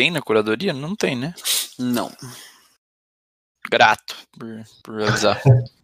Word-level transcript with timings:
tem 0.00 0.10
na 0.10 0.22
curadoria? 0.22 0.72
Não 0.72 0.96
tem, 0.96 1.14
né? 1.14 1.34
Não. 1.78 2.10
Grato 3.70 4.16
por, 4.32 4.48
por 4.82 5.02
avisar. 5.02 5.38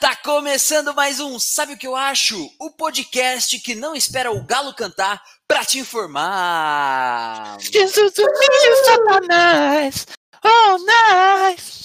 tá 0.00 0.14
começando 0.16 0.94
mais 0.94 1.20
um 1.20 1.38
Sabe 1.38 1.72
o 1.74 1.76
que 1.76 1.86
eu 1.86 1.96
acho? 1.96 2.50
O 2.60 2.70
podcast 2.70 3.58
que 3.60 3.74
não 3.74 3.94
espera 3.94 4.30
o 4.30 4.42
galo 4.42 4.74
cantar 4.74 5.22
pra 5.46 5.64
te 5.64 5.78
informar. 5.78 7.56
Jesus, 7.60 8.12
o 8.12 8.22
filho 8.22 8.84
Satanás! 8.84 10.06
Oh, 10.44 10.78
nice! 10.78 11.82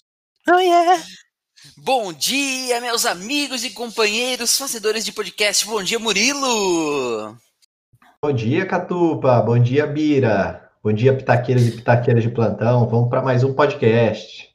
Oh, 0.49 0.59
yeah! 0.59 1.01
Bom 1.77 2.11
dia, 2.11 2.81
meus 2.81 3.05
amigos 3.05 3.63
e 3.63 3.69
companheiros 3.69 4.57
fazedores 4.57 5.05
de 5.05 5.11
podcast. 5.11 5.65
Bom 5.65 5.81
dia, 5.81 5.99
Murilo. 5.99 7.37
Bom 8.21 8.33
dia, 8.33 8.65
Catupa. 8.65 9.41
Bom 9.41 9.57
dia, 9.57 9.87
Bira. 9.87 10.69
Bom 10.83 10.91
dia, 10.91 11.15
pitaqueiros 11.15 11.65
e 11.67 11.71
pitaqueiras 11.71 12.23
de 12.23 12.29
plantão. 12.29 12.87
Vamos 12.87 13.09
para 13.09 13.21
mais 13.21 13.43
um 13.43 13.53
podcast. 13.53 14.52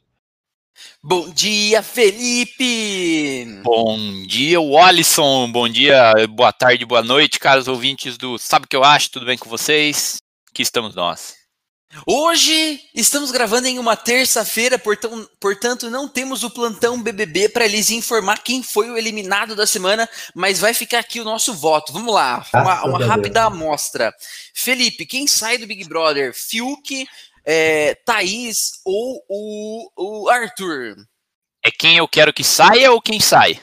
Bom 1.02 1.30
dia, 1.30 1.82
Felipe. 1.82 3.60
Bom 3.62 4.22
dia, 4.26 4.60
Wallison. 4.60 5.50
Bom 5.50 5.68
dia, 5.68 6.12
boa 6.28 6.52
tarde, 6.52 6.84
boa 6.84 7.02
noite, 7.02 7.38
caros 7.38 7.68
ouvintes 7.68 8.16
do 8.16 8.38
Sabe 8.38 8.66
o 8.66 8.68
que 8.68 8.76
eu 8.76 8.84
acho? 8.84 9.10
Tudo 9.10 9.26
bem 9.26 9.38
com 9.38 9.48
vocês? 9.48 10.18
Aqui 10.50 10.62
estamos 10.62 10.94
nós. 10.94 11.38
Hoje 12.06 12.80
estamos 12.94 13.30
gravando 13.30 13.66
em 13.66 13.78
uma 13.78 13.96
terça-feira, 13.96 14.78
portanto 14.78 15.88
não 15.88 16.06
temos 16.06 16.44
o 16.44 16.50
plantão 16.50 17.02
BBB 17.02 17.48
para 17.48 17.66
lhes 17.66 17.90
informar 17.90 18.42
quem 18.42 18.62
foi 18.62 18.90
o 18.90 18.96
eliminado 18.96 19.56
da 19.56 19.66
semana, 19.66 20.08
mas 20.34 20.58
vai 20.58 20.74
ficar 20.74 20.98
aqui 20.98 21.18
o 21.18 21.24
nosso 21.24 21.54
voto. 21.54 21.92
Vamos 21.92 22.12
lá, 22.12 22.44
uma, 22.52 22.84
uma 22.84 23.06
rápida 23.06 23.44
amostra. 23.44 24.14
Felipe, 24.52 25.06
quem 25.06 25.26
sai 25.26 25.56
do 25.56 25.66
Big 25.66 25.88
Brother? 25.88 26.34
Fiuk, 26.34 27.08
é, 27.50 27.94
Thaís 28.04 28.72
ou 28.84 29.24
o, 29.26 29.90
o 29.96 30.28
Arthur? 30.28 30.96
É 31.64 31.70
quem 31.70 31.96
eu 31.96 32.06
quero 32.06 32.32
que 32.32 32.44
saia 32.44 32.92
ou 32.92 33.00
quem 33.00 33.18
sai? 33.18 33.58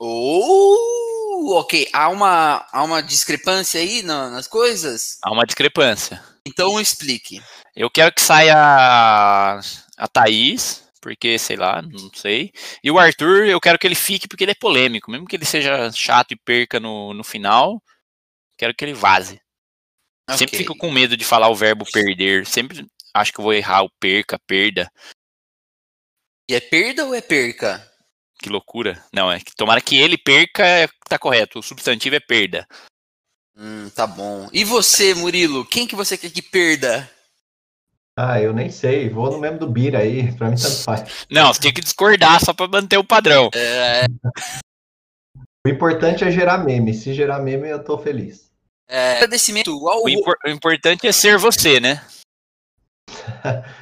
Oh, 0.00 1.54
ok. 1.58 1.88
Há 1.92 2.08
uma, 2.08 2.66
há 2.72 2.82
uma 2.82 3.02
discrepância 3.02 3.78
aí 3.80 4.02
na- 4.02 4.30
nas 4.30 4.46
coisas? 4.48 5.18
Há 5.22 5.30
uma 5.30 5.44
discrepância. 5.44 6.22
Então 6.46 6.80
explique. 6.80 7.42
Eu 7.76 7.90
quero 7.90 8.12
que 8.14 8.22
saia 8.22 8.56
a, 8.56 9.60
a 9.98 10.08
Thaís, 10.08 10.82
porque, 11.02 11.38
sei 11.38 11.56
lá, 11.56 11.82
não 11.82 12.10
sei. 12.14 12.52
E 12.82 12.90
o 12.90 12.98
Arthur, 12.98 13.44
eu 13.46 13.60
quero 13.60 13.78
que 13.78 13.86
ele 13.86 13.94
fique 13.94 14.26
porque 14.26 14.44
ele 14.44 14.52
é 14.52 14.54
polêmico. 14.58 15.10
Mesmo 15.10 15.26
que 15.26 15.36
ele 15.36 15.44
seja 15.44 15.90
chato 15.92 16.32
e 16.32 16.36
perca 16.36 16.80
no, 16.80 17.12
no 17.12 17.22
final, 17.22 17.82
quero 18.56 18.74
que 18.74 18.84
ele 18.84 18.94
vaze. 18.94 19.40
Sempre 20.30 20.56
Ok. 20.56 20.58
fico 20.58 20.76
com 20.76 20.90
medo 20.90 21.16
de 21.16 21.24
falar 21.24 21.48
o 21.48 21.54
verbo 21.54 21.84
perder. 21.90 22.46
Sempre 22.46 22.86
acho 23.14 23.32
que 23.32 23.40
eu 23.40 23.44
vou 23.44 23.54
errar 23.54 23.82
o 23.82 23.90
perca, 24.00 24.38
perda. 24.46 24.90
E 26.50 26.54
é 26.54 26.60
perda 26.60 27.04
ou 27.04 27.14
é 27.14 27.20
perca? 27.20 27.86
Que 28.40 28.48
loucura. 28.48 29.02
Não, 29.12 29.30
é 29.32 29.38
que 29.40 29.54
tomara 29.56 29.80
que 29.80 29.96
ele 29.96 30.16
perca, 30.16 30.64
é- 30.64 30.88
tá 31.08 31.18
correto. 31.18 31.58
O 31.58 31.62
substantivo 31.62 32.16
é 32.16 32.20
perda. 32.20 32.66
Hum, 33.56 33.90
tá 33.90 34.06
bom. 34.06 34.48
E 34.52 34.62
você, 34.64 35.14
Murilo? 35.14 35.66
Quem 35.66 35.86
que 35.86 35.96
você 35.96 36.16
quer 36.16 36.30
que 36.30 36.40
perda? 36.40 37.10
Ah, 38.16 38.40
eu 38.40 38.52
nem 38.52 38.70
sei. 38.70 39.08
Vou 39.08 39.30
no 39.30 39.38
mesmo 39.38 39.58
do 39.58 39.68
Bira 39.70 39.98
aí. 39.98 40.32
Para 40.36 40.50
mim, 40.50 40.56
tanto 40.56 40.82
faz. 40.84 41.26
Não, 41.30 41.52
você 41.52 41.60
tinha 41.60 41.72
que 41.72 41.80
discordar 41.80 42.44
só 42.44 42.52
pra 42.52 42.68
manter 42.68 42.96
o 42.98 43.04
padrão. 43.04 43.50
É, 43.54 44.04
O 45.66 45.68
importante 45.68 46.24
é 46.24 46.30
gerar 46.30 46.58
meme. 46.58 46.94
Se 46.94 47.12
gerar 47.12 47.40
meme, 47.40 47.68
eu 47.68 47.82
tô 47.82 47.98
feliz. 47.98 48.47
É, 48.88 49.16
agradecimento 49.16 49.88
ao 49.88 50.02
O, 50.04 50.08
impor- 50.08 50.38
o 50.44 50.48
importante 50.48 51.06
é 51.06 51.12
ser 51.12 51.38
você, 51.38 51.78
né? 51.78 52.02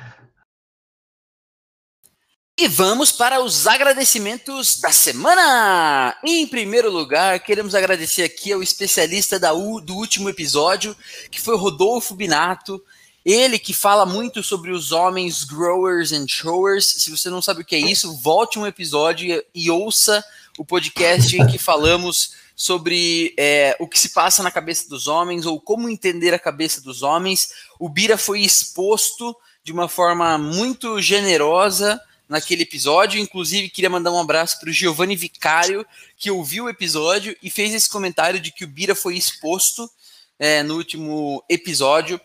E 2.58 2.68
vamos 2.68 3.12
para 3.12 3.42
os 3.42 3.66
agradecimentos 3.66 4.80
da 4.80 4.90
semana! 4.90 6.16
Em 6.24 6.46
primeiro 6.46 6.90
lugar, 6.90 7.38
queremos 7.40 7.74
agradecer 7.74 8.22
aqui 8.22 8.50
ao 8.50 8.62
especialista 8.62 9.38
da 9.38 9.52
U- 9.52 9.78
do 9.78 9.94
último 9.94 10.30
episódio, 10.30 10.96
que 11.30 11.38
foi 11.38 11.54
o 11.54 11.58
Rodolfo 11.58 12.14
Binato. 12.14 12.82
Ele 13.22 13.58
que 13.58 13.74
fala 13.74 14.06
muito 14.06 14.42
sobre 14.42 14.70
os 14.70 14.90
homens 14.90 15.44
growers 15.44 16.12
and 16.12 16.26
showers. 16.28 16.86
Se 16.86 17.10
você 17.10 17.28
não 17.28 17.42
sabe 17.42 17.60
o 17.60 17.64
que 17.64 17.76
é 17.76 17.78
isso, 17.78 18.16
volte 18.16 18.58
um 18.58 18.66
episódio 18.66 19.28
e, 19.54 19.64
e 19.66 19.70
ouça 19.70 20.24
o 20.56 20.64
podcast 20.64 21.36
em 21.36 21.46
que 21.46 21.58
falamos 21.58 22.36
sobre 22.56 23.34
é, 23.38 23.76
o 23.78 23.86
que 23.86 24.00
se 24.00 24.08
passa 24.08 24.42
na 24.42 24.50
cabeça 24.50 24.88
dos 24.88 25.06
homens 25.06 25.44
ou 25.44 25.60
como 25.60 25.90
entender 25.90 26.32
a 26.32 26.38
cabeça 26.38 26.80
dos 26.80 27.02
homens. 27.02 27.50
O 27.78 27.86
Bira 27.86 28.16
foi 28.16 28.40
exposto 28.40 29.36
de 29.62 29.72
uma 29.72 29.88
forma 29.88 30.38
muito 30.38 30.98
generosa 31.02 32.00
naquele 32.26 32.62
episódio. 32.62 33.20
Inclusive, 33.20 33.68
queria 33.68 33.90
mandar 33.90 34.10
um 34.10 34.18
abraço 34.18 34.58
para 34.58 34.70
o 34.70 34.72
Giovanni 34.72 35.14
Vicário, 35.14 35.86
que 36.16 36.30
ouviu 36.30 36.64
o 36.64 36.68
episódio 36.70 37.36
e 37.42 37.50
fez 37.50 37.74
esse 37.74 37.90
comentário 37.90 38.40
de 38.40 38.50
que 38.50 38.64
o 38.64 38.68
Bira 38.68 38.94
foi 38.94 39.16
exposto 39.18 39.90
é, 40.38 40.62
no 40.62 40.76
último 40.76 41.44
episódio. 41.50 42.18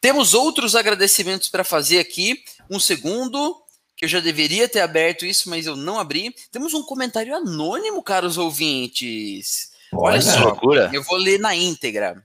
Temos 0.00 0.32
outros 0.32 0.76
agradecimentos 0.76 1.48
para 1.48 1.64
fazer 1.64 1.98
aqui. 1.98 2.42
Um 2.70 2.78
segundo, 2.78 3.60
que 3.96 4.04
eu 4.04 4.08
já 4.08 4.20
deveria 4.20 4.68
ter 4.68 4.80
aberto 4.80 5.26
isso, 5.26 5.50
mas 5.50 5.66
eu 5.66 5.74
não 5.74 5.98
abri. 5.98 6.32
Temos 6.52 6.72
um 6.72 6.84
comentário 6.84 7.34
anônimo, 7.34 8.02
caros 8.02 8.38
ouvintes. 8.38 9.71
Olha 9.92 10.20
só. 10.20 10.44
loucura. 10.44 10.90
Eu 10.92 11.02
vou 11.02 11.16
ler 11.16 11.38
na 11.38 11.54
íntegra. 11.54 12.22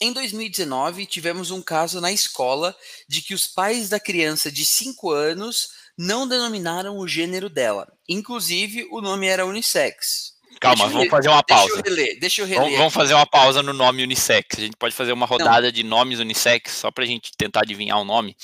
Em 0.00 0.12
2019, 0.12 1.06
tivemos 1.06 1.50
um 1.50 1.60
caso 1.60 2.00
na 2.00 2.12
escola 2.12 2.74
de 3.08 3.20
que 3.20 3.34
os 3.34 3.46
pais 3.46 3.88
da 3.88 3.98
criança 3.98 4.50
de 4.50 4.64
5 4.64 5.10
anos 5.10 5.70
não 5.98 6.28
denominaram 6.28 6.96
o 6.98 7.08
gênero 7.08 7.48
dela. 7.48 7.90
Inclusive, 8.08 8.86
o 8.92 9.00
nome 9.00 9.26
era 9.26 9.44
unissex. 9.44 10.34
Calma, 10.60 10.84
Deixa 10.84 10.92
vamos 10.92 11.08
fazer 11.10 11.28
uma 11.28 11.42
Deixa 11.46 11.62
pausa. 11.62 11.74
eu 11.76 11.82
reler, 11.82 12.20
deixa 12.20 12.42
eu 12.42 12.46
reler. 12.46 12.62
Vamos, 12.64 12.78
vamos 12.78 12.94
fazer 12.94 13.14
uma 13.14 13.26
pausa 13.26 13.62
no 13.62 13.72
nome 13.72 14.02
unissex. 14.02 14.46
A 14.56 14.60
gente 14.60 14.76
pode 14.76 14.94
fazer 14.94 15.12
uma 15.12 15.26
rodada 15.26 15.70
de 15.72 15.82
nomes 15.82 16.18
unissex, 16.20 16.72
só 16.72 16.90
pra 16.90 17.04
gente 17.04 17.32
tentar 17.36 17.60
adivinhar 17.62 17.98
o 18.00 18.04
nome. 18.04 18.36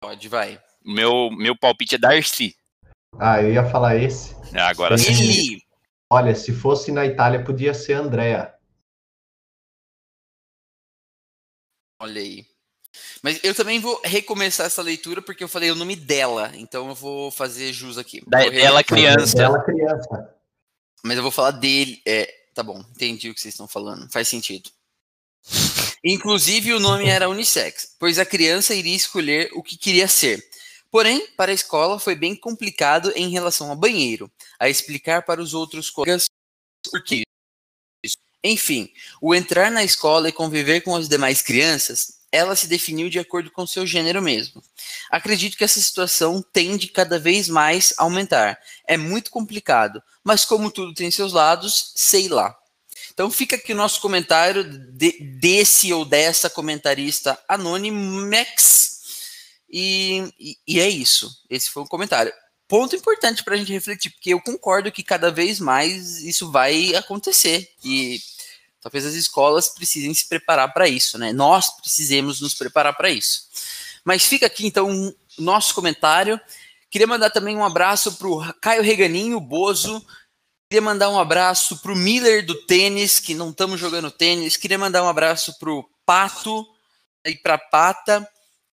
Pode, 0.00 0.28
vai. 0.28 0.60
Meu, 0.84 1.30
meu 1.30 1.56
palpite 1.56 1.94
é 1.94 1.98
Darcy. 1.98 2.54
Ah, 3.20 3.40
eu 3.40 3.52
ia 3.52 3.64
falar 3.64 3.96
esse. 3.96 4.34
É, 4.52 4.60
Agora 4.60 4.98
sim. 4.98 5.58
Olha, 6.12 6.34
se 6.34 6.52
fosse 6.52 6.92
na 6.92 7.06
Itália, 7.06 7.42
podia 7.42 7.72
ser 7.72 7.94
Andrea. 7.94 8.54
Olha 11.98 12.20
aí. 12.20 12.44
Mas 13.22 13.42
eu 13.42 13.54
também 13.54 13.80
vou 13.80 13.98
recomeçar 14.04 14.66
essa 14.66 14.82
leitura 14.82 15.22
porque 15.22 15.42
eu 15.42 15.48
falei 15.48 15.70
o 15.70 15.74
nome 15.74 15.96
dela. 15.96 16.52
Então 16.54 16.88
eu 16.90 16.94
vou 16.94 17.30
fazer 17.30 17.72
jus 17.72 17.96
aqui. 17.96 18.22
Da- 18.26 18.46
dela 18.50 18.84
criança. 18.84 19.42
Ela 19.42 19.64
criança. 19.64 20.36
Mas 21.02 21.16
eu 21.16 21.22
vou 21.22 21.32
falar 21.32 21.52
dele. 21.52 22.02
É, 22.06 22.26
tá 22.54 22.62
bom, 22.62 22.84
entendi 22.90 23.30
o 23.30 23.34
que 23.34 23.40
vocês 23.40 23.54
estão 23.54 23.66
falando. 23.66 24.12
Faz 24.12 24.28
sentido. 24.28 24.68
Inclusive, 26.04 26.74
o 26.74 26.80
nome 26.80 27.08
era 27.08 27.28
unissex, 27.28 27.96
pois 27.98 28.18
a 28.18 28.26
criança 28.26 28.74
iria 28.74 28.94
escolher 28.94 29.50
o 29.54 29.62
que 29.62 29.78
queria 29.78 30.06
ser. 30.06 30.46
Porém, 30.92 31.26
para 31.38 31.50
a 31.50 31.54
escola 31.54 31.98
foi 31.98 32.14
bem 32.14 32.36
complicado 32.36 33.10
em 33.16 33.30
relação 33.30 33.70
ao 33.70 33.76
banheiro, 33.76 34.30
a 34.60 34.68
explicar 34.68 35.22
para 35.22 35.40
os 35.40 35.54
outros 35.54 35.88
colegas 35.88 36.26
por 36.90 37.02
que. 37.02 37.22
Enfim, 38.44 38.92
o 39.20 39.34
entrar 39.34 39.70
na 39.70 39.82
escola 39.82 40.28
e 40.28 40.32
conviver 40.32 40.82
com 40.82 40.94
as 40.94 41.08
demais 41.08 41.40
crianças, 41.40 42.18
ela 42.30 42.54
se 42.54 42.66
definiu 42.66 43.08
de 43.08 43.18
acordo 43.18 43.50
com 43.50 43.66
seu 43.66 43.86
gênero 43.86 44.20
mesmo. 44.20 44.62
Acredito 45.10 45.56
que 45.56 45.64
essa 45.64 45.80
situação 45.80 46.42
tende 46.42 46.88
cada 46.88 47.18
vez 47.18 47.48
mais 47.48 47.94
a 47.96 48.02
aumentar. 48.02 48.58
É 48.86 48.98
muito 48.98 49.30
complicado, 49.30 50.02
mas 50.22 50.44
como 50.44 50.70
tudo 50.70 50.92
tem 50.92 51.10
seus 51.10 51.32
lados, 51.32 51.92
sei 51.96 52.28
lá. 52.28 52.54
Então 53.14 53.30
fica 53.30 53.56
aqui 53.56 53.72
o 53.72 53.76
nosso 53.76 54.00
comentário 54.00 54.64
de- 54.64 55.20
desse 55.22 55.90
ou 55.92 56.04
dessa 56.04 56.50
comentarista 56.50 57.38
Anonymex. 57.48 59.01
E, 59.72 60.58
e, 60.66 60.80
é 60.80 60.88
isso. 60.88 61.34
Esse 61.48 61.70
foi 61.70 61.82
o 61.82 61.88
comentário. 61.88 62.32
Ponto 62.68 62.94
importante 62.94 63.42
para 63.42 63.54
a 63.54 63.56
gente 63.56 63.72
refletir, 63.72 64.10
porque 64.10 64.34
eu 64.34 64.40
concordo 64.40 64.92
que 64.92 65.02
cada 65.02 65.30
vez 65.30 65.58
mais 65.58 66.18
isso 66.18 66.50
vai 66.50 66.94
acontecer. 66.94 67.70
E 67.82 68.20
talvez 68.80 69.06
as 69.06 69.14
escolas 69.14 69.68
precisem 69.68 70.12
se 70.12 70.28
preparar 70.28 70.72
para 70.74 70.88
isso, 70.88 71.16
né? 71.16 71.32
Nós 71.32 71.70
precisemos 71.80 72.40
nos 72.40 72.54
preparar 72.54 72.94
para 72.94 73.10
isso. 73.10 73.48
Mas 74.04 74.24
fica 74.24 74.46
aqui 74.46 74.66
então 74.66 74.90
o 74.90 75.14
nosso 75.42 75.74
comentário. 75.74 76.38
Queria 76.90 77.06
mandar 77.06 77.30
também 77.30 77.56
um 77.56 77.64
abraço 77.64 78.12
pro 78.16 78.40
Caio 78.60 78.82
Reganinho, 78.82 79.40
Bozo. 79.40 80.04
Queria 80.68 80.82
mandar 80.82 81.08
um 81.08 81.18
abraço 81.18 81.78
pro 81.78 81.96
Miller 81.96 82.44
do 82.44 82.66
tênis, 82.66 83.18
que 83.18 83.34
não 83.34 83.50
estamos 83.50 83.80
jogando 83.80 84.10
tênis. 84.10 84.56
Queria 84.56 84.78
mandar 84.78 85.02
um 85.02 85.08
abraço 85.08 85.58
pro 85.58 85.88
Pato 86.04 86.66
e 87.24 87.34
pra 87.36 87.56
Pata. 87.56 88.28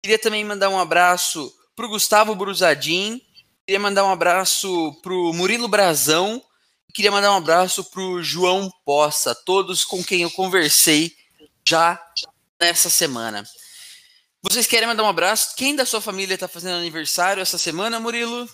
Queria 0.02 0.19
também 0.19 0.44
mandar 0.44 0.69
um 0.69 0.78
abraço 0.78 1.52
pro 1.75 1.88
Gustavo 1.88 2.34
Brusadin. 2.34 3.20
Queria 3.66 3.81
mandar 3.81 4.04
um 4.04 4.10
abraço 4.10 4.93
pro 5.02 5.32
Murilo 5.32 5.69
Brazão. 5.69 6.43
Queria 6.94 7.10
mandar 7.10 7.32
um 7.32 7.37
abraço 7.37 7.84
pro 7.90 8.22
João 8.22 8.70
Poça, 8.84 9.34
todos 9.34 9.84
com 9.84 10.02
quem 10.02 10.22
eu 10.22 10.31
conversei 10.31 11.14
já 11.66 12.00
nessa 12.60 12.88
semana. 12.88 13.44
Vocês 14.43 14.66
querem 14.66 14.87
mandar 14.87 15.02
um 15.02 15.08
abraço? 15.08 15.56
Quem 15.56 15.75
da 15.75 15.84
sua 15.84 16.00
família 16.00 16.34
está 16.34 16.46
fazendo 16.46 16.78
aniversário 16.78 17.42
essa 17.42 17.58
semana, 17.58 17.99
Murilo? 17.99 18.49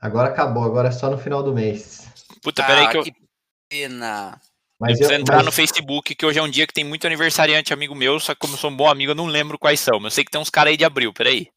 Agora 0.00 0.28
acabou, 0.28 0.64
agora 0.64 0.88
é 0.88 0.92
só 0.92 1.10
no 1.10 1.18
final 1.18 1.42
do 1.42 1.52
mês. 1.52 2.06
Puta, 2.42 2.62
peraí 2.62 2.86
Ah, 2.86 2.90
que 2.90 2.98
eu, 2.98 3.04
que 3.04 3.12
pena. 3.68 4.40
Mas 4.80 4.92
eu 4.92 4.96
preciso 4.96 5.12
eu, 5.12 5.20
entrar 5.20 5.36
mas- 5.36 5.46
no 5.46 5.52
Facebook, 5.52 6.14
que 6.14 6.26
hoje 6.26 6.38
é 6.38 6.42
um 6.42 6.50
dia 6.50 6.66
que 6.66 6.72
tem 6.72 6.84
muito 6.84 7.06
aniversariante 7.06 7.72
amigo 7.72 7.94
meu, 7.94 8.18
só 8.20 8.32
que 8.32 8.40
como 8.40 8.54
eu 8.54 8.58
sou 8.58 8.70
um 8.70 8.76
bom 8.76 8.88
amigo, 8.88 9.12
eu 9.12 9.16
não 9.16 9.26
lembro 9.26 9.58
quais 9.58 9.80
são. 9.80 9.96
Mas 9.96 10.04
eu 10.04 10.10
sei 10.16 10.24
que 10.24 10.30
tem 10.30 10.40
uns 10.40 10.50
caras 10.50 10.70
aí 10.70 10.76
de 10.76 10.84
abril, 10.84 11.12
peraí. 11.12 11.48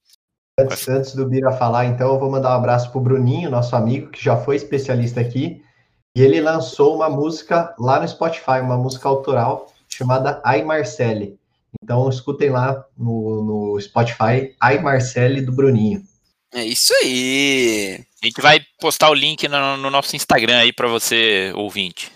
Antes, 0.60 0.88
antes 0.90 1.16
do 1.16 1.28
Bira 1.28 1.52
falar, 1.52 1.86
então, 1.86 2.14
eu 2.14 2.20
vou 2.20 2.30
mandar 2.30 2.50
um 2.50 2.60
abraço 2.60 2.92
pro 2.92 3.00
Bruninho, 3.00 3.50
nosso 3.50 3.76
amigo, 3.76 4.10
que 4.10 4.24
já 4.24 4.36
foi 4.36 4.56
especialista 4.56 5.22
aqui. 5.22 5.64
E 6.16 6.22
ele 6.22 6.42
lançou 6.42 6.96
uma 6.96 7.10
música 7.10 7.74
lá 7.80 8.00
no 8.00 8.08
Spotify, 8.08 8.60
uma 8.62 8.78
música 8.78 9.08
autoral 9.08 9.72
chamada 9.88 10.42
Ai 10.44 10.64
Marcele. 10.64 11.38
Então, 11.82 12.10
escutem 12.10 12.50
lá 12.50 12.86
no, 12.98 13.44
no 13.74 13.80
Spotify 13.80 14.54
Ai 14.60 14.80
Marcele 14.80 15.42
do 15.42 15.54
Bruninho. 15.54 16.04
É 16.54 16.66
isso 16.66 16.94
aí. 17.02 18.04
A 18.22 18.26
gente 18.26 18.42
vai 18.42 18.60
postar 18.80 19.10
o 19.10 19.14
link 19.14 19.48
no, 19.48 19.78
no 19.78 19.90
nosso 19.90 20.16
Instagram 20.16 20.58
aí 20.58 20.74
pra 20.74 20.90
você, 20.90 21.54
ouvinte. 21.56 22.12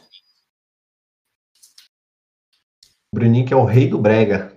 Bruninho 3.15 3.47
que 3.47 3.53
é 3.53 3.57
o 3.57 3.63
rei 3.63 3.87
do 3.87 3.97
brega. 3.97 4.53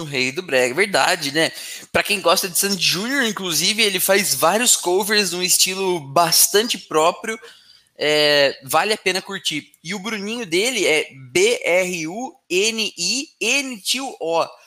O 0.00 0.04
rei 0.04 0.32
do 0.32 0.42
brega, 0.42 0.74
verdade, 0.74 1.32
né? 1.32 1.52
Pra 1.92 2.02
quem 2.02 2.20
gosta 2.20 2.48
de 2.48 2.58
Sandy 2.58 2.84
Júnior, 2.84 3.22
inclusive, 3.22 3.80
ele 3.82 4.00
faz 4.00 4.34
vários 4.34 4.74
covers 4.74 5.30
num 5.30 5.42
estilo 5.42 6.00
bastante 6.00 6.76
próprio. 6.76 7.38
É, 7.96 8.58
vale 8.64 8.92
a 8.92 8.98
pena 8.98 9.22
curtir. 9.22 9.70
E 9.84 9.94
o 9.94 10.00
Bruninho 10.00 10.44
dele 10.44 10.84
é 10.86 11.08
B-R-U-N-I-N-T-O, 11.30 12.36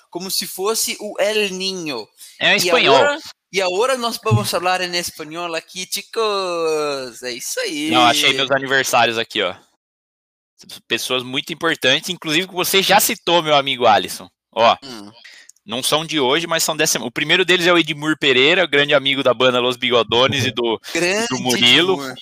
como 0.09 0.31
se 0.31 0.47
fosse 0.47 0.95
o 1.01 1.19
El 1.19 1.49
Ninho. 1.49 2.07
É 2.39 2.53
em 2.53 2.57
espanhol. 2.57 2.95
agora, 2.95 3.19
e 3.51 3.61
agora 3.61 3.97
nós 3.97 4.17
vamos 4.23 4.49
falar 4.49 4.79
em 4.81 4.95
espanhol 4.95 5.53
aqui, 5.53 5.85
chicos. 5.91 7.23
É 7.23 7.31
isso 7.31 7.59
aí. 7.59 7.89
Não, 7.91 8.05
achei 8.05 8.31
meus 8.31 8.51
aniversários 8.51 9.17
aqui, 9.17 9.41
ó. 9.41 9.53
Pessoas 10.87 11.23
muito 11.23 11.51
importantes, 11.53 12.09
inclusive 12.09 12.47
que 12.47 12.53
você 12.53 12.81
já 12.81 12.99
citou, 12.99 13.41
meu 13.43 13.55
amigo 13.55 13.85
Alisson. 13.85 14.27
Ó, 14.51 14.75
Hum, 14.83 15.11
não 15.65 15.81
são 15.81 16.05
de 16.05 16.19
hoje, 16.19 16.45
mas 16.47 16.63
são 16.63 16.77
dessa 16.77 16.93
semana. 16.93 17.09
O 17.09 17.11
primeiro 17.11 17.43
deles 17.43 17.65
é 17.65 17.73
o 17.73 17.77
Edmur 17.77 18.17
Pereira, 18.19 18.67
grande 18.67 18.93
amigo 18.93 19.23
da 19.23 19.33
banda 19.33 19.59
Los 19.59 19.77
Bigodones 19.77 20.45
e 20.45 20.51
do 20.51 20.79
grande 20.93 21.27
Do 21.29 21.39
Murilo. 21.39 21.93
Edmur. 21.95 22.13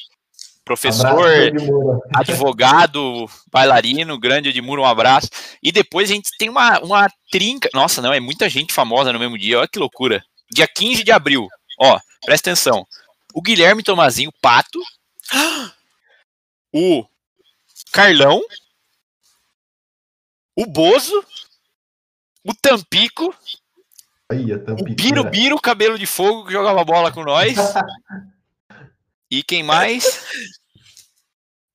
professor, 0.66 1.28
Abraço, 1.28 2.02
advogado, 2.16 3.30
bailarino, 3.52 4.18
grande 4.18 4.50
Edmur, 4.50 4.80
um 4.80 4.86
abraço. 4.86 5.28
E 5.62 5.72
depois 5.74 6.10
a 6.10 6.14
gente 6.14 6.30
tem 6.38 6.48
uma, 6.50 6.80
uma 6.80 7.08
trinca. 7.32 7.70
Nossa, 7.74 8.02
não, 8.02 8.14
é 8.14 8.20
muita 8.22 8.48
gente 8.50 8.72
famosa 8.74 9.12
no 9.12 9.20
mesmo 9.20 9.38
dia, 9.38 9.60
olha 9.60 9.68
que 9.68 9.78
loucura. 9.80 10.24
Dia 10.52 10.68
15 10.68 11.04
de 11.04 11.12
abril, 11.12 11.48
ó, 11.80 12.00
presta 12.26 12.50
atenção. 12.50 12.88
O 13.34 13.42
Guilherme 13.42 13.84
Tomazinho 13.84 14.32
Pato, 14.42 14.80
o 16.72 17.06
Carlão, 17.94 18.42
o 20.56 20.66
Bozo, 20.66 21.24
o 22.44 22.54
Tampico, 22.56 23.34
Aí, 24.32 24.52
a 24.52 24.56
o 24.56 24.60
tampiqueira. 24.60 24.96
Biro 24.96 25.24
Biro, 25.30 25.62
cabelo 25.62 26.00
de 26.00 26.08
fogo, 26.08 26.46
que 26.46 26.54
jogava 26.54 26.84
bola 26.84 27.12
com 27.12 27.24
nós. 27.24 27.56
E 29.30 29.44
quem 29.44 29.64
mais? 29.64 30.04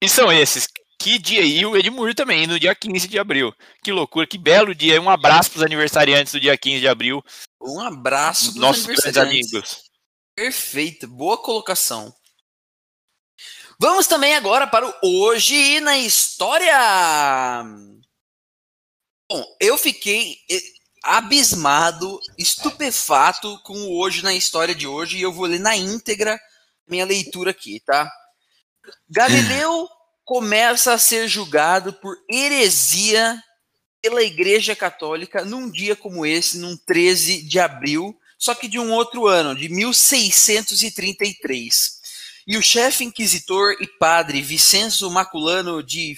E 0.01 0.09
são 0.09 0.31
esses. 0.31 0.69
Que 0.97 1.19
dia 1.19 1.41
aí 1.41 1.67
o 1.67 1.77
Edmur 1.77 2.15
também, 2.15 2.47
no 2.47 2.57
dia 2.57 2.73
15 2.73 3.09
de 3.09 3.19
abril. 3.19 3.53
Que 3.83 3.91
loucura, 3.91 4.29
que 4.29 4.39
belo 4.39 4.73
dia. 4.73 5.03
Um 5.03 5.11
abraço 5.11 5.51
para 5.51 5.59
os 5.59 5.65
aniversariantes 5.65 6.33
do 6.33 6.39
dia 6.39 6.57
15 6.57 6.79
de 6.79 6.87
abril. 6.87 7.21
Um 7.61 7.81
abraço 7.81 8.53
pros 8.53 8.61
Nossos 8.61 9.17
amigos. 9.17 9.91
Perfeito, 10.37 11.09
boa 11.09 11.37
colocação. 11.37 12.15
Vamos 13.81 14.09
também 14.09 14.35
agora 14.35 14.67
para 14.67 14.89
o 14.89 14.95
Hoje 15.05 15.79
na 15.79 15.97
História. 15.97 17.63
Bom, 19.31 19.57
eu 19.61 19.79
fiquei 19.79 20.37
eh, 20.51 20.61
abismado, 21.05 22.19
estupefato 22.37 23.57
com 23.63 23.75
o 23.75 23.97
Hoje 23.97 24.25
na 24.25 24.35
História 24.35 24.75
de 24.75 24.89
hoje 24.89 25.19
e 25.19 25.23
eu 25.23 25.33
vou 25.33 25.47
ler 25.47 25.61
na 25.61 25.77
íntegra 25.77 26.41
minha 26.89 27.05
leitura 27.05 27.53
aqui, 27.53 27.79
tá? 27.87 28.11
Galileu 29.09 29.89
começa 30.25 30.93
a 30.93 30.99
ser 30.99 31.29
julgado 31.29 31.93
por 31.93 32.17
heresia 32.29 33.41
pela 34.03 34.25
Igreja 34.25 34.75
Católica 34.75 35.45
num 35.45 35.71
dia 35.71 35.95
como 35.95 36.27
esse, 36.27 36.59
num 36.59 36.77
13 36.77 37.43
de 37.43 37.61
abril, 37.61 38.19
só 38.37 38.57
que 38.57 38.67
de 38.67 38.81
um 38.81 38.91
outro 38.91 39.29
ano, 39.29 39.55
de 39.55 39.69
1633. 39.69 41.98
E 42.51 42.57
o 42.57 42.63
chefe 42.63 43.05
inquisitor 43.05 43.77
e 43.79 43.87
padre 43.87 44.41
Vicenzo 44.41 45.11
Maculano 45.11 45.83
de 45.83 46.17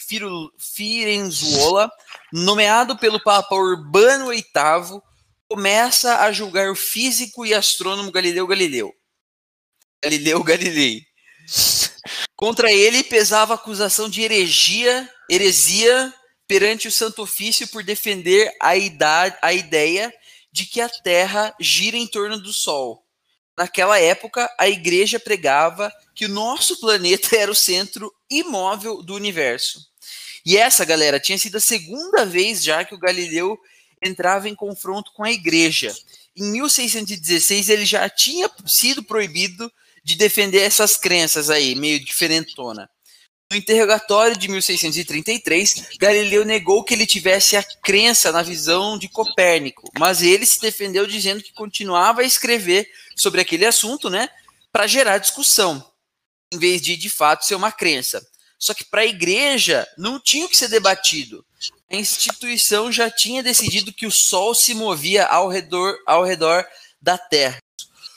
Firenzuola, 0.56 1.91
nomeado 2.32 2.97
pelo 2.97 3.21
Papa 3.21 3.56
Urbano 3.56 4.29
VIII, 4.29 5.03
começa 5.49 6.21
a 6.21 6.31
julgar 6.31 6.71
o 6.71 6.77
físico 6.77 7.44
e 7.44 7.53
astrônomo 7.53 8.12
Galileu 8.12 8.47
Galileu. 8.47 8.94
Galileu 10.00 10.44
Galilei. 10.44 11.05
Contra 12.37 12.73
ele 12.73 13.03
pesava 13.03 13.55
a 13.55 13.56
acusação 13.56 14.09
de 14.09 14.23
heresia, 14.23 15.11
heresia 15.29 16.15
perante 16.47 16.87
o 16.87 16.93
Santo 16.93 17.23
Ofício 17.23 17.67
por 17.67 17.82
defender 17.82 18.55
a, 18.62 18.77
idade, 18.77 19.37
a 19.43 19.53
ideia 19.53 20.15
de 20.53 20.65
que 20.65 20.81
a 20.81 20.88
Terra 20.88 21.53
gira 21.59 21.97
em 21.97 22.06
torno 22.06 22.41
do 22.41 22.53
Sol. 22.53 23.05
Naquela 23.61 24.01
época, 24.01 24.51
a 24.59 24.71
igreja 24.71 25.21
pregava 25.21 25.93
que 26.15 26.25
o 26.25 26.31
nosso 26.31 26.81
planeta 26.81 27.37
era 27.37 27.53
o 27.53 27.55
centro 27.55 28.11
imóvel 28.31 29.03
do 29.03 29.15
universo. 29.15 29.87
E 30.46 30.56
essa, 30.56 30.82
galera, 30.82 31.20
tinha 31.20 31.37
sido 31.37 31.58
a 31.58 31.61
segunda 31.61 32.25
vez 32.25 32.65
já 32.65 32.82
que 32.87 32.94
o 32.94 32.99
Galileu 32.99 33.58
entrava 34.03 34.49
em 34.49 34.55
confronto 34.55 35.13
com 35.13 35.23
a 35.23 35.31
igreja. 35.31 35.94
Em 36.34 36.51
1616, 36.53 37.69
ele 37.69 37.84
já 37.84 38.08
tinha 38.08 38.51
sido 38.65 39.03
proibido 39.03 39.70
de 40.03 40.17
defender 40.17 40.61
essas 40.61 40.96
crenças 40.96 41.51
aí, 41.51 41.75
meio 41.75 42.03
diferentona. 42.03 42.89
No 43.53 43.58
interrogatório 43.58 44.39
de 44.39 44.49
1633, 44.49 45.99
Galileu 45.99 46.44
negou 46.44 46.84
que 46.84 46.94
ele 46.94 47.05
tivesse 47.05 47.56
a 47.56 47.65
crença 47.82 48.31
na 48.31 48.43
visão 48.43 48.96
de 48.96 49.08
Copérnico, 49.08 49.91
mas 49.99 50.23
ele 50.23 50.46
se 50.46 50.61
defendeu 50.61 51.05
dizendo 51.05 51.43
que 51.43 51.53
continuava 51.53 52.23
a 52.23 52.25
escrever 52.25 52.89
sobre 53.20 53.43
aquele 53.43 53.67
assunto, 53.67 54.08
né, 54.08 54.31
para 54.72 54.86
gerar 54.86 55.19
discussão, 55.19 55.84
em 56.50 56.58
vez 56.58 56.81
de 56.81 56.96
de 56.96 57.10
fato 57.10 57.44
ser 57.44 57.55
uma 57.55 57.70
crença. 57.70 58.27
Só 58.58 58.72
que 58.72 58.84
para 58.84 59.03
a 59.03 59.06
igreja 59.06 59.86
não 59.98 60.19
tinha 60.19 60.46
o 60.46 60.48
que 60.48 60.56
ser 60.56 60.69
debatido. 60.69 61.44
A 61.91 61.96
instituição 61.96 62.91
já 62.91 63.10
tinha 63.10 63.43
decidido 63.43 63.93
que 63.93 64.06
o 64.06 64.10
Sol 64.10 64.55
se 64.55 64.72
movia 64.72 65.27
ao 65.27 65.48
redor, 65.48 65.98
ao 66.06 66.24
redor 66.24 66.67
da 67.00 67.19
Terra. 67.19 67.58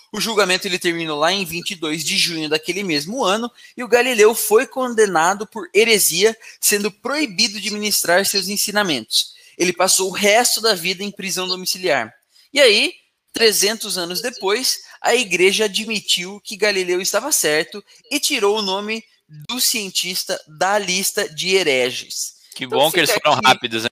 O 0.10 0.22
julgamento 0.22 0.68
ele 0.68 0.80
terminou 0.80 1.20
lá 1.20 1.34
em 1.34 1.44
22 1.44 2.04
de 2.04 2.18
junho 2.18 2.48
daquele 2.48 2.82
mesmo 2.82 3.26
ano 3.26 3.52
e 3.76 3.84
o 3.84 3.88
Galileu 3.88 4.34
foi 4.34 4.66
condenado 4.66 5.46
por 5.46 5.68
heresia, 5.74 6.38
sendo 6.62 6.90
proibido 6.90 7.60
de 7.60 7.72
ministrar 7.72 8.26
seus 8.26 8.48
ensinamentos. 8.48 9.34
Ele 9.58 9.74
passou 9.74 10.10
o 10.10 10.14
resto 10.14 10.62
da 10.62 10.74
vida 10.76 11.04
em 11.04 11.12
prisão 11.12 11.48
domiciliar. 11.48 12.14
E 12.54 12.62
aí, 12.62 12.94
300 13.34 13.98
anos 13.98 14.22
depois, 14.22 14.82
a 15.02 15.16
igreja 15.16 15.66
admitiu 15.66 16.40
que 16.44 16.56
Galileu 16.56 17.02
estava 17.02 17.32
certo 17.32 17.84
e 18.12 18.20
tirou 18.20 18.60
o 18.60 18.62
nome 18.62 19.04
do 19.50 19.60
cientista 19.60 20.40
da 20.48 20.78
lista 20.78 21.28
de 21.28 21.56
hereges. 21.56 22.34
Que 22.56 22.66
Então 22.66 22.78
bom 22.78 22.92
que 22.92 23.00
eles 23.00 23.12
foram 23.12 23.34
aqui- 23.34 23.48
rápidos, 23.48 23.84
né? 23.84 23.90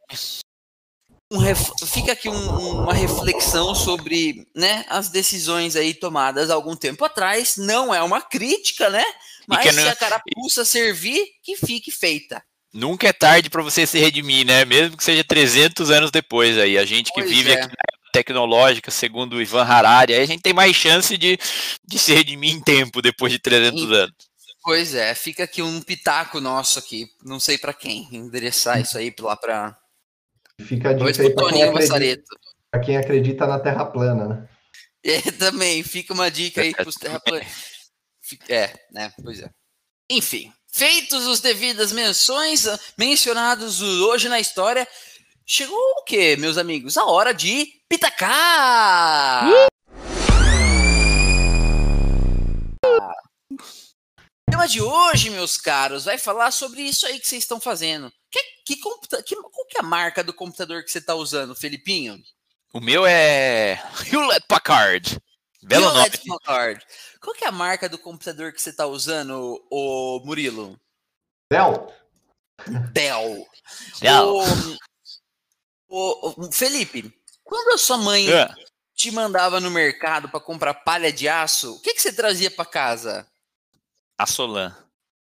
Um 1.33 1.37
ref- 1.37 1.71
fica 1.87 2.11
aqui 2.11 2.27
um- 2.29 2.81
uma 2.83 2.93
reflexão 2.93 3.73
sobre 3.73 4.45
né, 4.55 4.85
as 4.89 5.07
decisões 5.09 5.75
aí 5.77 5.93
tomadas 5.93 6.49
algum 6.49 6.75
tempo 6.75 7.03
atrás. 7.05 7.55
Não 7.57 7.93
é 7.93 8.03
uma 8.03 8.21
crítica, 8.21 8.89
né? 8.89 9.03
Mas 9.47 9.73
se 9.73 9.81
não- 9.81 9.89
a 9.89 9.95
carapuça 9.95 10.65
servir, 10.65 11.25
que 11.41 11.55
fique 11.55 11.89
feita. 11.89 12.43
Nunca 12.73 13.07
é 13.07 13.13
tarde 13.13 13.49
para 13.49 13.63
você 13.63 13.87
se 13.87 13.97
redimir, 13.97 14.45
né? 14.45 14.63
Mesmo 14.65 14.95
que 14.97 15.03
seja 15.03 15.23
300 15.23 15.89
anos 15.89 16.11
depois 16.11 16.57
aí. 16.57 16.77
A 16.77 16.85
gente 16.85 17.07
que 17.13 17.21
Pois 17.21 17.29
vive 17.29 17.49
é. 17.51 17.53
aqui 17.53 17.67
na 17.67 17.83
época 17.93 18.00
tecnológica, 18.11 18.91
segundo 18.91 19.37
o 19.37 19.41
Ivan 19.41 19.63
Harari, 19.63 20.13
aí 20.13 20.21
a 20.21 20.25
gente 20.25 20.41
tem 20.41 20.53
mais 20.53 20.75
chance 20.75 21.17
de, 21.17 21.37
de 21.83 21.99
se 21.99 22.13
redimir 22.13 22.53
em 22.53 22.61
tempo 22.61 23.01
depois 23.01 23.31
de 23.31 23.39
300 23.39 23.91
anos. 23.91 24.15
Pois 24.63 24.93
é, 24.93 25.15
fica 25.15 25.43
aqui 25.43 25.61
um 25.61 25.81
pitaco 25.81 26.39
nosso 26.39 26.77
aqui, 26.77 27.07
não 27.23 27.39
sei 27.39 27.57
para 27.57 27.73
quem, 27.73 28.07
endereçar 28.11 28.79
isso 28.79 28.97
aí 28.97 29.13
lá 29.19 29.35
para 29.35 29.75
Fica 30.65 30.89
a 30.89 30.93
dica 30.93 31.23
aí 31.23 31.33
para 31.33 31.49
quem, 31.49 31.63
acredita, 31.63 32.23
quem 32.85 32.97
acredita 32.97 33.47
na 33.47 33.59
Terra 33.59 33.85
plana, 33.85 34.27
né? 34.27 34.49
É, 35.03 35.31
também, 35.31 35.81
fica 35.83 36.13
uma 36.13 36.29
dica 36.29 36.61
aí 36.61 36.73
para 36.73 36.87
os 36.87 36.95
terraplanistas. 36.95 37.71
É, 38.47 38.73
né, 38.93 39.11
pois 39.21 39.41
é. 39.41 39.49
Enfim, 40.09 40.53
feitos 40.71 41.27
os 41.27 41.41
devidas 41.41 41.91
menções 41.91 42.65
mencionados 42.97 43.81
hoje 43.81 44.29
na 44.29 44.39
história, 44.39 44.87
chegou 45.51 45.77
o 45.77 46.03
que, 46.03 46.37
meus 46.37 46.57
amigos? 46.57 46.95
A 46.95 47.03
hora 47.03 47.33
de 47.33 47.65
pitacar! 47.89 49.45
Uh! 49.49 49.67
O 53.53 54.51
tema 54.51 54.65
de 54.65 54.81
hoje, 54.81 55.29
meus 55.29 55.57
caros, 55.57 56.05
vai 56.05 56.17
falar 56.17 56.51
sobre 56.51 56.81
isso 56.83 57.05
aí 57.05 57.19
que 57.19 57.27
vocês 57.27 57.43
estão 57.43 57.59
fazendo. 57.59 58.09
Que, 58.29 58.41
que, 58.65 58.75
que, 58.77 59.35
qual 59.35 59.65
que 59.67 59.77
é 59.77 59.81
a 59.81 59.83
marca 59.83 60.23
do 60.23 60.33
computador 60.33 60.83
que 60.83 60.91
você 60.91 60.99
está 60.99 61.15
usando, 61.15 61.53
Felipinho? 61.53 62.17
O 62.73 62.79
meu 62.79 63.05
é 63.05 63.73
Hewlett 64.09 64.45
Packard. 64.47 65.19
Belo 65.63 65.85
Hewlett 65.85 66.25
nome. 66.25 66.39
Packard. 66.39 66.85
Qual 67.19 67.35
que 67.35 67.43
é 67.43 67.49
a 67.49 67.51
marca 67.51 67.89
do 67.89 67.97
computador 67.97 68.53
que 68.53 68.61
você 68.61 68.69
está 68.69 68.87
usando, 68.87 69.61
o 69.69 70.21
Murilo? 70.23 70.79
Dell. 71.51 71.93
Dell. 72.93 73.47
Dell. 73.99 74.37
O, 74.37 74.43
o, 75.91 76.51
Felipe, 76.51 77.13
quando 77.43 77.73
a 77.73 77.77
sua 77.77 77.97
mãe 77.97 78.31
é. 78.31 78.49
te 78.95 79.11
mandava 79.11 79.59
no 79.59 79.69
mercado 79.69 80.29
para 80.29 80.39
comprar 80.39 80.73
palha 80.73 81.11
de 81.11 81.27
aço, 81.27 81.75
o 81.75 81.81
que, 81.81 81.93
que 81.93 82.01
você 82.01 82.13
trazia 82.13 82.49
para 82.49 82.65
casa? 82.65 83.27
A 84.17 84.25
Solan. 84.25 84.75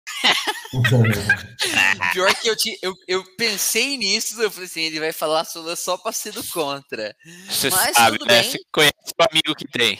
Pior 2.13 2.35
que 2.35 2.49
eu, 2.49 2.57
te, 2.57 2.79
eu, 2.83 2.95
eu 3.07 3.25
pensei 3.37 3.97
nisso, 3.97 4.41
eu 4.43 4.51
falei 4.51 4.67
assim, 4.67 4.83
ele 4.83 5.01
vai 5.01 5.13
falar 5.13 5.45
Solan 5.45 5.77
só 5.77 5.97
para 5.97 6.13
ser 6.13 6.33
do 6.33 6.45
contra. 6.45 7.17
Você 7.49 7.71
Mas 7.71 7.97
sabe, 7.97 8.19
tudo 8.19 8.29
né? 8.29 8.43
bem. 8.43 8.51
Você 8.51 8.59
conhece 8.71 9.15
o 9.19 9.25
amigo 9.31 9.55
que 9.55 9.67
tem. 9.67 9.99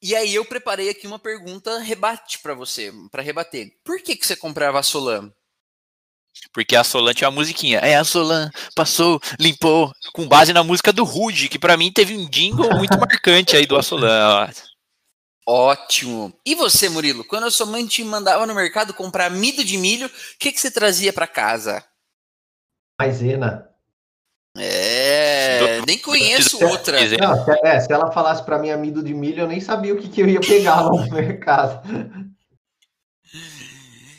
E 0.00 0.14
aí 0.14 0.34
eu 0.34 0.44
preparei 0.44 0.88
aqui 0.88 1.06
uma 1.06 1.18
pergunta 1.18 1.78
rebate 1.78 2.38
para 2.38 2.54
você, 2.54 2.92
para 3.10 3.22
rebater. 3.22 3.72
Por 3.84 4.00
que, 4.00 4.14
que 4.14 4.26
você 4.26 4.36
comprava 4.36 4.78
a 4.78 4.82
Solan? 4.82 5.32
Porque 6.52 6.76
a 6.76 6.84
Solan 6.84 7.12
tinha 7.12 7.28
uma 7.28 7.34
musiquinha. 7.36 7.78
É, 7.78 7.96
a 7.96 8.04
Solan 8.04 8.50
passou, 8.74 9.20
limpou, 9.38 9.92
com 10.12 10.26
base 10.26 10.52
na 10.52 10.64
música 10.64 10.92
do 10.92 11.04
Rude, 11.04 11.48
que 11.48 11.58
para 11.58 11.76
mim 11.76 11.92
teve 11.92 12.16
um 12.16 12.28
jingle 12.28 12.74
muito 12.76 12.98
marcante 12.98 13.56
aí 13.56 13.66
do 13.66 13.76
Assolan. 13.76 14.48
Ótimo. 15.46 16.32
E 16.44 16.54
você, 16.54 16.88
Murilo? 16.88 17.24
Quando 17.24 17.44
a 17.44 17.50
sua 17.50 17.66
mãe 17.66 17.86
te 17.86 18.02
mandava 18.02 18.46
no 18.46 18.54
mercado 18.54 18.92
comprar 18.92 19.26
amido 19.26 19.64
de 19.64 19.78
milho, 19.78 20.06
o 20.06 20.10
que, 20.38 20.50
que 20.50 20.60
você 20.60 20.70
trazia 20.70 21.12
para 21.12 21.26
casa? 21.26 21.84
Maisena. 23.00 23.68
É, 24.58 25.82
nem 25.86 25.98
conheço 25.98 26.64
outra. 26.64 26.98
Não, 27.18 27.44
se, 27.44 27.50
é, 27.62 27.80
se 27.80 27.92
ela 27.92 28.10
falasse 28.10 28.42
para 28.42 28.58
mim 28.58 28.70
amido 28.70 29.02
de 29.02 29.12
milho, 29.12 29.42
eu 29.42 29.46
nem 29.46 29.60
sabia 29.60 29.92
o 29.92 29.98
que, 29.98 30.08
que 30.08 30.22
eu 30.22 30.28
ia 30.28 30.40
pegar 30.40 30.80
lá 30.80 30.90
no 30.90 31.10
mercado. 31.12 31.86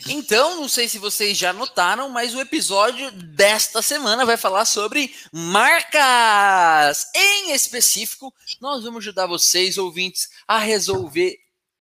Então, 0.09 0.55
não 0.55 0.69
sei 0.69 0.87
se 0.87 0.97
vocês 0.97 1.37
já 1.37 1.51
notaram, 1.51 2.09
mas 2.09 2.33
o 2.33 2.39
episódio 2.39 3.11
desta 3.11 3.81
semana 3.81 4.25
vai 4.25 4.37
falar 4.37 4.65
sobre 4.65 5.13
marcas. 5.31 7.05
Em 7.13 7.51
específico, 7.51 8.33
nós 8.61 8.83
vamos 8.83 8.99
ajudar 8.99 9.25
vocês, 9.25 9.77
ouvintes, 9.77 10.29
a 10.47 10.59
resolver 10.59 11.37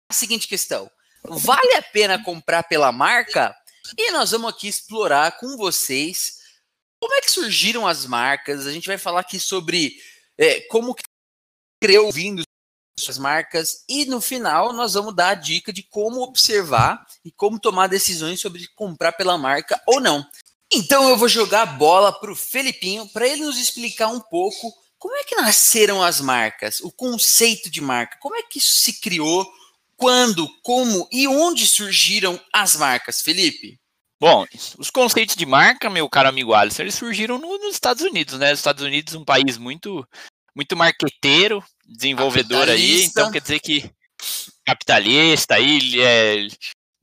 a 0.08 0.14
seguinte 0.14 0.48
questão: 0.48 0.90
vale 1.24 1.74
a 1.74 1.82
pena 1.82 2.22
comprar 2.22 2.64
pela 2.64 2.90
marca? 2.90 3.54
E 3.96 4.10
nós 4.10 4.32
vamos 4.32 4.50
aqui 4.50 4.68
explorar 4.68 5.38
com 5.38 5.56
vocês 5.56 6.38
como 7.00 7.14
é 7.14 7.20
que 7.20 7.30
surgiram 7.30 7.86
as 7.86 8.04
marcas. 8.04 8.66
A 8.66 8.72
gente 8.72 8.86
vai 8.86 8.98
falar 8.98 9.20
aqui 9.20 9.38
sobre 9.38 9.96
é, 10.36 10.60
como 10.62 10.96
criou 11.80 12.10
vindo 12.10 12.42
suas 13.02 13.18
marcas 13.18 13.84
e 13.88 14.04
no 14.04 14.20
final 14.20 14.72
nós 14.72 14.94
vamos 14.94 15.14
dar 15.14 15.30
a 15.30 15.34
dica 15.34 15.72
de 15.72 15.82
como 15.82 16.20
observar 16.20 17.04
e 17.24 17.30
como 17.30 17.58
tomar 17.58 17.86
decisões 17.86 18.40
sobre 18.40 18.66
comprar 18.74 19.12
pela 19.12 19.38
marca 19.38 19.80
ou 19.86 20.00
não. 20.00 20.26
Então 20.72 21.08
eu 21.08 21.16
vou 21.16 21.28
jogar 21.28 21.62
a 21.62 21.66
bola 21.66 22.12
para 22.12 22.30
o 22.30 22.36
Felipinho 22.36 23.08
para 23.08 23.26
ele 23.26 23.44
nos 23.44 23.58
explicar 23.58 24.08
um 24.08 24.20
pouco 24.20 24.72
como 24.98 25.16
é 25.16 25.24
que 25.24 25.36
nasceram 25.36 26.02
as 26.02 26.20
marcas, 26.20 26.80
o 26.80 26.90
conceito 26.90 27.70
de 27.70 27.80
marca, 27.80 28.18
como 28.20 28.34
é 28.34 28.42
que 28.42 28.58
isso 28.58 28.80
se 28.80 29.00
criou, 29.00 29.46
quando, 29.96 30.48
como 30.62 31.08
e 31.10 31.26
onde 31.26 31.66
surgiram 31.66 32.40
as 32.52 32.76
marcas, 32.76 33.20
Felipe? 33.20 33.78
Bom, 34.20 34.44
os 34.78 34.90
conceitos 34.90 35.36
de 35.36 35.46
marca, 35.46 35.88
meu 35.88 36.08
caro 36.08 36.28
amigo 36.28 36.52
Alisson, 36.52 36.82
eles 36.82 36.96
surgiram 36.96 37.38
no, 37.38 37.58
nos 37.58 37.74
Estados 37.74 38.02
Unidos, 38.02 38.38
né? 38.38 38.52
Os 38.52 38.58
Estados 38.58 38.82
Unidos, 38.82 39.14
um 39.14 39.24
país 39.24 39.56
muito, 39.56 40.06
muito 40.54 40.76
marqueteiro, 40.76 41.62
desenvolvedor 41.88 42.68
aí, 42.68 43.04
então 43.04 43.30
quer 43.30 43.40
dizer 43.40 43.60
que 43.60 43.90
capitalista 44.64 45.54
aí, 45.54 46.00
é, 46.00 46.46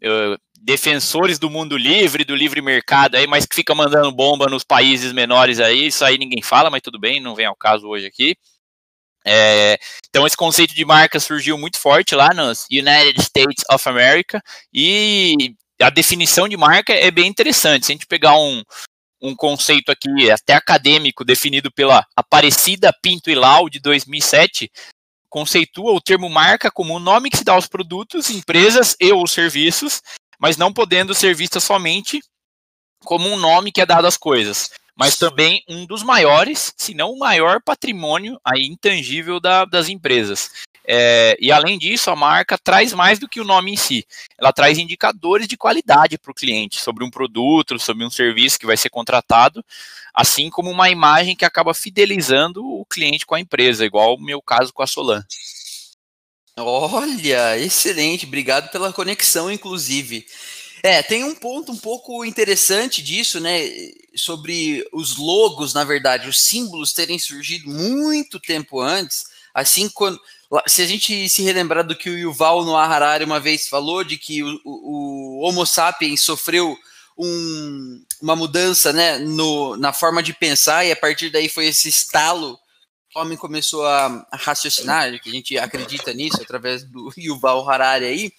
é, 0.04 0.38
defensores 0.62 1.40
do 1.40 1.50
mundo 1.50 1.76
livre, 1.76 2.24
do 2.24 2.36
livre 2.36 2.62
mercado 2.62 3.16
aí, 3.16 3.26
mas 3.26 3.46
que 3.46 3.56
fica 3.56 3.74
mandando 3.74 4.12
bomba 4.12 4.48
nos 4.48 4.64
países 4.64 5.12
menores 5.12 5.60
aí, 5.60 5.88
isso 5.88 6.06
aí 6.06 6.18
ninguém 6.18 6.42
fala, 6.42 6.70
mas 6.70 6.82
tudo 6.82 7.00
bem, 7.00 7.20
não 7.20 7.36
vem 7.36 7.46
ao 7.46 7.56
caso 7.56 7.88
hoje 7.88 8.06
aqui. 8.06 8.36
É, 9.28 9.80
então 10.08 10.28
esse 10.28 10.38
conceito 10.38 10.76
de 10.76 10.86
marca 10.86 11.20
surgiu 11.20 11.58
muito 11.58 11.80
forte 11.80 12.14
lá 12.14 12.32
nos 12.32 12.68
United 12.72 13.20
States 13.20 13.64
of 13.72 13.90
America 13.90 14.40
e 14.72 15.56
a 15.82 15.90
definição 15.90 16.48
de 16.48 16.56
marca 16.56 16.94
é 16.94 17.10
bem 17.10 17.28
interessante. 17.28 17.88
Se 17.88 17.92
a 17.92 17.96
gente 17.96 18.06
pegar 18.06 18.38
um, 18.38 18.62
um 19.22 19.36
conceito 19.36 19.92
aqui 19.92 20.30
até 20.30 20.54
acadêmico 20.54 21.24
definido 21.24 21.72
pela 21.72 22.06
Aparecida 22.16 22.94
Pinto 23.02 23.30
e 23.30 23.36
Lau 23.36 23.70
de 23.70 23.80
2007, 23.80 24.72
conceitua 25.30 25.92
o 25.92 26.02
termo 26.02 26.30
marca 26.30 26.72
como 26.72 26.94
o 26.94 27.00
nome 27.00 27.30
que 27.30 27.38
se 27.38 27.44
dá 27.44 27.54
aos 27.54 27.68
produtos, 27.68 28.30
empresas 28.30 28.96
e 29.00 29.12
ou 29.12 29.28
serviços, 29.28 30.02
mas 30.40 30.58
não 30.58 30.72
podendo 30.72 31.14
ser 31.14 31.36
vista 31.36 31.60
somente 31.60 32.22
como 33.04 33.28
um 33.30 33.38
nome 33.38 33.72
que 33.72 33.82
é 33.82 33.86
dado 33.86 34.08
às 34.08 34.18
coisas, 34.18 34.72
mas 34.96 35.18
também 35.18 35.64
um 35.68 35.86
dos 35.86 36.04
maiores, 36.04 36.74
se 36.78 36.94
não 36.94 37.12
o 37.12 37.20
maior 37.20 37.62
patrimônio 37.62 38.40
aí 38.44 38.66
intangível 38.66 39.40
da, 39.40 39.66
das 39.66 39.90
empresas. 39.90 40.50
É, 40.88 41.36
e 41.40 41.52
além 41.52 41.78
disso, 41.78 42.12
a 42.12 42.16
marca 42.16 42.58
traz 42.58 42.94
mais 42.94 43.18
do 43.18 43.28
que 43.28 43.42
o 43.42 43.46
nome 43.46 43.74
em 43.74 43.78
si. 43.78 44.06
Ela 44.38 44.54
traz 44.54 44.78
indicadores 44.78 45.48
de 45.48 45.58
qualidade 45.58 46.18
para 46.18 46.32
o 46.32 46.36
cliente 46.36 46.80
sobre 46.80 47.04
um 47.04 47.10
produto, 47.10 47.80
sobre 47.80 48.06
um 48.06 48.10
serviço 48.10 48.60
que 48.60 48.66
vai 48.66 48.78
ser 48.78 48.90
contratado, 48.90 49.66
assim 50.14 50.50
como 50.50 50.70
uma 50.70 50.90
imagem 50.90 51.36
que 51.36 51.46
acaba 51.46 51.74
fidelizando 51.74 52.64
o 52.64 52.86
cliente 52.86 53.26
com 53.26 53.36
a 53.36 53.40
empresa, 53.40 53.86
igual 53.86 54.16
o 54.16 54.22
meu 54.22 54.42
caso 54.42 54.72
com 54.72 54.84
a 54.84 54.88
Solan. 54.88 55.26
Olha, 56.58 57.58
excelente, 57.60 58.26
obrigado 58.26 58.72
pela 58.72 58.94
conexão, 58.94 59.52
inclusive. 59.52 60.26
É, 60.82 61.02
tem 61.02 61.24
um 61.24 61.34
ponto 61.34 61.72
um 61.72 61.78
pouco 61.78 62.24
interessante 62.24 63.02
disso, 63.02 63.40
né? 63.40 63.60
Sobre 64.16 64.88
os 64.94 65.18
logos, 65.18 65.74
na 65.74 65.84
verdade, 65.84 66.30
os 66.30 66.44
símbolos 66.44 66.94
terem 66.94 67.18
surgido 67.18 67.68
muito 67.70 68.40
tempo 68.40 68.80
antes. 68.80 69.26
Assim, 69.54 69.90
quando, 69.90 70.20
se 70.68 70.82
a 70.82 70.86
gente 70.86 71.28
se 71.30 71.44
relembrar 71.44 71.86
do 71.86 71.96
que 71.96 72.10
o 72.10 72.18
Yuval 72.18 72.64
Noah 72.64 72.88
Harari 72.88 73.26
uma 73.26 73.40
vez 73.40 73.68
falou, 73.68 74.04
de 74.04 74.18
que 74.18 74.44
o, 74.44 74.62
o, 74.64 75.40
o 75.40 75.48
Homo 75.48 75.66
sapiens 75.66 76.22
sofreu 76.22 76.78
um, 77.18 78.06
uma 78.22 78.36
mudança 78.36 78.92
né, 78.92 79.18
no, 79.18 79.76
na 79.78 79.94
forma 79.94 80.22
de 80.22 80.34
pensar, 80.34 80.86
e 80.86 80.92
a 80.92 80.96
partir 80.96 81.30
daí 81.30 81.50
foi 81.50 81.68
esse 81.68 81.88
estalo 81.90 82.60
que 83.10 83.18
o 83.18 83.22
homem 83.22 83.38
começou 83.38 83.86
a, 83.86 84.28
a 84.32 84.38
raciocinar, 84.38 85.20
que 85.22 85.30
a 85.30 85.32
gente 85.32 85.58
acredita 85.58 86.14
nisso 86.14 86.42
através 86.42 86.84
do 86.84 87.12
Yuval 87.18 87.68
Harari 87.70 88.06
aí. 88.06 88.34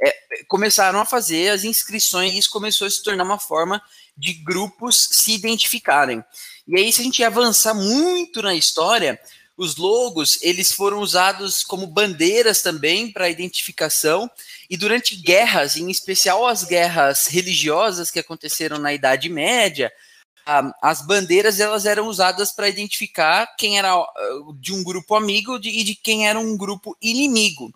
É, 0.00 0.44
começaram 0.46 1.00
a 1.00 1.04
fazer 1.04 1.48
as 1.48 1.64
inscrições 1.64 2.32
e 2.32 2.38
isso 2.38 2.50
começou 2.50 2.86
a 2.86 2.90
se 2.90 3.02
tornar 3.02 3.24
uma 3.24 3.38
forma 3.38 3.82
de 4.16 4.32
grupos 4.32 5.08
se 5.10 5.32
identificarem. 5.32 6.22
E 6.68 6.76
aí, 6.76 6.92
se 6.92 7.00
a 7.00 7.04
gente 7.04 7.24
avançar 7.24 7.72
muito 7.72 8.42
na 8.42 8.54
história, 8.54 9.18
os 9.56 9.76
logos 9.76 10.38
eles 10.42 10.70
foram 10.70 10.98
usados 10.98 11.64
como 11.64 11.86
bandeiras 11.86 12.60
também 12.60 13.10
para 13.10 13.30
identificação 13.30 14.30
e 14.68 14.76
durante 14.76 15.16
guerras, 15.16 15.76
em 15.76 15.90
especial 15.90 16.46
as 16.46 16.64
guerras 16.64 17.26
religiosas 17.26 18.10
que 18.10 18.18
aconteceram 18.18 18.78
na 18.78 18.92
Idade 18.92 19.30
Média, 19.30 19.90
as 20.80 21.04
bandeiras 21.04 21.58
elas 21.58 21.86
eram 21.86 22.06
usadas 22.06 22.52
para 22.52 22.68
identificar 22.68 23.46
quem 23.58 23.78
era 23.78 23.98
uh, 23.98 24.54
de 24.58 24.72
um 24.72 24.82
grupo 24.82 25.14
amigo 25.14 25.56
e 25.56 25.82
de 25.82 25.94
quem 25.94 26.28
era 26.28 26.38
um 26.38 26.56
grupo 26.56 26.96
inimigo. 27.02 27.72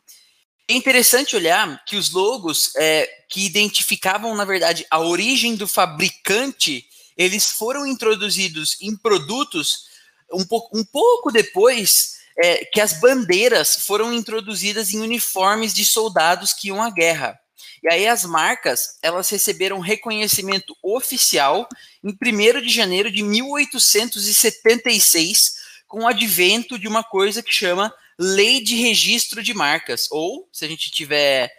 É 0.69 0.75
interessante 0.75 1.37
olhar 1.37 1.85
que 1.85 1.97
os 1.97 2.11
logos 2.11 2.75
é, 2.77 3.07
que 3.29 3.45
identificavam, 3.45 4.35
na 4.35 4.45
verdade, 4.45 4.87
a 4.91 5.01
origem 5.01 5.55
do 5.55 5.69
fabricante 5.69 6.87
eles 7.23 7.50
foram 7.50 7.87
introduzidos 7.87 8.76
em 8.81 8.97
produtos 8.97 9.93
um, 10.33 10.45
pouco, 10.45 10.76
um 10.76 10.85
pouco 10.85 11.31
depois 11.31 12.17
é, 12.37 12.64
que 12.64 12.81
as 12.81 12.99
bandeiras 13.00 13.76
foram 13.87 14.12
introduzidas 14.12 14.93
em 14.93 14.99
uniformes 15.00 15.73
de 15.75 15.85
soldados 15.85 16.52
que 16.52 16.67
iam 16.69 16.83
à 16.83 16.91
guerra. 16.91 17.38
E 17.83 17.93
aí 17.93 18.07
as 18.07 18.25
marcas, 18.25 18.97
elas 19.02 19.29
receberam 19.29 19.81
reconhecimento 19.81 20.75
oficial 20.83 21.69
em 22.02 22.11
1 22.11 22.17
de 22.61 22.69
janeiro 22.69 23.11
de 23.11 23.23
1876, 23.23 25.55
com 25.88 26.05
o 26.05 26.07
advento 26.07 26.79
de 26.79 26.88
uma 26.88 27.02
coisa 27.02 27.43
que 27.43 27.52
chama 27.52 27.93
Lei 28.19 28.62
de 28.62 28.76
Registro 28.76 29.43
de 29.43 29.52
Marcas, 29.52 30.07
ou, 30.11 30.49
se 30.52 30.64
a 30.64 30.69
gente 30.69 30.93
tiver 30.93 31.52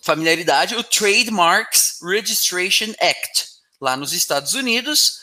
familiaridade, 0.00 0.74
o 0.74 0.82
Trademarks 0.82 2.00
Registration 2.02 2.92
Act, 3.00 3.49
lá 3.80 3.96
nos 3.96 4.12
Estados 4.12 4.54
Unidos. 4.54 5.20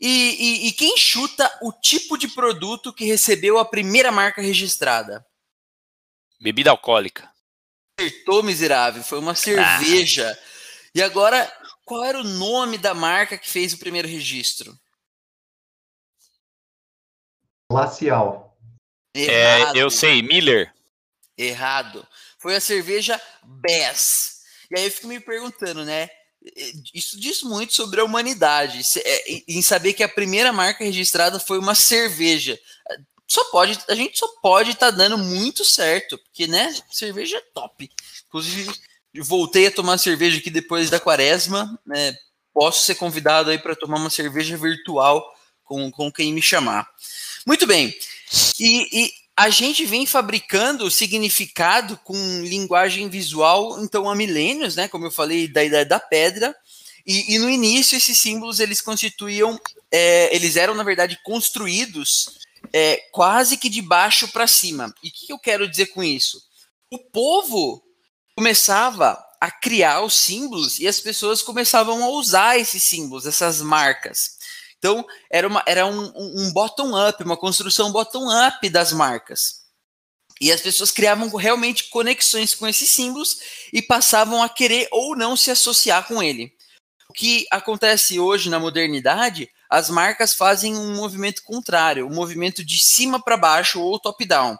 E, 0.00 0.08
e, 0.08 0.68
e, 0.68 0.72
quem 0.72 0.96
chuta 0.96 1.50
o 1.60 1.72
tipo 1.72 2.16
de 2.16 2.28
produto 2.28 2.92
que 2.92 3.04
recebeu 3.04 3.58
a 3.58 3.64
primeira 3.64 4.12
marca 4.12 4.40
registrada? 4.40 5.26
Bebida 6.40 6.70
alcoólica. 6.70 7.28
Acertou, 7.98 8.44
miserável. 8.44 9.02
Foi 9.02 9.18
uma 9.18 9.34
cerveja. 9.34 10.30
Ah. 10.30 10.48
E 10.94 11.02
agora, 11.02 11.52
qual 11.84 12.04
era 12.04 12.20
o 12.20 12.24
nome 12.24 12.78
da 12.78 12.94
marca 12.94 13.36
que 13.36 13.50
fez 13.50 13.72
o 13.72 13.78
primeiro 13.78 14.06
registro? 14.06 14.78
Glacial. 17.70 18.56
É, 19.16 19.76
eu 19.76 19.90
sei, 19.90 20.22
Miller. 20.22 20.72
Errado. 21.36 22.06
Foi 22.38 22.54
a 22.54 22.60
cerveja 22.60 23.20
Bess. 23.42 24.42
E 24.70 24.78
aí 24.78 24.84
eu 24.84 24.92
fico 24.92 25.08
me 25.08 25.18
perguntando, 25.18 25.84
né? 25.84 26.08
Isso 26.94 27.18
diz 27.18 27.42
muito 27.42 27.74
sobre 27.74 28.00
a 28.00 28.04
humanidade, 28.04 28.80
é, 29.04 29.42
em 29.48 29.60
saber 29.60 29.92
que 29.92 30.02
a 30.02 30.08
primeira 30.08 30.52
marca 30.52 30.84
registrada 30.84 31.38
foi 31.38 31.58
uma 31.58 31.74
cerveja. 31.74 32.58
Só 33.26 33.44
pode, 33.50 33.78
a 33.88 33.94
gente 33.94 34.18
só 34.18 34.26
pode 34.40 34.70
estar 34.70 34.90
tá 34.90 34.96
dando 34.96 35.18
muito 35.18 35.64
certo, 35.64 36.16
porque 36.18 36.46
né, 36.46 36.74
cerveja 36.90 37.36
é 37.36 37.42
top. 37.52 37.90
Inclusive, 38.26 38.72
voltei 39.20 39.66
a 39.66 39.72
tomar 39.72 39.98
cerveja 39.98 40.38
aqui 40.38 40.48
depois 40.48 40.88
da 40.88 41.00
quaresma, 41.00 41.78
né, 41.86 42.16
posso 42.54 42.84
ser 42.84 42.94
convidado 42.94 43.50
aí 43.50 43.58
para 43.58 43.76
tomar 43.76 43.98
uma 43.98 44.10
cerveja 44.10 44.56
virtual 44.56 45.24
com, 45.62 45.90
com 45.90 46.10
quem 46.10 46.32
me 46.32 46.40
chamar. 46.40 46.88
Muito 47.46 47.66
bem. 47.66 47.94
E, 48.58 49.04
e 49.04 49.12
a 49.38 49.50
gente 49.50 49.86
vem 49.86 50.04
fabricando 50.04 50.90
significado 50.90 51.96
com 52.02 52.16
linguagem 52.42 53.08
visual, 53.08 53.80
então, 53.80 54.10
há 54.10 54.14
milênios, 54.16 54.74
né? 54.74 54.88
Como 54.88 55.06
eu 55.06 55.12
falei, 55.12 55.46
da 55.46 55.62
idade 55.62 55.88
da 55.88 56.00
pedra. 56.00 56.52
E, 57.06 57.36
e 57.36 57.38
no 57.38 57.48
início, 57.48 57.96
esses 57.96 58.18
símbolos, 58.18 58.58
eles 58.58 58.80
constituíam, 58.80 59.56
é, 59.92 60.34
eles 60.34 60.56
eram, 60.56 60.74
na 60.74 60.82
verdade, 60.82 61.16
construídos 61.22 62.40
é, 62.72 62.96
quase 63.12 63.56
que 63.56 63.68
de 63.68 63.80
baixo 63.80 64.26
para 64.26 64.48
cima. 64.48 64.92
E 65.04 65.08
o 65.08 65.12
que 65.12 65.32
eu 65.32 65.38
quero 65.38 65.70
dizer 65.70 65.86
com 65.86 66.02
isso? 66.02 66.42
O 66.90 66.98
povo 66.98 67.80
começava 68.34 69.24
a 69.40 69.52
criar 69.52 70.02
os 70.02 70.16
símbolos 70.16 70.80
e 70.80 70.88
as 70.88 70.98
pessoas 70.98 71.42
começavam 71.42 72.02
a 72.02 72.08
usar 72.08 72.58
esses 72.58 72.88
símbolos, 72.88 73.24
essas 73.24 73.62
marcas. 73.62 74.37
Então, 74.78 75.04
era, 75.30 75.46
uma, 75.46 75.62
era 75.66 75.86
um, 75.86 76.12
um 76.14 76.52
bottom-up, 76.52 77.22
uma 77.22 77.36
construção 77.36 77.90
bottom-up 77.90 78.68
das 78.70 78.92
marcas. 78.92 79.66
E 80.40 80.52
as 80.52 80.60
pessoas 80.60 80.92
criavam 80.92 81.28
realmente 81.34 81.88
conexões 81.88 82.54
com 82.54 82.66
esses 82.66 82.90
símbolos 82.90 83.38
e 83.72 83.82
passavam 83.82 84.42
a 84.42 84.48
querer 84.48 84.88
ou 84.92 85.16
não 85.16 85.36
se 85.36 85.50
associar 85.50 86.06
com 86.06 86.22
ele. 86.22 86.52
O 87.10 87.12
que 87.12 87.46
acontece 87.50 88.20
hoje 88.20 88.48
na 88.48 88.60
modernidade, 88.60 89.50
as 89.68 89.90
marcas 89.90 90.34
fazem 90.34 90.76
um 90.76 90.94
movimento 90.94 91.42
contrário, 91.42 92.06
um 92.06 92.14
movimento 92.14 92.64
de 92.64 92.80
cima 92.80 93.20
para 93.20 93.36
baixo 93.36 93.80
ou 93.80 93.98
top-down. 93.98 94.56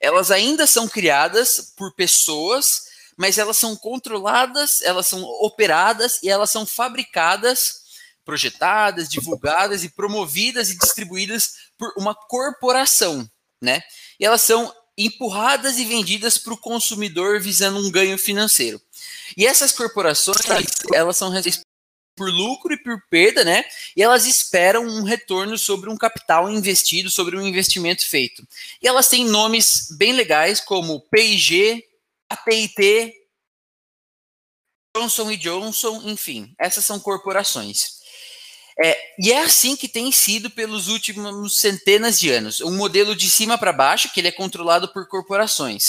Elas 0.00 0.30
ainda 0.30 0.66
são 0.66 0.86
criadas 0.86 1.72
por 1.76 1.94
pessoas, 1.94 2.82
mas 3.16 3.38
elas 3.38 3.56
são 3.56 3.74
controladas, 3.74 4.82
elas 4.82 5.06
são 5.06 5.22
operadas 5.22 6.22
e 6.22 6.28
elas 6.28 6.50
são 6.50 6.66
fabricadas 6.66 7.81
projetadas, 8.24 9.08
divulgadas 9.08 9.84
e 9.84 9.88
promovidas 9.88 10.70
e 10.70 10.78
distribuídas 10.78 11.54
por 11.78 11.92
uma 11.96 12.14
corporação, 12.14 13.28
né? 13.60 13.82
E 14.18 14.24
elas 14.24 14.42
são 14.42 14.72
empurradas 14.96 15.78
e 15.78 15.84
vendidas 15.84 16.38
para 16.38 16.52
o 16.52 16.58
consumidor 16.58 17.40
visando 17.40 17.78
um 17.78 17.90
ganho 17.90 18.18
financeiro. 18.18 18.80
E 19.36 19.46
essas 19.46 19.72
corporações, 19.72 20.36
elas 20.92 21.16
são 21.16 21.32
por 22.14 22.30
lucro 22.30 22.74
e 22.74 22.76
por 22.76 23.02
perda, 23.08 23.42
né? 23.42 23.64
E 23.96 24.02
elas 24.02 24.26
esperam 24.26 24.84
um 24.84 25.02
retorno 25.02 25.56
sobre 25.56 25.88
um 25.88 25.96
capital 25.96 26.50
investido, 26.50 27.10
sobre 27.10 27.36
um 27.36 27.42
investimento 27.42 28.06
feito. 28.06 28.46
E 28.82 28.86
elas 28.86 29.08
têm 29.08 29.24
nomes 29.24 29.88
bem 29.96 30.12
legais 30.12 30.60
como 30.60 31.00
P&G, 31.00 31.82
AT&T, 32.28 33.22
Johnson 34.94 35.34
Johnson, 35.36 36.02
enfim, 36.04 36.54
essas 36.58 36.84
são 36.84 37.00
corporações. 37.00 38.01
É, 38.80 38.96
e 39.18 39.32
é 39.32 39.42
assim 39.42 39.76
que 39.76 39.88
tem 39.88 40.10
sido 40.10 40.50
pelos 40.50 40.88
últimos 40.88 41.58
centenas 41.58 42.18
de 42.18 42.30
anos. 42.30 42.60
Um 42.60 42.76
modelo 42.76 43.14
de 43.14 43.30
cima 43.30 43.58
para 43.58 43.72
baixo, 43.72 44.10
que 44.12 44.20
ele 44.20 44.28
é 44.28 44.32
controlado 44.32 44.92
por 44.92 45.06
corporações. 45.08 45.84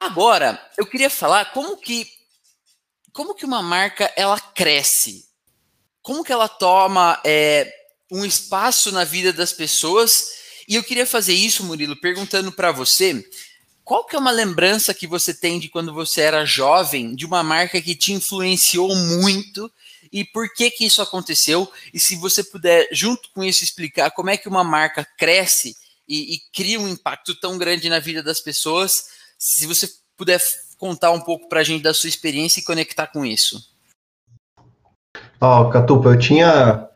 Agora, 0.00 0.58
eu 0.78 0.86
queria 0.86 1.10
falar 1.10 1.52
como 1.52 1.76
que 1.76 2.06
como 3.12 3.34
que 3.34 3.44
uma 3.44 3.60
marca 3.60 4.10
ela 4.16 4.38
cresce, 4.40 5.24
como 6.00 6.24
que 6.24 6.32
ela 6.32 6.48
toma 6.48 7.20
é, 7.24 7.70
um 8.10 8.24
espaço 8.24 8.90
na 8.92 9.04
vida 9.04 9.32
das 9.32 9.52
pessoas. 9.52 10.40
E 10.66 10.76
eu 10.76 10.82
queria 10.82 11.04
fazer 11.04 11.34
isso, 11.34 11.64
Murilo, 11.64 12.00
perguntando 12.00 12.52
para 12.52 12.72
você 12.72 13.22
qual 13.84 14.06
que 14.06 14.14
é 14.14 14.18
uma 14.18 14.30
lembrança 14.30 14.94
que 14.94 15.06
você 15.06 15.34
tem 15.34 15.58
de 15.58 15.68
quando 15.68 15.92
você 15.92 16.20
era 16.20 16.44
jovem 16.44 17.14
de 17.14 17.26
uma 17.26 17.42
marca 17.42 17.82
que 17.82 17.94
te 17.94 18.12
influenciou 18.12 18.94
muito 18.94 19.70
e 20.12 20.24
por 20.24 20.52
que 20.52 20.70
que 20.70 20.84
isso 20.84 21.00
aconteceu 21.00 21.70
e 21.94 21.98
se 21.98 22.16
você 22.16 22.42
puder 22.42 22.88
junto 22.92 23.30
com 23.32 23.44
isso 23.44 23.62
explicar 23.62 24.10
como 24.10 24.30
é 24.30 24.36
que 24.36 24.48
uma 24.48 24.64
marca 24.64 25.06
cresce 25.16 25.76
e, 26.08 26.34
e 26.34 26.40
cria 26.52 26.80
um 26.80 26.88
impacto 26.88 27.34
tão 27.38 27.56
grande 27.56 27.88
na 27.88 28.00
vida 28.00 28.22
das 28.22 28.40
pessoas, 28.40 29.04
se 29.38 29.66
você 29.66 29.88
puder 30.16 30.40
contar 30.76 31.12
um 31.12 31.20
pouco 31.20 31.48
para 31.48 31.60
a 31.60 31.62
gente 31.62 31.82
da 31.82 31.94
sua 31.94 32.08
experiência 32.08 32.60
e 32.60 32.64
conectar 32.64 33.06
com 33.06 33.24
isso. 33.24 33.70
Ó, 35.40 35.62
oh, 35.62 35.70
Catupa, 35.70 36.08
eu 36.08 36.18
tinha 36.18 36.88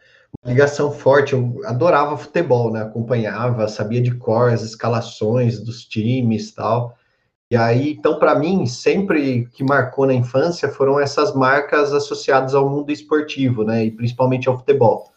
ligação 0.44 0.92
forte, 0.92 1.32
eu 1.32 1.60
adorava 1.64 2.16
futebol, 2.16 2.72
né? 2.72 2.82
Acompanhava, 2.82 3.68
sabia 3.68 4.02
de 4.02 4.14
cor 4.14 4.52
as 4.52 4.62
escalações 4.62 5.60
dos 5.60 5.84
times 5.84 6.52
tal. 6.52 6.98
E 7.50 7.56
aí, 7.56 7.92
então, 7.92 8.18
para 8.18 8.34
mim, 8.34 8.66
sempre 8.66 9.46
que 9.52 9.62
marcou 9.62 10.06
na 10.06 10.14
infância 10.14 10.68
foram 10.68 10.98
essas 10.98 11.34
marcas 11.34 11.92
associadas 11.92 12.54
ao 12.54 12.68
mundo 12.68 12.90
esportivo, 12.90 13.64
né? 13.64 13.84
E 13.84 13.90
principalmente 13.90 14.48
ao 14.48 14.58
futebol. 14.58 15.12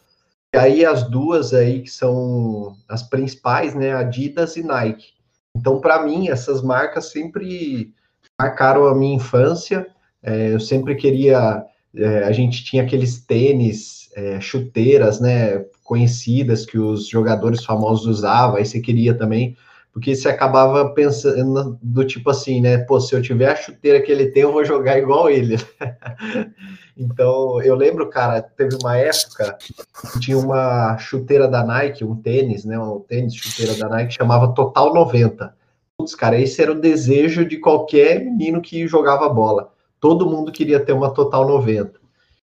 E 0.53 0.57
aí, 0.57 0.85
as 0.85 1.09
duas 1.09 1.53
aí 1.53 1.81
que 1.81 1.89
são 1.89 2.75
as 2.87 3.03
principais, 3.03 3.73
né? 3.73 3.93
Adidas 3.93 4.57
e 4.57 4.63
Nike. 4.63 5.13
Então, 5.55 5.79
para 5.79 6.03
mim, 6.03 6.29
essas 6.29 6.61
marcas 6.61 7.11
sempre 7.11 7.93
marcaram 8.39 8.85
a 8.85 8.95
minha 8.95 9.15
infância. 9.15 9.87
É, 10.21 10.53
eu 10.53 10.59
sempre 10.59 10.95
queria. 10.95 11.63
É, 11.95 12.23
a 12.25 12.31
gente 12.31 12.63
tinha 12.63 12.83
aqueles 12.83 13.25
tênis, 13.25 14.09
é, 14.15 14.39
chuteiras, 14.39 15.19
né? 15.19 15.65
Conhecidas 15.83 16.65
que 16.65 16.77
os 16.77 17.07
jogadores 17.07 17.63
famosos 17.63 18.05
usavam. 18.05 18.57
Aí 18.57 18.65
você 18.65 18.79
queria 18.79 19.17
também 19.17 19.55
porque 19.97 20.15
você 20.15 20.29
acabava 20.29 20.93
pensando 20.93 21.75
do 21.81 22.05
tipo 22.05 22.29
assim, 22.29 22.61
né? 22.61 22.77
Pô, 22.77 22.99
se 22.99 23.15
eu 23.15 23.21
tiver 23.21 23.51
a 23.51 23.55
chuteira 23.55 23.99
que 23.99 24.11
ele 24.11 24.27
tem, 24.27 24.43
eu 24.43 24.53
vou 24.53 24.63
jogar 24.63 24.99
igual 24.99 25.27
ele. 25.27 25.57
então, 26.95 27.59
eu 27.63 27.73
lembro, 27.73 28.07
cara, 28.07 28.39
teve 28.39 28.77
uma 28.79 28.95
época 28.95 29.57
que 29.59 30.19
tinha 30.19 30.37
uma 30.37 30.95
chuteira 30.99 31.47
da 31.47 31.63
Nike, 31.63 32.05
um 32.05 32.15
tênis, 32.15 32.63
né? 32.63 32.77
Um 32.77 32.99
tênis 32.99 33.33
chuteira 33.33 33.73
da 33.73 33.89
Nike 33.89 34.13
chamava 34.13 34.53
Total 34.53 34.93
90. 34.93 35.51
Putz, 35.97 36.13
cara, 36.13 36.39
esse 36.39 36.61
era 36.61 36.73
o 36.73 36.79
desejo 36.79 37.43
de 37.43 37.57
qualquer 37.57 38.23
menino 38.23 38.61
que 38.61 38.87
jogava 38.87 39.27
bola. 39.27 39.73
Todo 39.99 40.29
mundo 40.29 40.51
queria 40.51 40.79
ter 40.79 40.93
uma 40.93 41.09
Total 41.09 41.47
90. 41.47 41.93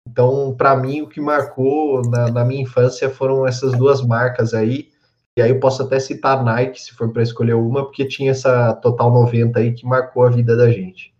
Então, 0.06 0.54
para 0.58 0.76
mim, 0.76 1.00
o 1.00 1.08
que 1.08 1.22
marcou 1.22 2.02
na, 2.02 2.30
na 2.30 2.44
minha 2.44 2.60
infância 2.60 3.08
foram 3.08 3.46
essas 3.46 3.72
duas 3.72 4.02
marcas 4.02 4.52
aí 4.52 4.89
e 5.40 5.42
aí 5.42 5.50
eu 5.50 5.58
posso 5.58 5.82
até 5.82 5.98
citar 5.98 6.44
Nike, 6.44 6.78
se 6.78 6.92
for 6.92 7.10
para 7.10 7.22
escolher 7.22 7.54
uma, 7.54 7.82
porque 7.82 8.06
tinha 8.06 8.30
essa 8.30 8.74
Total 8.74 9.10
90 9.10 9.58
aí 9.58 9.72
que 9.72 9.86
marcou 9.86 10.22
a 10.22 10.30
vida 10.30 10.54
da 10.54 10.70
gente. 10.70 11.14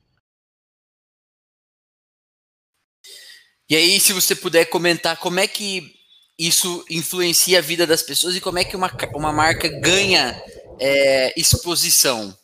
E 3.70 3.74
aí, 3.74 3.98
se 3.98 4.12
você 4.12 4.36
puder 4.36 4.66
comentar 4.66 5.16
como 5.16 5.40
é 5.40 5.46
que 5.46 5.94
isso 6.38 6.84
influencia 6.90 7.60
a 7.60 7.62
vida 7.62 7.86
das 7.86 8.02
pessoas 8.02 8.36
e 8.36 8.42
como 8.42 8.58
é 8.58 8.64
que 8.64 8.76
uma, 8.76 8.90
uma 9.14 9.32
marca 9.32 9.68
ganha 9.80 10.38
é, 10.78 11.32
exposição? 11.40 12.36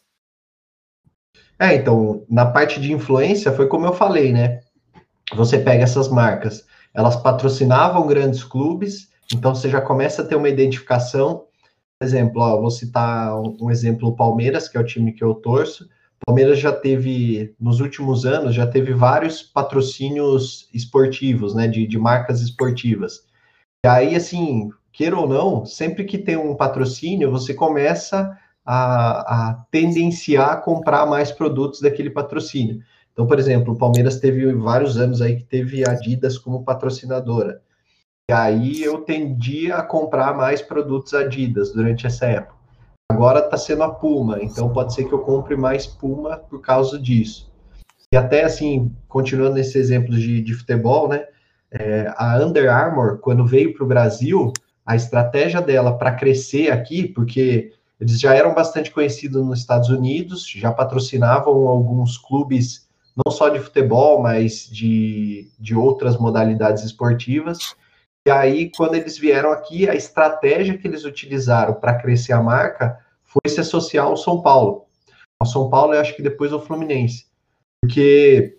É, 1.59 1.75
então, 1.75 2.25
na 2.27 2.47
parte 2.47 2.81
de 2.81 2.91
influência, 2.91 3.53
foi 3.53 3.67
como 3.67 3.85
eu 3.85 3.93
falei, 3.93 4.33
né? 4.33 4.63
Você 5.35 5.59
pega 5.59 5.85
essas 5.85 6.09
marcas, 6.09 6.65
elas 6.95 7.17
patrocinavam 7.17 8.07
grandes 8.07 8.43
clubes, 8.43 9.11
Então 9.31 9.55
você 9.55 9.69
já 9.69 9.83
começa 9.83 10.23
a 10.23 10.25
ter 10.25 10.37
uma 10.37 10.49
identificação. 10.49 11.45
Exemplo, 12.03 12.43
ó, 12.43 12.61
vou 12.61 12.71
citar 12.71 13.35
um, 13.41 13.71
exemplo, 13.71 14.09
o 14.09 14.17
Palmeiras, 14.17 14.69
que 14.69 14.77
é 14.77 14.81
o 14.81 14.85
time 14.85 15.13
que 15.13 15.25
eu 15.25 15.35
torço. 15.35 15.89
Palmeiras 16.27 16.59
já 16.59 16.73
teve, 16.73 17.55
nos 17.59 17.81
últimos 17.81 18.27
anos, 18.27 18.55
já 18.55 18.67
teve 18.67 18.93
vários 18.93 19.43
patrocínios 19.43 20.69
esportivos, 20.75 21.55
né, 21.55 21.69
de, 21.69 21.87
de 21.87 21.99
marcas 21.99 22.41
esportivas. 22.41 23.25
E 23.85 23.89
aí, 23.89 24.15
assim, 24.15 24.71
queira 24.93 25.17
ou 25.17 25.29
não, 25.29 25.65
sempre 25.65 26.05
que 26.05 26.19
tem 26.19 26.37
um 26.37 26.55
patrocínio, 26.55 27.31
você 27.31 27.55
começa 27.55 28.37
a, 28.65 29.51
a 29.51 29.55
tendenciar 29.71 30.51
a 30.51 30.57
comprar 30.57 31.07
mais 31.07 31.31
produtos 31.31 31.81
daquele 31.81 32.11
patrocínio. 32.11 32.83
Então, 33.13 33.27
por 33.27 33.39
exemplo, 33.39 33.73
o 33.73 33.79
Palmeiras 33.79 34.19
teve 34.19 34.53
vários 34.53 34.99
anos 34.99 35.23
aí 35.23 35.37
que 35.37 35.45
teve 35.45 35.89
Adidas 35.89 36.37
como 36.37 36.65
patrocinadora. 36.65 37.63
E 38.29 38.33
aí 38.33 38.83
eu 38.83 39.03
tendi 39.03 39.71
a 39.71 39.83
comprar 39.83 40.35
mais 40.35 40.61
produtos 40.61 41.15
Adidas 41.15 41.73
durante 41.73 42.09
essa 42.09 42.27
época. 42.27 42.57
Agora 43.09 43.39
está 43.39 43.57
sendo 43.57 43.85
a 43.85 43.89
Puma, 43.89 44.43
então 44.43 44.69
pode 44.73 44.95
ser 44.95 45.05
que 45.05 45.13
eu 45.13 45.21
compre 45.21 45.55
mais 45.55 45.87
Puma 45.87 46.37
por 46.37 46.61
causa 46.61 46.99
disso. 46.99 47.49
E 48.13 48.17
até 48.17 48.43
assim, 48.43 48.93
continuando 49.07 49.55
nesse 49.55 49.79
exemplo 49.79 50.11
de, 50.11 50.43
de 50.43 50.55
futebol, 50.55 51.09
né? 51.09 51.25
É, 51.71 52.13
a 52.17 52.37
Under 52.39 52.69
Armour, 52.69 53.19
quando 53.19 53.47
veio 53.47 53.73
para 53.73 53.85
o 53.85 53.87
Brasil, 53.87 54.53
a 54.85 54.97
estratégia 54.97 55.63
dela 55.63 55.97
para 55.97 56.17
crescer 56.17 56.73
aqui, 56.73 57.07
porque 57.07 57.73
eles 58.01 58.19
já 58.19 58.35
eram 58.35 58.53
bastante 58.55 58.91
conhecidos 58.91 59.45
nos 59.47 59.61
Estados 59.61 59.89
Unidos, 59.89 60.49
já 60.49 60.73
patrocinavam 60.73 61.69
alguns 61.69 62.19
clubes, 62.19 62.89
não 63.25 63.33
só 63.33 63.49
de 63.49 63.61
futebol, 63.61 64.21
mas 64.21 64.69
de, 64.69 65.49
de 65.61 65.77
outras 65.77 66.17
modalidades 66.17 66.83
esportivas. 66.83 67.77
E 68.27 68.31
aí, 68.31 68.73
quando 68.77 68.97
eles 68.97 69.17
vieram 69.17 69.53
aqui, 69.53 69.89
a 69.89 69.95
estratégia 69.95 70.77
que 70.77 70.87
eles 70.87 71.05
utilizaram 71.05 71.75
para 71.75 71.95
crescer 71.95 72.33
a 72.33 72.43
marca 72.43 72.99
foi 73.25 73.49
se 73.49 73.61
associar 73.61 74.07
ao 74.07 74.17
São 74.17 74.43
Paulo. 74.43 74.87
Ao 75.39 75.47
São 75.47 75.71
Paulo, 75.71 75.95
eu 75.95 76.01
acho 76.01 76.17
que 76.17 76.23
depois 76.23 76.53
ao 76.53 76.61
Fluminense. 76.61 77.27
Porque 77.81 78.59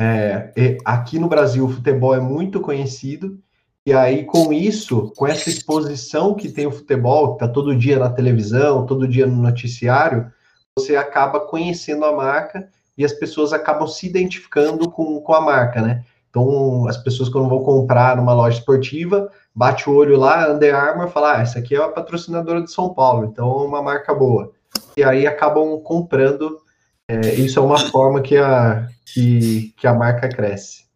é, 0.00 0.78
aqui 0.84 1.18
no 1.18 1.28
Brasil 1.28 1.64
o 1.64 1.68
futebol 1.68 2.14
é 2.14 2.20
muito 2.20 2.60
conhecido 2.60 3.42
e 3.84 3.92
aí, 3.92 4.24
com 4.24 4.52
isso, 4.52 5.12
com 5.16 5.26
essa 5.26 5.50
exposição 5.50 6.34
que 6.34 6.48
tem 6.48 6.66
o 6.68 6.70
futebol, 6.70 7.30
que 7.30 7.44
está 7.44 7.48
todo 7.52 7.76
dia 7.76 7.98
na 7.98 8.08
televisão, 8.08 8.86
todo 8.86 9.08
dia 9.08 9.26
no 9.26 9.42
noticiário, 9.42 10.30
você 10.78 10.94
acaba 10.94 11.40
conhecendo 11.40 12.04
a 12.04 12.12
marca 12.12 12.68
e 12.96 13.04
as 13.04 13.12
pessoas 13.12 13.52
acabam 13.52 13.88
se 13.88 14.06
identificando 14.06 14.88
com, 14.88 15.20
com 15.20 15.34
a 15.34 15.40
marca, 15.40 15.82
né? 15.82 16.04
Então, 16.32 16.88
as 16.88 16.96
pessoas 16.96 17.28
quando 17.28 17.46
vão 17.46 17.62
comprar 17.62 18.16
numa 18.16 18.32
loja 18.32 18.58
esportiva, 18.58 19.30
bate 19.54 19.88
o 19.88 19.94
olho 19.94 20.18
lá, 20.18 20.50
Under 20.50 20.74
Armour, 20.74 21.08
fala, 21.08 21.36
ah, 21.36 21.42
essa 21.42 21.58
aqui 21.58 21.74
é 21.74 21.78
a 21.78 21.88
patrocinadora 21.88 22.62
de 22.62 22.72
São 22.72 22.94
Paulo, 22.94 23.26
então 23.26 23.50
é 23.50 23.66
uma 23.66 23.82
marca 23.82 24.14
boa. 24.14 24.50
E 24.96 25.04
aí 25.04 25.26
acabam 25.26 25.78
comprando, 25.82 26.58
é, 27.06 27.34
isso 27.34 27.58
é 27.58 27.62
uma 27.62 27.78
forma 27.78 28.22
que 28.22 28.38
a, 28.38 28.88
que, 29.04 29.74
que 29.76 29.86
a 29.86 29.92
marca 29.92 30.26
cresce. 30.26 30.86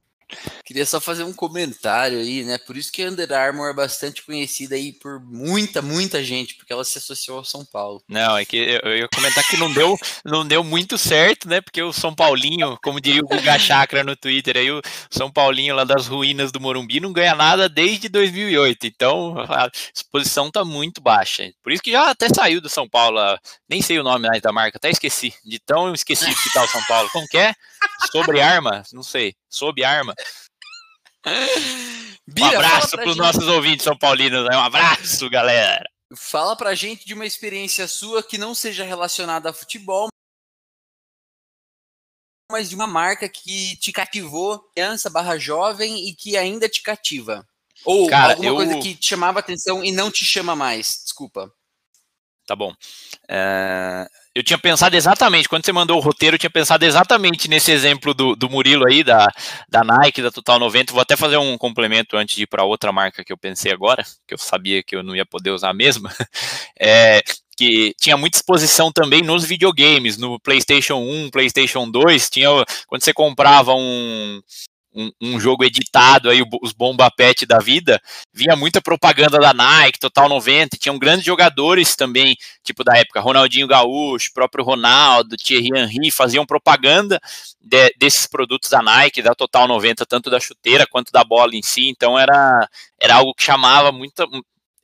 Queria 0.66 0.84
só 0.84 1.00
fazer 1.00 1.22
um 1.22 1.32
comentário 1.32 2.18
aí, 2.18 2.42
né? 2.42 2.58
Por 2.58 2.76
isso 2.76 2.90
que 2.90 3.00
a 3.00 3.08
Under 3.08 3.32
Armour 3.32 3.70
é 3.70 3.72
bastante 3.72 4.24
conhecida 4.24 4.74
aí 4.74 4.92
por 4.92 5.20
muita, 5.20 5.80
muita 5.80 6.24
gente, 6.24 6.56
porque 6.56 6.72
ela 6.72 6.84
se 6.84 6.98
associou 6.98 7.38
ao 7.38 7.44
São 7.44 7.64
Paulo. 7.64 8.02
Não, 8.08 8.36
é 8.36 8.44
que 8.44 8.80
eu 8.82 8.96
ia 8.96 9.08
comentar 9.14 9.46
que 9.46 9.56
não 9.56 9.72
deu, 9.72 9.96
não 10.24 10.44
deu 10.44 10.64
muito 10.64 10.98
certo, 10.98 11.48
né? 11.48 11.60
Porque 11.60 11.80
o 11.80 11.92
São 11.92 12.12
Paulinho, 12.12 12.76
como 12.82 13.00
diria 13.00 13.22
o 13.22 13.28
Guga 13.28 13.56
Chakra 13.60 14.02
no 14.02 14.16
Twitter, 14.16 14.56
aí 14.56 14.68
o 14.68 14.82
São 15.08 15.30
Paulinho 15.30 15.72
lá 15.72 15.84
das 15.84 16.08
ruínas 16.08 16.50
do 16.50 16.60
Morumbi 16.60 16.98
não 16.98 17.12
ganha 17.12 17.36
nada 17.36 17.68
desde 17.68 18.08
2008. 18.08 18.88
Então 18.88 19.38
a 19.38 19.70
exposição 19.94 20.50
tá 20.50 20.64
muito 20.64 21.00
baixa. 21.00 21.48
Por 21.62 21.70
isso 21.70 21.82
que 21.82 21.92
já 21.92 22.10
até 22.10 22.28
saiu 22.28 22.60
do 22.60 22.68
São 22.68 22.88
Paulo, 22.88 23.20
nem 23.68 23.80
sei 23.80 24.00
o 24.00 24.02
nome 24.02 24.26
mais 24.26 24.42
da 24.42 24.50
marca, 24.50 24.78
até 24.78 24.90
esqueci. 24.90 25.32
De 25.44 25.60
tão 25.60 25.94
esquecido 25.94 26.34
que 26.34 26.52
tá 26.52 26.64
o 26.64 26.68
São 26.68 26.82
Paulo. 26.86 27.08
Como 27.12 27.28
que 27.28 27.38
é? 27.38 27.54
Sobre 28.10 28.40
arma? 28.40 28.82
Não 28.92 29.04
sei. 29.04 29.36
Sob 29.48 29.84
arma. 29.84 30.12
Bira, 32.26 32.46
um 32.46 32.54
abraço 32.56 32.96
para 32.96 33.08
os 33.08 33.16
nossos 33.16 33.46
ouvintes 33.46 33.84
são 33.84 33.96
paulinos. 33.96 34.44
Né? 34.48 34.56
Um 34.56 34.60
abraço, 34.60 35.28
galera. 35.30 35.84
Fala 36.16 36.56
pra 36.56 36.74
gente 36.74 37.04
de 37.04 37.14
uma 37.14 37.26
experiência 37.26 37.86
sua 37.88 38.22
que 38.22 38.38
não 38.38 38.54
seja 38.54 38.84
relacionada 38.84 39.50
a 39.50 39.52
futebol, 39.52 40.08
mas 42.50 42.68
de 42.68 42.76
uma 42.76 42.86
marca 42.86 43.28
que 43.28 43.76
te 43.76 43.92
cativou, 43.92 44.60
criança 44.74 45.10
barra 45.10 45.36
jovem 45.36 46.08
e 46.08 46.14
que 46.14 46.36
ainda 46.36 46.68
te 46.68 46.82
cativa. 46.82 47.46
Ou 47.84 48.08
Cara, 48.08 48.32
alguma 48.32 48.48
eu... 48.48 48.54
coisa 48.54 48.78
que 48.78 48.94
te 48.94 49.08
chamava 49.08 49.40
atenção 49.40 49.84
e 49.84 49.92
não 49.92 50.10
te 50.10 50.24
chama 50.24 50.54
mais. 50.54 51.02
Desculpa. 51.04 51.52
Tá 52.46 52.54
bom. 52.54 52.72
É 53.28 54.08
eu 54.36 54.42
tinha 54.42 54.58
pensado 54.58 54.94
exatamente, 54.94 55.48
quando 55.48 55.64
você 55.64 55.72
mandou 55.72 55.96
o 55.96 56.00
roteiro, 56.00 56.34
eu 56.34 56.38
tinha 56.38 56.50
pensado 56.50 56.84
exatamente 56.84 57.48
nesse 57.48 57.72
exemplo 57.72 58.12
do, 58.12 58.36
do 58.36 58.50
Murilo 58.50 58.86
aí, 58.86 59.02
da, 59.02 59.32
da 59.66 59.82
Nike, 59.82 60.20
da 60.20 60.30
Total 60.30 60.58
90. 60.58 60.92
Vou 60.92 61.00
até 61.00 61.16
fazer 61.16 61.38
um 61.38 61.56
complemento 61.56 62.18
antes 62.18 62.36
de 62.36 62.42
ir 62.42 62.46
para 62.46 62.62
outra 62.62 62.92
marca 62.92 63.24
que 63.24 63.32
eu 63.32 63.38
pensei 63.38 63.72
agora, 63.72 64.04
que 64.28 64.34
eu 64.34 64.38
sabia 64.38 64.82
que 64.82 64.94
eu 64.94 65.02
não 65.02 65.16
ia 65.16 65.24
poder 65.24 65.52
usar 65.52 65.70
a 65.70 65.74
mesma. 65.74 66.12
É, 66.78 67.22
que 67.56 67.94
tinha 67.98 68.18
muita 68.18 68.36
exposição 68.36 68.92
também 68.92 69.22
nos 69.22 69.42
videogames, 69.42 70.18
no 70.18 70.38
PlayStation 70.38 70.96
1, 70.96 71.30
PlayStation 71.30 71.90
2, 71.90 72.28
tinha 72.28 72.50
quando 72.86 73.02
você 73.02 73.14
comprava 73.14 73.72
um, 73.72 74.42
um, 74.96 75.10
um, 75.20 75.38
jogo 75.38 75.62
editado 75.64 76.30
aí, 76.30 76.42
os 76.62 76.72
bomba 76.72 77.10
pet 77.10 77.44
da 77.44 77.58
vida, 77.58 78.00
vinha 78.32 78.56
muita 78.56 78.80
propaganda 78.80 79.38
da 79.38 79.52
Nike, 79.52 79.98
Total 79.98 80.28
90, 80.28 80.76
tinham 80.78 80.98
grandes 80.98 81.24
jogadores 81.24 81.94
também, 81.94 82.34
tipo 82.64 82.82
da 82.82 82.96
época, 82.96 83.20
Ronaldinho 83.20 83.66
Gaúcho, 83.66 84.32
próprio 84.32 84.64
Ronaldo, 84.64 85.36
Thierry 85.36 85.70
Henry, 85.74 86.10
faziam 86.10 86.46
propaganda 86.46 87.20
de, 87.60 87.94
desses 87.98 88.26
produtos 88.26 88.70
da 88.70 88.82
Nike, 88.82 89.20
da 89.20 89.34
Total 89.34 89.68
90, 89.68 90.06
tanto 90.06 90.30
da 90.30 90.40
chuteira 90.40 90.86
quanto 90.86 91.12
da 91.12 91.22
bola 91.22 91.54
em 91.54 91.62
si, 91.62 91.88
então 91.88 92.18
era, 92.18 92.68
era 92.98 93.16
algo 93.16 93.34
que 93.34 93.42
chamava 93.42 93.92
muita, 93.92 94.26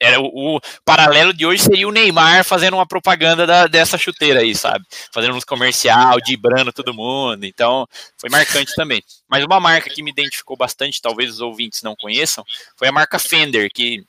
era 0.03 0.21
o, 0.21 0.57
o, 0.57 0.61
paralelo 0.85 1.33
de 1.33 1.47
hoje 1.47 1.63
seria 1.63 1.87
o 1.87 1.93
Neymar 1.93 2.45
fazendo 2.45 2.75
uma 2.75 2.87
propaganda 2.87 3.47
da, 3.47 3.69
dessa 3.69 3.97
chuteira 3.97 4.41
aí, 4.41 4.53
sabe? 4.53 4.85
Fazendo 5.13 5.37
uns 5.37 5.45
comercial, 5.45 6.21
dibrando 6.21 6.73
todo 6.73 6.93
mundo. 6.93 7.45
Então, 7.45 7.87
foi 8.19 8.29
marcante 8.29 8.75
também. 8.75 9.01
Mas 9.29 9.45
uma 9.45 9.61
marca 9.61 9.89
que 9.89 10.03
me 10.03 10.11
identificou 10.11 10.57
bastante, 10.57 11.01
talvez 11.01 11.31
os 11.31 11.41
ouvintes 11.41 11.83
não 11.83 11.95
conheçam, 11.95 12.45
foi 12.77 12.89
a 12.89 12.93
marca 12.93 13.17
Fender, 13.19 13.71
que 13.73 14.05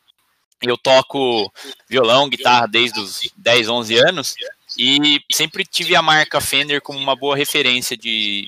eu 0.63 0.77
toco 0.77 1.51
violão, 1.87 2.27
guitarra 2.27 2.67
desde 2.67 2.99
os 2.99 3.29
10, 3.37 3.69
11 3.69 3.97
anos 3.97 4.35
e 4.77 5.19
sempre 5.31 5.63
tive 5.63 5.95
a 5.95 6.01
marca 6.01 6.41
Fender 6.41 6.81
como 6.81 6.97
uma 6.97 7.15
boa 7.15 7.35
referência 7.35 7.95
de, 7.95 8.47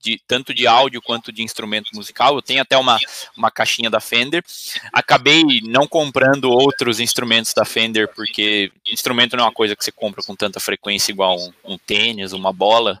de, 0.00 0.20
tanto 0.26 0.54
de 0.54 0.66
áudio 0.66 1.02
quanto 1.02 1.32
de 1.32 1.42
instrumento 1.42 1.90
musical. 1.94 2.34
Eu 2.34 2.42
tenho 2.42 2.62
até 2.62 2.76
uma, 2.76 2.98
uma 3.36 3.50
caixinha 3.50 3.90
da 3.90 4.00
Fender. 4.00 4.44
Acabei 4.92 5.42
não 5.62 5.86
comprando 5.86 6.50
outros 6.50 7.00
instrumentos 7.00 7.52
da 7.52 7.64
Fender, 7.64 8.08
porque 8.14 8.72
instrumento 8.90 9.36
não 9.36 9.44
é 9.44 9.46
uma 9.46 9.52
coisa 9.52 9.76
que 9.76 9.84
você 9.84 9.92
compra 9.92 10.22
com 10.22 10.34
tanta 10.34 10.60
frequência 10.60 11.12
igual 11.12 11.38
um, 11.38 11.74
um 11.74 11.78
tênis, 11.78 12.32
uma 12.32 12.52
bola, 12.52 13.00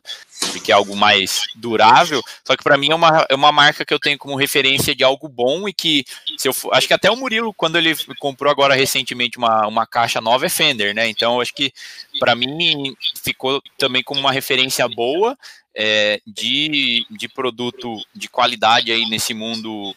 porque 0.52 0.72
é 0.72 0.74
algo 0.74 0.96
mais 0.96 1.46
durável. 1.54 2.22
Só 2.44 2.56
que 2.56 2.62
para 2.62 2.76
mim 2.76 2.90
é 2.90 2.94
uma, 2.94 3.26
é 3.28 3.34
uma 3.34 3.52
marca 3.52 3.84
que 3.84 3.94
eu 3.94 3.98
tenho 3.98 4.18
como 4.18 4.36
referência 4.36 4.94
de 4.94 5.04
algo 5.04 5.28
bom 5.28 5.68
e 5.68 5.72
que 5.72 6.04
se 6.36 6.48
eu 6.48 6.54
acho 6.72 6.86
que 6.86 6.94
até 6.94 7.10
o 7.10 7.16
Murilo 7.16 7.52
quando 7.54 7.76
ele 7.76 7.94
comprou 8.18 8.50
agora 8.50 8.74
recentemente 8.74 9.38
uma, 9.38 9.66
uma 9.66 9.86
caixa 9.86 10.20
nova 10.20 10.46
é 10.46 10.48
Fender, 10.48 10.94
né? 10.94 11.08
Então 11.08 11.40
acho 11.40 11.54
que 11.54 11.72
para 12.18 12.34
mim 12.34 12.94
ficou 13.22 13.62
também 13.78 14.02
como 14.02 14.20
uma 14.20 14.32
referência 14.32 14.88
boa 14.88 15.36
é, 15.74 16.20
de, 16.26 17.06
de 17.10 17.28
produto 17.28 17.96
de 18.14 18.28
qualidade 18.28 18.92
aí 18.92 19.08
nesse 19.08 19.34
mundo 19.34 19.94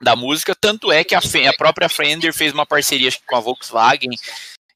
da 0.00 0.14
música, 0.14 0.54
tanto 0.54 0.92
é 0.92 1.02
que 1.02 1.14
a, 1.14 1.18
a 1.18 1.56
própria 1.56 1.88
Fender 1.88 2.32
fez 2.32 2.52
uma 2.52 2.64
parceria 2.64 3.10
com 3.26 3.36
a 3.36 3.40
Volkswagen 3.40 4.10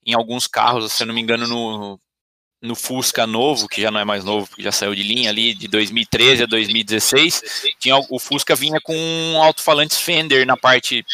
em 0.05 0.15
alguns 0.15 0.49
carros, 0.49 0.93
se 0.93 1.03
eu 1.03 1.07
não 1.07 1.15
me 1.15 1.21
engano, 1.21 1.47
no, 1.47 2.01
no 2.63 2.77
Fusca 2.77 3.27
novo, 3.27 3.69
que 3.69 3.83
já 3.83 3.91
não 3.91 3.99
é 3.99 4.05
mais 4.05 4.25
novo, 4.25 4.47
porque 4.47 4.63
já 4.63 4.71
saiu 4.71 4.95
de 4.95 5.03
linha 5.03 5.31
ali, 5.31 5.53
de 5.53 5.67
2013 5.67 6.45
a 6.45 6.47
2016, 6.47 7.43
tinha, 7.81 7.97
o 8.09 8.19
Fusca 8.21 8.55
vinha 8.55 8.81
com 8.81 8.95
alto-falantes 9.43 9.99
Fender 9.99 10.47
na 10.47 10.57
parte 10.57 11.05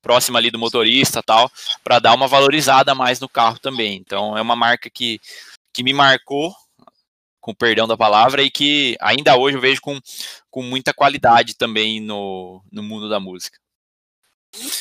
próxima 0.00 0.38
ali 0.38 0.50
do 0.50 0.58
motorista 0.58 1.22
tal, 1.22 1.50
para 1.84 1.98
dar 1.98 2.14
uma 2.14 2.26
valorizada 2.26 2.94
mais 2.94 3.20
no 3.20 3.28
carro 3.28 3.58
também. 3.58 3.96
Então 3.96 4.36
é 4.36 4.40
uma 4.40 4.56
marca 4.56 4.88
que, 4.88 5.20
que 5.74 5.82
me 5.82 5.92
marcou 5.92 6.54
com 7.48 7.54
perdão 7.54 7.86
da 7.86 7.96
palavra, 7.96 8.42
e 8.42 8.50
que 8.50 8.96
ainda 9.00 9.36
hoje 9.36 9.56
eu 9.56 9.60
vejo 9.60 9.80
com, 9.80 9.98
com 10.50 10.62
muita 10.62 10.92
qualidade 10.92 11.54
também 11.54 11.98
no, 12.00 12.62
no 12.70 12.82
mundo 12.82 13.08
da 13.08 13.18
música. 13.18 13.58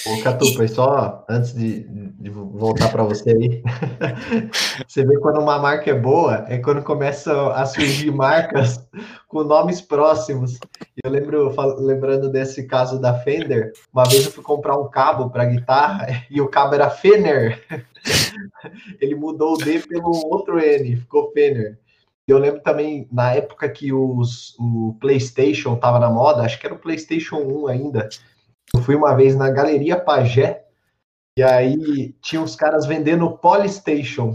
Ô, 0.05 0.23
Catupa, 0.23 0.63
e 0.63 0.69
só 0.69 1.25
antes 1.29 1.53
de, 1.53 1.83
de 1.83 2.29
voltar 2.29 2.89
para 2.89 3.03
você 3.03 3.31
aí, 3.31 3.61
você 4.87 5.05
vê 5.05 5.19
quando 5.19 5.41
uma 5.41 5.59
marca 5.59 5.91
é 5.91 5.93
boa, 5.93 6.45
é 6.47 6.57
quando 6.57 6.81
começam 6.81 7.49
a 7.49 7.65
surgir 7.65 8.09
marcas 8.09 8.87
com 9.27 9.43
nomes 9.43 9.81
próximos. 9.81 10.57
Eu 11.03 11.11
lembro, 11.11 11.53
lembrando 11.79 12.29
desse 12.29 12.65
caso 12.65 12.99
da 12.99 13.19
Fender, 13.19 13.73
uma 13.93 14.05
vez 14.05 14.25
eu 14.25 14.31
fui 14.31 14.43
comprar 14.43 14.77
um 14.77 14.89
cabo 14.89 15.29
para 15.29 15.45
guitarra 15.45 16.07
e 16.31 16.39
o 16.39 16.47
cabo 16.47 16.75
era 16.75 16.89
Fender. 16.89 17.61
Ele 19.01 19.15
mudou 19.15 19.55
o 19.55 19.57
D 19.57 19.79
pelo 19.79 20.11
outro 20.31 20.59
N, 20.59 20.95
ficou 20.95 21.31
Fender. 21.33 21.77
Eu 22.25 22.37
lembro 22.37 22.61
também, 22.61 23.07
na 23.11 23.33
época 23.33 23.69
que 23.69 23.93
os, 23.93 24.53
o 24.59 24.95
PlayStation 24.99 25.75
estava 25.75 25.99
na 25.99 26.09
moda, 26.09 26.41
acho 26.41 26.59
que 26.59 26.65
era 26.65 26.75
o 26.75 26.79
PlayStation 26.79 27.37
1 27.37 27.67
ainda, 27.67 28.09
eu 28.73 28.81
fui 28.81 28.95
uma 28.95 29.15
vez 29.15 29.35
na 29.35 29.49
Galeria 29.49 29.99
Pagé, 29.99 30.63
e 31.37 31.43
aí 31.43 32.15
tinha 32.21 32.41
uns 32.41 32.55
caras 32.55 32.85
vendendo 32.85 33.37
Polystation. 33.37 34.33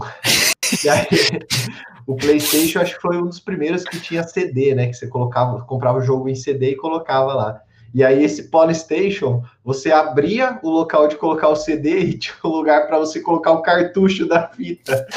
E 0.83 0.89
aí, 0.89 1.07
o 2.07 2.15
PlayStation 2.15 2.79
acho 2.79 2.95
que 2.95 3.01
foi 3.01 3.17
um 3.17 3.25
dos 3.25 3.41
primeiros 3.41 3.83
que 3.83 3.99
tinha 3.99 4.23
CD, 4.23 4.73
né? 4.73 4.87
Que 4.87 4.93
você 4.93 5.07
colocava, 5.07 5.61
comprava 5.65 5.97
o 5.97 6.03
jogo 6.03 6.29
em 6.29 6.35
CD 6.35 6.71
e 6.71 6.77
colocava 6.77 7.33
lá. 7.33 7.61
E 7.93 8.03
aí 8.03 8.23
esse 8.23 8.49
Polystation, 8.49 9.43
você 9.63 9.91
abria 9.91 10.59
o 10.63 10.69
local 10.69 11.07
de 11.07 11.15
colocar 11.15 11.49
o 11.49 11.55
CD 11.55 11.99
e 11.99 12.17
tinha 12.17 12.35
um 12.43 12.47
lugar 12.49 12.87
para 12.87 12.97
você 12.97 13.19
colocar 13.21 13.51
o 13.51 13.61
cartucho 13.61 14.25
da 14.25 14.47
fita. 14.47 15.05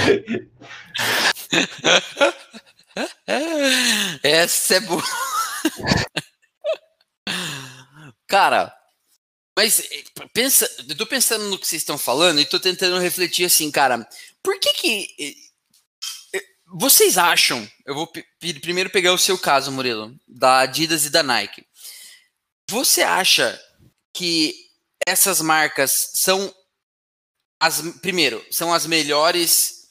Essa 4.23 4.75
é 4.75 4.81
boa. 4.81 5.03
Cara, 8.27 8.73
mas 9.57 9.81
eh, 9.81 10.05
pensa, 10.35 10.71
eu 10.87 10.97
tô 10.97 11.07
pensando 11.07 11.45
no 11.47 11.59
que 11.59 11.67
vocês 11.67 11.81
estão 11.81 11.97
falando 11.97 12.41
e 12.41 12.45
tô 12.45 12.61
tentando 12.61 12.99
refletir 12.99 13.47
assim, 13.47 13.71
cara, 13.71 14.07
por 14.43 14.61
que 14.61 14.75
que 14.75 15.15
eh, 15.19 15.35
eh, 16.39 16.45
vocês 16.75 17.17
acham? 17.17 17.67
Eu 17.87 17.95
vou 17.95 18.13
primeiro 18.61 18.91
pegar 18.91 19.15
o 19.15 19.19
seu 19.19 19.39
caso, 19.39 19.73
Murilo, 19.73 20.15
da 20.29 20.61
Adidas 20.61 21.07
e 21.07 21.11
da 21.11 21.23
Nike. 21.23 21.65
Você 22.69 23.03
acha 23.03 23.59
que 24.13 24.55
essas 25.07 25.41
marcas 25.41 26.11
são 26.15 26.55
as 27.59 27.81
primeiro, 28.03 28.45
são 28.51 28.75
as 28.75 28.87
melhores 28.87 29.87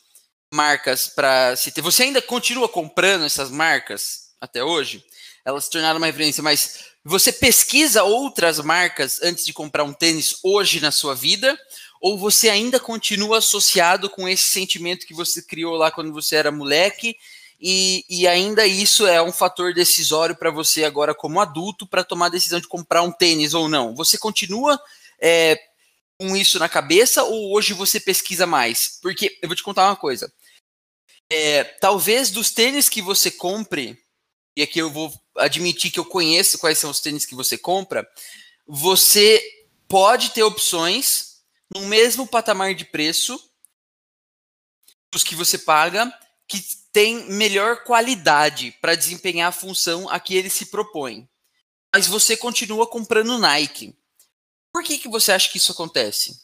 marcas 0.53 1.07
para 1.07 1.55
se 1.55 1.71
ter? 1.71 1.81
Você 1.81 2.03
ainda 2.03 2.21
continua 2.21 2.69
comprando 2.69 3.25
essas 3.25 3.49
marcas 3.49 4.35
até 4.39 4.63
hoje? 4.63 5.03
Elas 5.43 5.65
se 5.65 5.71
tornaram 5.71 5.97
uma 5.97 6.07
referência, 6.07 6.43
mas 6.43 6.94
você 7.07 7.31
pesquisa 7.31 8.03
outras 8.03 8.59
marcas 8.59 9.21
antes 9.21 9.45
de 9.45 9.53
comprar 9.53 9.83
um 9.83 9.93
tênis 9.93 10.39
hoje 10.43 10.79
na 10.79 10.89
sua 10.89 11.13
vida? 11.13 11.55
Ou 12.01 12.17
você 12.17 12.49
ainda 12.49 12.79
continua 12.79 13.37
associado 13.37 14.09
com 14.09 14.27
esse 14.27 14.47
sentimento 14.47 15.05
que 15.05 15.13
você 15.13 15.39
criou 15.43 15.75
lá 15.75 15.91
quando 15.91 16.11
você 16.11 16.35
era 16.35 16.51
moleque? 16.51 17.15
E, 17.61 18.03
e 18.09 18.27
ainda 18.27 18.65
isso 18.65 19.05
é 19.05 19.21
um 19.21 19.31
fator 19.31 19.71
decisório 19.71 20.35
para 20.35 20.49
você 20.49 20.83
agora, 20.83 21.13
como 21.13 21.39
adulto, 21.39 21.85
para 21.85 22.03
tomar 22.03 22.25
a 22.25 22.29
decisão 22.29 22.59
de 22.59 22.67
comprar 22.67 23.03
um 23.03 23.11
tênis 23.11 23.53
ou 23.53 23.69
não? 23.69 23.93
Você 23.95 24.17
continua 24.17 24.81
é, 25.21 25.59
com 26.19 26.35
isso 26.35 26.57
na 26.57 26.67
cabeça 26.67 27.23
ou 27.23 27.53
hoje 27.55 27.73
você 27.73 27.99
pesquisa 27.99 28.47
mais? 28.47 28.99
Porque 28.99 29.37
eu 29.43 29.47
vou 29.47 29.55
te 29.55 29.63
contar 29.63 29.85
uma 29.85 29.95
coisa. 29.95 30.33
É, 31.31 31.63
talvez 31.63 32.31
dos 32.31 32.49
tênis 32.49 32.89
que 32.89 33.01
você 33.01 33.29
compre 33.29 33.95
e 34.57 34.63
aqui 34.63 34.79
eu 34.79 34.89
vou 34.89 35.13
admitir 35.37 35.91
que 35.91 35.99
eu 35.99 36.05
conheço 36.05 36.57
quais 36.57 36.77
são 36.77 36.89
os 36.89 36.99
tênis 36.99 37.25
que 37.25 37.35
você 37.35 37.57
compra, 37.57 38.07
você 38.67 39.41
pode 39.87 40.31
ter 40.31 40.43
opções 40.43 41.41
no 41.73 41.81
mesmo 41.81 42.27
patamar 42.27 42.73
de 42.73 42.85
preço 42.85 43.39
os 45.13 45.23
que 45.23 45.35
você 45.35 45.57
paga 45.57 46.11
que 46.47 46.61
tem 46.91 47.29
melhor 47.31 47.83
qualidade 47.83 48.71
para 48.81 48.95
desempenhar 48.95 49.49
a 49.49 49.51
função 49.51 50.09
a 50.09 50.19
que 50.19 50.35
ele 50.35 50.49
se 50.49 50.67
propõe. 50.67 51.27
Mas 51.93 52.07
você 52.07 52.37
continua 52.37 52.87
comprando 52.87 53.37
Nike. 53.37 53.97
Por 54.73 54.83
que, 54.83 54.97
que 54.97 55.07
você 55.07 55.31
acha 55.31 55.49
que 55.49 55.57
isso 55.57 55.71
acontece? 55.71 56.37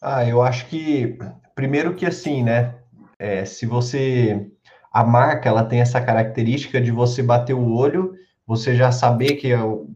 Ah, 0.00 0.24
eu 0.24 0.42
acho 0.42 0.68
que 0.68 1.18
primeiro 1.54 1.96
que 1.96 2.06
assim, 2.06 2.42
né? 2.42 2.78
É, 3.18 3.44
se 3.44 3.66
você 3.66 4.50
a 4.90 5.04
marca 5.04 5.48
ela 5.48 5.64
tem 5.64 5.80
essa 5.80 6.00
característica 6.00 6.80
de 6.80 6.90
você 6.90 7.22
bater 7.22 7.54
o 7.54 7.72
olho, 7.72 8.14
você 8.46 8.74
já 8.74 8.90
saber 8.90 9.34
que 9.36 9.50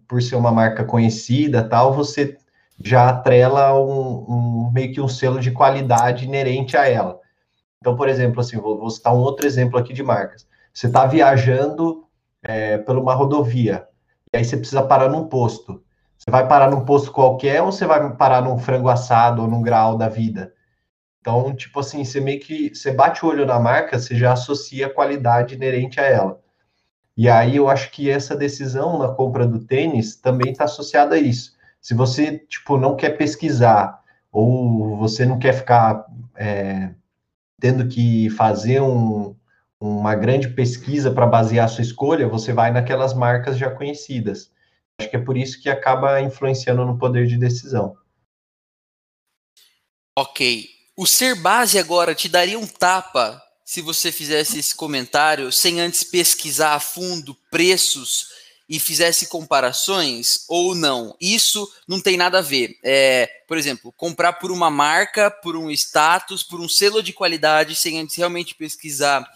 por 0.06 0.22
ser 0.22 0.36
uma 0.36 0.52
marca 0.52 0.84
conhecida 0.84 1.68
tal, 1.68 1.92
você 1.92 2.36
já 2.78 3.08
atrela 3.08 3.74
um, 3.78 4.24
um 4.28 4.70
meio 4.72 4.92
que 4.92 5.00
um 5.00 5.08
selo 5.08 5.40
de 5.40 5.50
qualidade 5.50 6.24
inerente 6.24 6.76
a 6.76 6.88
ela. 6.88 7.18
Então, 7.80 7.96
por 7.96 8.08
exemplo, 8.08 8.40
assim, 8.40 8.56
vou, 8.56 8.78
vou 8.78 8.90
citar 8.90 9.14
um 9.14 9.18
outro 9.18 9.46
exemplo 9.46 9.78
aqui 9.78 9.92
de 9.92 10.02
marcas. 10.02 10.46
Você 10.72 10.86
está 10.86 11.04
viajando 11.06 12.04
é, 12.42 12.78
por 12.78 12.96
uma 12.96 13.14
rodovia, 13.14 13.86
e 14.32 14.38
aí 14.38 14.44
você 14.44 14.56
precisa 14.56 14.82
parar 14.82 15.08
num 15.08 15.28
posto. 15.28 15.82
Você 16.16 16.30
vai 16.30 16.48
parar 16.48 16.70
num 16.70 16.84
posto 16.84 17.12
qualquer 17.12 17.60
ou 17.60 17.70
você 17.70 17.86
vai 17.86 18.16
parar 18.16 18.40
num 18.40 18.56
frango 18.56 18.88
assado 18.88 19.42
ou 19.42 19.48
num 19.48 19.60
grau 19.60 19.98
da 19.98 20.08
vida? 20.08 20.53
Então, 21.24 21.56
tipo 21.56 21.80
assim, 21.80 22.04
você 22.04 22.20
meio 22.20 22.38
que 22.38 22.74
você 22.74 22.92
bate 22.92 23.24
o 23.24 23.28
olho 23.30 23.46
na 23.46 23.58
marca, 23.58 23.98
você 23.98 24.14
já 24.14 24.34
associa 24.34 24.88
a 24.88 24.92
qualidade 24.92 25.54
inerente 25.54 25.98
a 25.98 26.02
ela. 26.02 26.38
E 27.16 27.30
aí 27.30 27.56
eu 27.56 27.66
acho 27.66 27.90
que 27.92 28.10
essa 28.10 28.36
decisão 28.36 28.98
na 28.98 29.08
compra 29.08 29.46
do 29.46 29.58
tênis 29.58 30.16
também 30.16 30.52
está 30.52 30.64
associada 30.64 31.14
a 31.14 31.18
isso. 31.18 31.56
Se 31.80 31.94
você, 31.94 32.40
tipo, 32.40 32.76
não 32.76 32.94
quer 32.94 33.16
pesquisar 33.16 34.02
ou 34.30 34.98
você 34.98 35.24
não 35.24 35.38
quer 35.38 35.54
ficar 35.54 36.04
é, 36.36 36.90
tendo 37.58 37.88
que 37.88 38.28
fazer 38.28 38.82
um, 38.82 39.34
uma 39.80 40.14
grande 40.14 40.50
pesquisa 40.50 41.10
para 41.10 41.26
basear 41.26 41.64
a 41.64 41.68
sua 41.68 41.80
escolha, 41.80 42.28
você 42.28 42.52
vai 42.52 42.70
naquelas 42.70 43.14
marcas 43.14 43.56
já 43.56 43.70
conhecidas. 43.70 44.52
Acho 45.00 45.08
que 45.08 45.16
é 45.16 45.24
por 45.24 45.38
isso 45.38 45.62
que 45.62 45.70
acaba 45.70 46.20
influenciando 46.20 46.84
no 46.84 46.98
poder 46.98 47.26
de 47.26 47.38
decisão. 47.38 47.96
Ok, 50.16 50.73
o 50.96 51.06
ser 51.06 51.34
base 51.34 51.78
agora 51.78 52.14
te 52.14 52.28
daria 52.28 52.58
um 52.58 52.66
tapa 52.66 53.42
se 53.64 53.80
você 53.80 54.12
fizesse 54.12 54.58
esse 54.58 54.74
comentário 54.74 55.50
sem 55.50 55.80
antes 55.80 56.04
pesquisar 56.04 56.74
a 56.74 56.80
fundo 56.80 57.36
preços 57.50 58.28
e 58.68 58.78
fizesse 58.78 59.26
comparações 59.26 60.44
ou 60.48 60.74
não? 60.74 61.16
Isso 61.20 61.70
não 61.86 62.00
tem 62.00 62.16
nada 62.16 62.38
a 62.38 62.42
ver. 62.42 62.78
É, 62.82 63.28
por 63.46 63.58
exemplo, 63.58 63.92
comprar 63.92 64.34
por 64.34 64.50
uma 64.50 64.70
marca, 64.70 65.30
por 65.30 65.56
um 65.56 65.70
status, 65.70 66.42
por 66.42 66.60
um 66.60 66.68
selo 66.68 67.02
de 67.02 67.12
qualidade, 67.12 67.76
sem 67.76 67.98
antes 68.00 68.16
realmente 68.16 68.54
pesquisar 68.54 69.28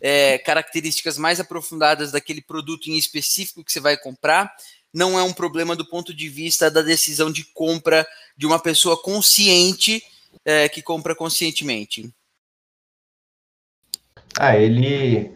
é, 0.00 0.38
características 0.38 1.18
mais 1.18 1.40
aprofundadas 1.40 2.12
daquele 2.12 2.40
produto 2.40 2.88
em 2.88 2.96
específico 2.96 3.64
que 3.64 3.72
você 3.72 3.80
vai 3.80 3.96
comprar, 3.96 4.54
não 4.92 5.18
é 5.18 5.22
um 5.22 5.32
problema 5.32 5.74
do 5.74 5.84
ponto 5.84 6.14
de 6.14 6.28
vista 6.28 6.70
da 6.70 6.82
decisão 6.82 7.30
de 7.30 7.44
compra 7.44 8.06
de 8.36 8.46
uma 8.46 8.58
pessoa 8.58 8.96
consciente 9.00 10.02
é, 10.46 10.68
que 10.68 10.80
compra 10.80 11.14
conscientemente? 11.14 12.08
Ah, 14.38 14.56
ele. 14.56 15.34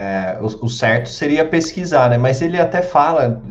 É, 0.00 0.38
o, 0.40 0.46
o, 0.66 0.68
certo 0.68 1.08
seria 1.08 1.48
pesquisar, 1.48 2.10
né? 2.10 2.18
Mas 2.18 2.40
ele 2.40 2.58
até 2.60 2.80
fala, 2.82 3.42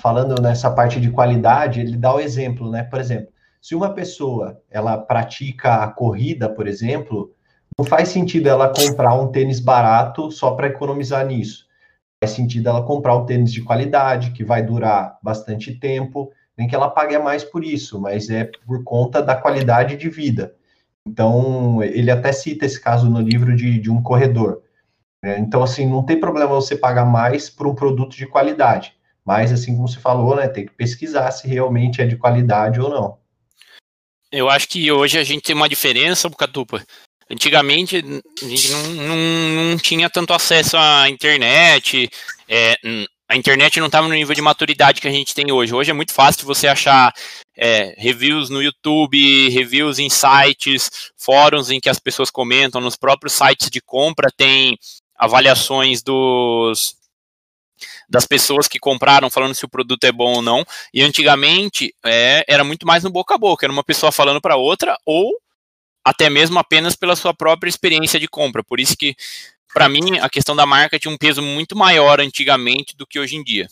falando 0.00 0.40
nessa 0.40 0.70
parte 0.70 1.00
de 1.00 1.10
qualidade, 1.10 1.80
ele 1.80 1.96
dá 1.96 2.14
o 2.14 2.20
exemplo, 2.20 2.70
né? 2.70 2.82
Por 2.82 2.98
exemplo, 2.98 3.28
se 3.60 3.74
uma 3.74 3.94
pessoa 3.94 4.60
ela 4.70 4.98
pratica 4.98 5.76
a 5.76 5.88
corrida, 5.88 6.48
por 6.48 6.66
exemplo, 6.66 7.34
não 7.78 7.84
faz 7.84 8.08
sentido 8.08 8.48
ela 8.48 8.72
comprar 8.72 9.14
um 9.14 9.30
tênis 9.30 9.60
barato 9.60 10.30
só 10.30 10.52
para 10.52 10.68
economizar 10.68 11.26
nisso. 11.26 11.66
Faz 12.22 12.32
sentido 12.32 12.68
ela 12.68 12.82
comprar 12.82 13.16
um 13.16 13.24
tênis 13.24 13.52
de 13.52 13.62
qualidade, 13.62 14.32
que 14.32 14.44
vai 14.44 14.62
durar 14.62 15.18
bastante 15.22 15.74
tempo, 15.74 16.30
nem 16.56 16.68
que 16.68 16.74
ela 16.74 16.88
pague 16.88 17.18
mais 17.18 17.42
por 17.42 17.64
isso, 17.64 18.00
mas 18.00 18.30
é 18.30 18.44
por 18.44 18.82
conta 18.84 19.22
da 19.22 19.34
qualidade 19.34 19.96
de 19.96 20.08
vida. 20.08 20.54
Então, 21.06 21.82
ele 21.82 22.10
até 22.10 22.32
cita 22.32 22.64
esse 22.64 22.80
caso 22.80 23.10
no 23.10 23.20
livro 23.20 23.54
de, 23.54 23.78
de 23.78 23.90
um 23.90 24.02
corredor. 24.02 24.62
Né? 25.22 25.38
Então, 25.38 25.62
assim, 25.62 25.86
não 25.86 26.02
tem 26.02 26.18
problema 26.18 26.48
você 26.48 26.76
pagar 26.76 27.04
mais 27.04 27.50
por 27.50 27.66
um 27.66 27.74
produto 27.74 28.16
de 28.16 28.26
qualidade. 28.26 28.94
Mas, 29.24 29.52
assim 29.52 29.74
como 29.74 29.88
você 29.88 29.98
falou, 29.98 30.36
né, 30.36 30.48
tem 30.48 30.66
que 30.66 30.72
pesquisar 30.72 31.30
se 31.30 31.48
realmente 31.48 32.00
é 32.00 32.06
de 32.06 32.16
qualidade 32.16 32.80
ou 32.80 32.90
não. 32.90 33.18
Eu 34.30 34.50
acho 34.50 34.68
que 34.68 34.90
hoje 34.90 35.18
a 35.18 35.24
gente 35.24 35.42
tem 35.42 35.56
uma 35.56 35.68
diferença, 35.68 36.28
Bucatupa. 36.28 36.82
Antigamente, 37.30 37.96
a 37.96 38.46
gente 38.46 38.70
não, 38.70 38.82
não, 38.82 39.16
não 39.70 39.76
tinha 39.78 40.10
tanto 40.10 40.34
acesso 40.34 40.76
à 40.76 41.08
internet, 41.08 42.10
é, 42.48 42.76
a 43.28 43.36
internet 43.36 43.80
não 43.80 43.86
estava 43.86 44.06
no 44.06 44.14
nível 44.14 44.34
de 44.34 44.42
maturidade 44.42 45.00
que 45.00 45.08
a 45.08 45.10
gente 45.10 45.34
tem 45.34 45.50
hoje. 45.50 45.74
Hoje 45.74 45.90
é 45.90 45.94
muito 45.94 46.12
fácil 46.12 46.46
você 46.46 46.68
achar 46.68 47.12
é, 47.56 47.94
reviews 47.96 48.50
no 48.50 48.62
YouTube, 48.62 49.48
reviews 49.48 49.98
em 49.98 50.10
sites, 50.10 50.90
fóruns 51.16 51.70
em 51.70 51.80
que 51.80 51.88
as 51.88 51.98
pessoas 51.98 52.30
comentam, 52.30 52.80
nos 52.80 52.96
próprios 52.96 53.32
sites 53.32 53.70
de 53.70 53.80
compra 53.80 54.30
tem 54.36 54.78
avaliações 55.16 56.02
dos 56.02 56.96
das 58.08 58.26
pessoas 58.26 58.68
que 58.68 58.78
compraram 58.78 59.28
falando 59.28 59.54
se 59.54 59.64
o 59.64 59.68
produto 59.68 60.04
é 60.04 60.12
bom 60.12 60.34
ou 60.34 60.42
não. 60.42 60.64
E 60.92 61.02
antigamente 61.02 61.94
é, 62.04 62.44
era 62.46 62.62
muito 62.62 62.86
mais 62.86 63.02
no 63.02 63.10
boca 63.10 63.34
a 63.34 63.38
boca, 63.38 63.64
era 63.64 63.72
uma 63.72 63.82
pessoa 63.82 64.12
falando 64.12 64.40
para 64.40 64.56
outra 64.56 64.96
ou 65.04 65.32
até 66.04 66.28
mesmo 66.28 66.58
apenas 66.58 66.94
pela 66.94 67.16
sua 67.16 67.32
própria 67.32 67.70
experiência 67.70 68.20
de 68.20 68.28
compra. 68.28 68.62
Por 68.62 68.78
isso 68.78 68.94
que, 68.96 69.16
para 69.74 69.88
mim, 69.88 70.18
a 70.20 70.30
questão 70.30 70.54
da 70.54 70.64
marca 70.64 70.98
tinha 70.98 71.12
um 71.12 71.18
peso 71.18 71.42
muito 71.42 71.74
maior 71.76 72.20
antigamente 72.20 72.96
do 72.96 73.06
que 73.06 73.18
hoje 73.18 73.34
em 73.34 73.42
dia. 73.42 73.68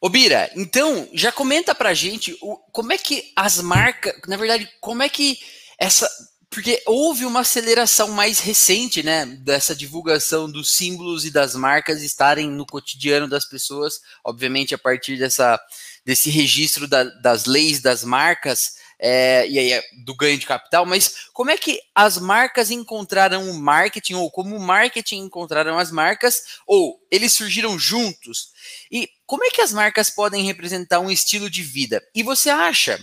Ô 0.00 0.08
Bira, 0.08 0.50
então 0.54 1.08
já 1.14 1.32
comenta 1.32 1.74
pra 1.74 1.94
gente 1.94 2.36
o, 2.42 2.56
como 2.72 2.92
é 2.92 2.98
que 2.98 3.32
as 3.34 3.58
marcas, 3.62 4.12
na 4.26 4.36
verdade, 4.36 4.68
como 4.80 5.02
é 5.02 5.08
que 5.08 5.38
essa 5.78 6.10
porque 6.50 6.80
houve 6.86 7.24
uma 7.24 7.40
aceleração 7.40 8.08
mais 8.08 8.38
recente, 8.38 9.02
né, 9.02 9.26
dessa 9.26 9.74
divulgação 9.74 10.48
dos 10.48 10.70
símbolos 10.72 11.24
e 11.24 11.30
das 11.30 11.56
marcas 11.56 12.00
estarem 12.00 12.48
no 12.48 12.64
cotidiano 12.64 13.26
das 13.28 13.44
pessoas, 13.44 14.00
obviamente 14.24 14.72
a 14.72 14.78
partir 14.78 15.18
dessa, 15.18 15.60
desse 16.06 16.30
registro 16.30 16.86
da, 16.86 17.02
das 17.02 17.46
leis 17.46 17.80
das 17.80 18.04
marcas 18.04 18.74
é, 19.06 19.46
e 19.46 19.58
aí 19.58 19.70
é 19.70 19.82
do 20.02 20.16
ganho 20.16 20.38
de 20.38 20.46
capital, 20.46 20.86
mas 20.86 21.26
como 21.34 21.50
é 21.50 21.58
que 21.58 21.78
as 21.94 22.16
marcas 22.16 22.70
encontraram 22.70 23.50
o 23.50 23.52
marketing, 23.52 24.14
ou 24.14 24.30
como 24.30 24.56
o 24.56 24.60
marketing 24.60 25.18
encontraram 25.18 25.78
as 25.78 25.90
marcas, 25.90 26.42
ou 26.66 26.98
eles 27.10 27.34
surgiram 27.34 27.78
juntos? 27.78 28.48
E 28.90 29.10
como 29.26 29.44
é 29.44 29.50
que 29.50 29.60
as 29.60 29.74
marcas 29.74 30.08
podem 30.08 30.42
representar 30.44 31.00
um 31.00 31.10
estilo 31.10 31.50
de 31.50 31.62
vida? 31.62 32.02
E 32.14 32.22
você 32.22 32.48
acha 32.48 32.98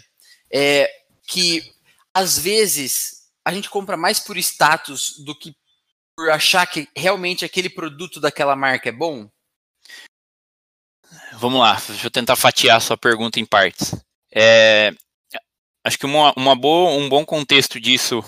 é, 0.51 0.91
que 1.27 1.71
às 2.11 2.35
vezes 2.35 3.27
a 3.45 3.53
gente 3.53 3.69
compra 3.69 3.95
mais 3.95 4.19
por 4.19 4.37
status 4.37 5.19
do 5.19 5.37
que 5.37 5.55
por 6.15 6.31
achar 6.31 6.65
que 6.65 6.89
realmente 6.97 7.45
aquele 7.45 7.69
produto 7.69 8.19
daquela 8.19 8.55
marca 8.55 8.89
é 8.89 8.91
bom? 8.91 9.29
Vamos 11.33 11.59
lá, 11.59 11.79
deixa 11.87 12.07
eu 12.07 12.11
tentar 12.11 12.35
fatiar 12.35 12.77
a 12.77 12.81
sua 12.81 12.97
pergunta 12.97 13.39
em 13.39 13.45
partes. 13.45 13.93
É, 14.33 14.95
acho 15.83 15.97
que 15.97 16.05
uma, 16.05 16.33
uma 16.35 16.55
boa, 16.55 16.91
um 16.91 17.09
bom 17.09 17.25
contexto 17.25 17.79
disso, 17.79 18.23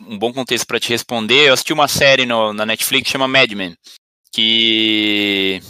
um 0.00 0.18
bom 0.18 0.32
contexto 0.32 0.66
para 0.66 0.80
te 0.80 0.88
responder, 0.88 1.48
eu 1.48 1.54
assisti 1.54 1.72
uma 1.72 1.88
série 1.88 2.26
no, 2.26 2.52
na 2.52 2.66
Netflix 2.66 3.04
que 3.04 3.12
chama 3.12 3.28
Mad 3.28 3.52
Men, 3.52 3.76
que 4.32 5.60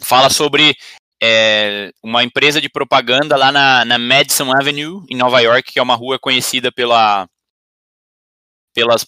fala 0.00 0.30
sobre 0.30 0.76
é, 1.22 1.90
uma 2.02 2.22
empresa 2.22 2.60
de 2.60 2.68
propaganda 2.68 3.36
lá 3.36 3.50
na, 3.50 3.84
na, 3.84 3.98
Madison 3.98 4.52
Avenue, 4.52 5.04
em 5.08 5.16
Nova 5.16 5.40
York, 5.40 5.72
que 5.72 5.78
é 5.78 5.82
uma 5.82 5.96
rua 5.96 6.18
conhecida 6.18 6.70
pela, 6.70 7.28
pelas, 8.74 9.06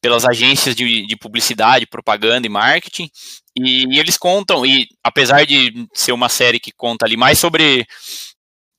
pelas 0.00 0.24
agências 0.24 0.76
de, 0.76 1.06
de 1.06 1.16
publicidade, 1.16 1.86
propaganda 1.86 2.46
e 2.46 2.50
marketing. 2.50 3.10
E, 3.56 3.84
e, 3.86 3.98
eles 3.98 4.16
contam, 4.16 4.64
e 4.64 4.88
apesar 5.02 5.44
de 5.44 5.88
ser 5.92 6.12
uma 6.12 6.28
série 6.28 6.60
que 6.60 6.72
conta 6.72 7.04
ali 7.04 7.16
mais 7.16 7.38
sobre 7.38 7.86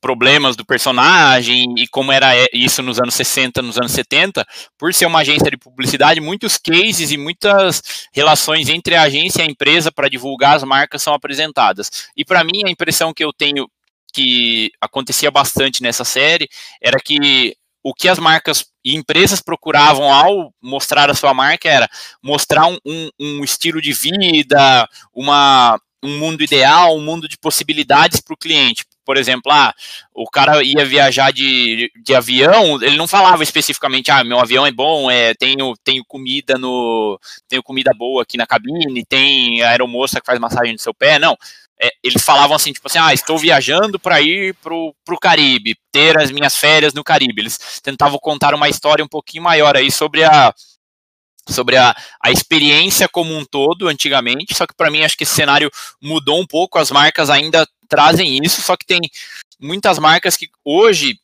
problemas 0.06 0.54
do 0.54 0.64
personagem 0.64 1.74
e 1.76 1.88
como 1.88 2.12
era 2.12 2.32
isso 2.52 2.80
nos 2.80 3.00
anos 3.00 3.12
60, 3.16 3.60
nos 3.60 3.76
anos 3.76 3.90
70, 3.90 4.46
por 4.78 4.94
ser 4.94 5.04
uma 5.04 5.18
agência 5.18 5.50
de 5.50 5.56
publicidade, 5.56 6.20
muitos 6.20 6.56
cases 6.56 7.10
e 7.10 7.16
muitas 7.16 7.82
relações 8.14 8.68
entre 8.68 8.94
a 8.94 9.02
agência 9.02 9.42
e 9.42 9.42
a 9.42 9.50
empresa 9.50 9.90
para 9.90 10.08
divulgar 10.08 10.54
as 10.54 10.62
marcas 10.62 11.02
são 11.02 11.12
apresentadas. 11.12 11.90
E 12.16 12.24
para 12.24 12.44
mim, 12.44 12.62
a 12.64 12.70
impressão 12.70 13.12
que 13.12 13.24
eu 13.24 13.32
tenho 13.32 13.68
que 14.14 14.70
acontecia 14.80 15.28
bastante 15.28 15.82
nessa 15.82 16.04
série 16.04 16.48
era 16.80 17.00
que 17.04 17.56
o 17.82 17.92
que 17.92 18.08
as 18.08 18.20
marcas 18.20 18.64
e 18.84 18.94
empresas 18.94 19.40
procuravam 19.40 20.14
ao 20.14 20.54
mostrar 20.62 21.10
a 21.10 21.14
sua 21.14 21.34
marca 21.34 21.68
era 21.68 21.88
mostrar 22.22 22.66
um, 22.68 22.78
um, 22.86 23.10
um 23.18 23.42
estilo 23.42 23.82
de 23.82 23.92
vida, 23.92 24.88
uma, 25.12 25.80
um 26.00 26.16
mundo 26.16 26.44
ideal, 26.44 26.96
um 26.96 27.02
mundo 27.02 27.28
de 27.28 27.36
possibilidades 27.36 28.20
para 28.20 28.34
o 28.34 28.38
cliente 28.38 28.84
por 29.06 29.16
exemplo, 29.16 29.52
ah, 29.52 29.72
o 30.12 30.28
cara 30.28 30.62
ia 30.64 30.84
viajar 30.84 31.32
de, 31.32 31.90
de 32.04 32.14
avião, 32.14 32.82
ele 32.82 32.96
não 32.96 33.06
falava 33.06 33.44
especificamente, 33.44 34.10
ah, 34.10 34.24
meu 34.24 34.40
avião 34.40 34.66
é 34.66 34.72
bom, 34.72 35.08
é, 35.08 35.32
tenho, 35.34 35.74
tenho 35.84 36.04
comida 36.04 36.58
no. 36.58 37.18
Tenho 37.48 37.62
comida 37.62 37.92
boa 37.96 38.24
aqui 38.24 38.36
na 38.36 38.46
cabine, 38.46 39.06
tem 39.06 39.62
aeromoça 39.62 40.20
que 40.20 40.26
faz 40.26 40.40
massagem 40.40 40.72
no 40.72 40.78
seu 40.80 40.92
pé, 40.92 41.18
não. 41.20 41.36
É, 41.80 41.90
eles 42.02 42.22
falavam 42.24 42.56
assim, 42.56 42.72
tipo 42.72 42.88
assim, 42.88 42.98
ah, 42.98 43.14
estou 43.14 43.38
viajando 43.38 43.98
para 43.98 44.20
ir 44.20 44.54
pro, 44.56 44.94
pro 45.04 45.18
Caribe, 45.18 45.76
ter 45.92 46.18
as 46.18 46.30
minhas 46.30 46.56
férias 46.56 46.92
no 46.92 47.04
Caribe. 47.04 47.42
Eles 47.42 47.80
tentavam 47.82 48.18
contar 48.18 48.54
uma 48.54 48.68
história 48.68 49.04
um 49.04 49.08
pouquinho 49.08 49.44
maior 49.44 49.76
aí 49.76 49.90
sobre 49.90 50.24
a, 50.24 50.52
sobre 51.48 51.76
a, 51.76 51.94
a 52.22 52.30
experiência 52.30 53.08
como 53.08 53.36
um 53.36 53.44
todo 53.44 53.88
antigamente, 53.88 54.54
só 54.54 54.66
que 54.66 54.74
para 54.74 54.90
mim 54.90 55.02
acho 55.02 55.16
que 55.16 55.24
esse 55.24 55.34
cenário 55.34 55.70
mudou 56.02 56.40
um 56.40 56.46
pouco, 56.46 56.78
as 56.78 56.90
marcas 56.90 57.30
ainda 57.30 57.66
trazem 57.88 58.38
isso, 58.42 58.60
só 58.62 58.76
que 58.76 58.84
tem 58.84 59.00
muitas 59.60 59.98
marcas 59.98 60.36
que 60.36 60.48
hoje, 60.64 61.18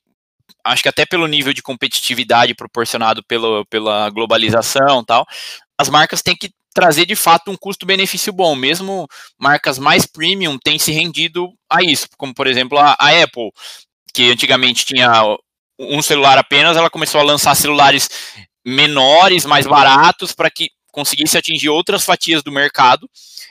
acho 0.65 0.83
que 0.83 0.89
até 0.89 1.05
pelo 1.05 1.27
nível 1.27 1.53
de 1.53 1.63
competitividade 1.63 2.55
proporcionado 2.55 3.23
pelo, 3.25 3.65
pela 3.67 4.09
globalização 4.11 5.05
tal, 5.05 5.27
as 5.79 5.89
marcas 5.89 6.23
têm 6.23 6.37
que 6.37 6.51
trazer 6.75 7.05
de 7.05 7.17
fato 7.17 7.51
um 7.51 7.57
custo-benefício 7.57 8.33
bom, 8.33 8.55
mesmo 8.55 9.07
marcas 9.39 9.79
mais 9.79 10.07
premium 10.07 10.59
têm 10.59 10.79
se 10.79 10.93
rendido 10.93 11.53
a 11.71 11.83
isso, 11.83 12.09
como 12.17 12.33
por 12.35 12.47
exemplo 12.47 12.79
a, 12.79 12.97
a 12.99 13.23
Apple, 13.23 13.51
que 14.15 14.31
antigamente 14.31 14.85
tinha 14.87 15.11
um 15.79 16.01
celular 16.01 16.39
apenas, 16.39 16.77
ela 16.77 16.91
começou 16.91 17.21
a 17.21 17.25
lançar 17.25 17.55
celulares 17.55 18.09
menores, 18.65 19.45
mais 19.45 19.67
baratos, 19.67 20.33
para 20.33 20.51
que 20.51 20.71
conseguisse 20.93 21.37
atingir 21.37 21.69
outras 21.69 22.05
fatias 22.05 22.43
do 22.43 22.53
mercado. 22.53 23.09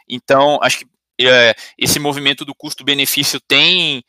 Então, 0.07 0.59
acho 0.61 0.79
que 0.79 0.85
é, 1.19 1.53
esse 1.77 1.99
movimento 1.99 2.45
do 2.45 2.55
custo-benefício 2.55 3.39
tem, 3.47 4.03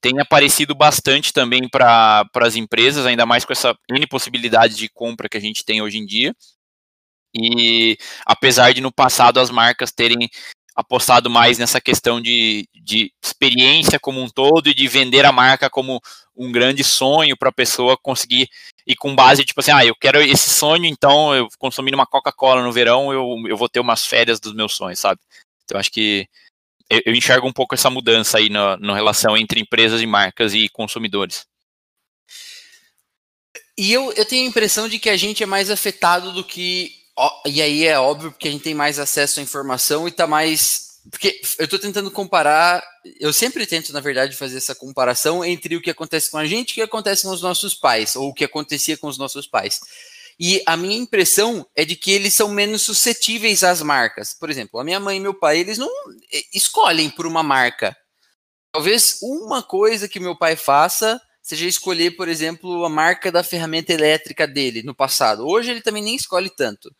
tem 0.00 0.20
aparecido 0.20 0.74
bastante 0.74 1.32
também 1.32 1.68
para 1.68 2.28
as 2.36 2.56
empresas, 2.56 3.04
ainda 3.04 3.26
mais 3.26 3.44
com 3.44 3.52
essa 3.52 3.76
N 3.90 4.06
possibilidade 4.06 4.76
de 4.76 4.88
compra 4.88 5.28
que 5.28 5.36
a 5.36 5.40
gente 5.40 5.64
tem 5.64 5.82
hoje 5.82 5.98
em 5.98 6.06
dia. 6.06 6.34
E 7.34 7.98
apesar 8.24 8.72
de 8.72 8.80
no 8.80 8.92
passado 8.92 9.38
as 9.38 9.50
marcas 9.50 9.92
terem 9.92 10.30
apostado 10.78 11.28
mais 11.28 11.58
nessa 11.58 11.80
questão 11.80 12.20
de, 12.20 12.68
de 12.72 13.12
experiência 13.20 13.98
como 13.98 14.22
um 14.22 14.28
todo 14.28 14.68
e 14.68 14.74
de 14.74 14.86
vender 14.86 15.24
a 15.24 15.32
marca 15.32 15.68
como 15.68 16.00
um 16.36 16.52
grande 16.52 16.84
sonho 16.84 17.36
para 17.36 17.48
a 17.48 17.52
pessoa 17.52 17.98
conseguir 18.00 18.48
e 18.86 18.94
com 18.94 19.12
base, 19.12 19.44
tipo 19.44 19.58
assim, 19.58 19.72
ah, 19.72 19.84
eu 19.84 19.96
quero 19.96 20.22
esse 20.22 20.48
sonho, 20.48 20.84
então 20.84 21.34
eu 21.34 21.48
consumindo 21.58 21.96
uma 21.96 22.06
Coca-Cola 22.06 22.62
no 22.62 22.70
verão, 22.70 23.12
eu, 23.12 23.34
eu 23.48 23.56
vou 23.56 23.68
ter 23.68 23.80
umas 23.80 24.06
férias 24.06 24.38
dos 24.38 24.54
meus 24.54 24.72
sonhos, 24.72 25.00
sabe? 25.00 25.20
Então 25.64 25.80
acho 25.80 25.90
que 25.90 26.28
eu, 26.88 27.02
eu 27.06 27.12
enxergo 27.12 27.48
um 27.48 27.52
pouco 27.52 27.74
essa 27.74 27.90
mudança 27.90 28.38
aí 28.38 28.48
na, 28.48 28.76
na 28.76 28.94
relação 28.94 29.36
entre 29.36 29.60
empresas 29.60 30.00
e 30.00 30.06
marcas 30.06 30.54
e 30.54 30.68
consumidores. 30.68 31.44
E 33.76 33.92
eu, 33.92 34.12
eu 34.12 34.24
tenho 34.24 34.46
a 34.46 34.48
impressão 34.48 34.88
de 34.88 35.00
que 35.00 35.10
a 35.10 35.16
gente 35.16 35.42
é 35.42 35.46
mais 35.46 35.70
afetado 35.70 36.32
do 36.32 36.44
que. 36.44 36.97
E 37.46 37.60
aí 37.60 37.84
é 37.86 37.98
óbvio 37.98 38.30
porque 38.30 38.48
a 38.48 38.50
gente 38.50 38.62
tem 38.62 38.74
mais 38.74 38.98
acesso 38.98 39.40
à 39.40 39.42
informação 39.42 40.06
e 40.06 40.10
está 40.10 40.26
mais 40.26 40.88
porque 41.10 41.40
eu 41.58 41.64
estou 41.64 41.78
tentando 41.78 42.10
comparar, 42.10 42.84
eu 43.18 43.32
sempre 43.32 43.66
tento, 43.66 43.92
na 43.92 44.00
verdade, 44.00 44.36
fazer 44.36 44.58
essa 44.58 44.74
comparação 44.74 45.44
entre 45.44 45.74
o 45.74 45.80
que 45.80 45.90
acontece 45.90 46.30
com 46.30 46.36
a 46.36 46.44
gente 46.44 46.70
e 46.70 46.72
o 46.72 46.74
que 46.74 46.82
acontece 46.82 47.22
com 47.22 47.30
os 47.30 47.40
nossos 47.40 47.74
pais, 47.74 48.14
ou 48.14 48.28
o 48.28 48.34
que 48.34 48.44
acontecia 48.44 48.96
com 48.96 49.08
os 49.08 49.16
nossos 49.16 49.46
pais. 49.46 49.80
E 50.38 50.62
a 50.66 50.76
minha 50.76 50.96
impressão 50.96 51.66
é 51.74 51.84
de 51.84 51.96
que 51.96 52.12
eles 52.12 52.34
são 52.34 52.48
menos 52.48 52.82
suscetíveis 52.82 53.64
às 53.64 53.82
marcas. 53.82 54.34
Por 54.34 54.50
exemplo, 54.50 54.78
a 54.78 54.84
minha 54.84 55.00
mãe 55.00 55.16
e 55.16 55.20
meu 55.20 55.34
pai, 55.34 55.58
eles 55.58 55.78
não 55.78 55.88
eh, 56.32 56.44
escolhem 56.54 57.10
por 57.10 57.26
uma 57.26 57.42
marca. 57.42 57.96
Talvez 58.70 59.18
uma 59.22 59.62
coisa 59.62 60.08
que 60.08 60.20
meu 60.20 60.36
pai 60.36 60.54
faça 60.54 61.20
seja 61.48 61.66
escolher, 61.66 62.10
por 62.10 62.28
exemplo, 62.28 62.84
a 62.84 62.90
marca 62.90 63.32
da 63.32 63.42
ferramenta 63.42 63.90
elétrica 63.90 64.46
dele 64.46 64.82
no 64.82 64.94
passado. 64.94 65.48
Hoje 65.48 65.70
ele 65.70 65.80
também 65.80 66.02
nem 66.02 66.14
escolhe 66.14 66.50
tanto. 66.50 66.94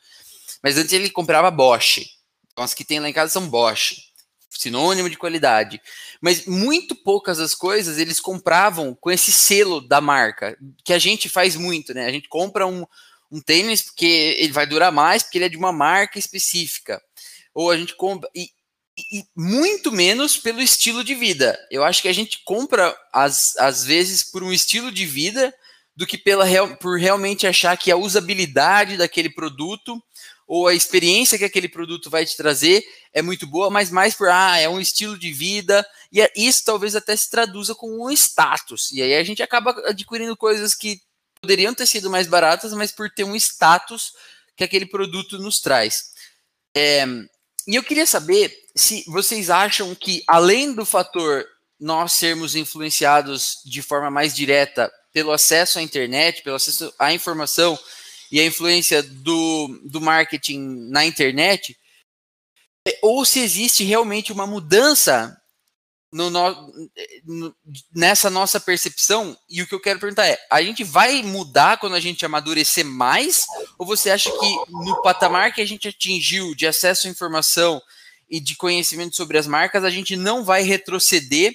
Mas 0.63 0.79
antes 0.79 0.91
ele 0.95 1.11
comprava 1.11 1.51
Bosch. 1.51 1.99
Então, 2.51 2.65
as 2.65 2.73
que 2.73 2.83
tem 2.83 2.99
lá 2.99 3.11
em 3.11 3.13
casa 3.13 3.31
são 3.31 3.47
Bosch, 3.47 4.11
sinônimo 4.49 5.11
de 5.11 5.19
qualidade. 5.19 5.79
Mas 6.19 6.47
muito 6.47 6.97
poucas 6.97 7.37
das 7.37 7.55
coisas 7.55 7.99
eles 7.99 8.19
compravam 8.21 8.97
com 8.99 9.11
esse 9.11 9.31
selo 9.31 9.83
da 9.83 10.01
marca, 10.01 10.57
que 10.83 10.95
a 10.95 10.99
gente 10.99 11.29
faz 11.29 11.55
muito, 11.55 11.93
né? 11.93 12.07
A 12.07 12.11
gente 12.11 12.27
compra 12.27 12.67
um, 12.67 12.87
um 13.31 13.43
tênis 13.43 13.83
porque 13.83 14.35
ele 14.39 14.53
vai 14.55 14.67
durar 14.67 14.91
mais, 14.91 15.23
porque 15.23 15.37
ele 15.37 15.45
é 15.45 15.51
de 15.51 15.59
uma 15.59 15.73
marca 15.73 16.19
específica. 16.19 17.03
Ou 17.53 17.71
a 17.71 17.77
gente 17.77 17.95
compra. 17.95 18.31
E, 18.35 18.49
e 19.13 19.25
muito 19.37 19.93
menos 19.93 20.37
pelo 20.37 20.61
estilo 20.61 21.05
de 21.05 21.15
vida. 21.15 21.59
Eu 21.71 21.85
acho 21.85 22.03
que 22.03 22.09
a 22.09 22.13
gente 22.13 22.43
compra, 22.45 22.97
às, 23.13 23.57
às 23.57 23.85
vezes, 23.85 24.23
por 24.23 24.43
um 24.43 24.53
estilo 24.53 24.91
de 24.91 25.07
vida 25.07 25.55
do 25.97 26.07
que 26.07 26.17
pela, 26.17 26.47
por 26.77 26.99
realmente 26.99 27.47
achar 27.47 27.77
que 27.77 27.91
a 27.91 27.97
usabilidade 27.97 28.97
daquele 28.97 29.31
produto 29.31 30.03
ou 30.47 30.67
a 30.67 30.75
experiência 30.75 31.37
que 31.37 31.45
aquele 31.45 31.69
produto 31.69 32.09
vai 32.09 32.25
te 32.25 32.37
trazer 32.37 32.83
é 33.13 33.21
muito 33.21 33.47
boa, 33.47 33.69
mas 33.69 33.91
mais 33.91 34.15
por, 34.15 34.29
ah, 34.31 34.59
é 34.59 34.69
um 34.69 34.81
estilo 34.81 35.19
de 35.19 35.31
vida, 35.33 35.87
e 36.11 36.23
é, 36.23 36.33
isso 36.35 36.63
talvez 36.65 36.97
até 36.97 37.15
se 37.15 37.29
traduza 37.29 37.75
com 37.75 38.03
um 38.03 38.11
status, 38.11 38.91
e 38.93 39.03
aí 39.03 39.15
a 39.15 39.23
gente 39.23 39.43
acaba 39.43 39.73
adquirindo 39.87 40.35
coisas 40.37 40.75
que 40.75 41.01
poderiam 41.41 41.75
ter 41.75 41.87
sido 41.87 42.09
mais 42.09 42.27
baratas, 42.27 42.73
mas 42.73 42.91
por 42.91 43.11
ter 43.11 43.25
um 43.25 43.37
status 43.37 44.13
que 44.57 44.65
aquele 44.65 44.87
produto 44.87 45.39
nos 45.39 45.61
traz. 45.61 46.13
É, 46.75 47.05
E 47.69 47.75
eu 47.75 47.83
queria 47.83 48.07
saber 48.07 48.51
se 48.75 49.05
vocês 49.07 49.51
acham 49.51 49.95
que, 49.95 50.25
além 50.27 50.73
do 50.73 50.87
fator 50.87 51.47
nós 51.79 52.13
sermos 52.13 52.57
influenciados 52.57 53.61
de 53.63 53.83
forma 53.83 54.11
mais 54.11 54.35
direta 54.35 54.91
pelo 55.13 55.31
acesso 55.31 55.79
à 55.79 55.83
internet, 55.83 56.43
pelo 56.43 56.57
acesso 56.57 56.93
à 56.99 57.13
informação 57.13 57.79
e 58.33 58.41
a 58.41 58.47
influência 58.47 59.03
do, 59.03 59.81
do 59.85 60.01
marketing 60.01 60.89
na 60.91 61.05
internet, 61.05 61.79
ou 63.03 63.23
se 63.27 63.41
existe 63.41 63.85
realmente 63.85 64.33
uma 64.33 64.47
mudança 64.47 65.39
no, 66.13 66.31
no, 66.31 67.57
nessa 67.95 68.31
nossa 68.31 68.59
percepção, 68.59 69.37
e 69.49 69.61
o 69.61 69.67
que 69.67 69.75
eu 69.75 69.81
quero 69.81 70.01
perguntar 70.01 70.27
é: 70.27 70.39
a 70.51 70.63
gente 70.63 70.83
vai 70.83 71.23
mudar 71.23 71.79
quando 71.79 71.95
a 71.95 72.01
gente 72.01 72.25
amadurecer 72.25 72.85
mais? 72.85 73.47
Ou 73.79 73.87
você 73.87 74.11
acha 74.11 74.31
que 74.31 74.57
no 74.71 75.03
patamar 75.03 75.53
que 75.53 75.61
a 75.61 75.67
gente 75.67 75.89
atingiu 75.89 76.55
de 76.55 76.67
acesso 76.67 77.07
à 77.07 77.11
informação 77.11 77.81
e 78.29 78.41
de 78.41 78.57
conhecimento 78.57 79.17
sobre 79.17 79.39
as 79.39 79.47
marcas, 79.47 79.85
a 79.85 79.91
gente 79.91 80.17
não 80.17 80.45
vai 80.45 80.63
retroceder 80.63 81.55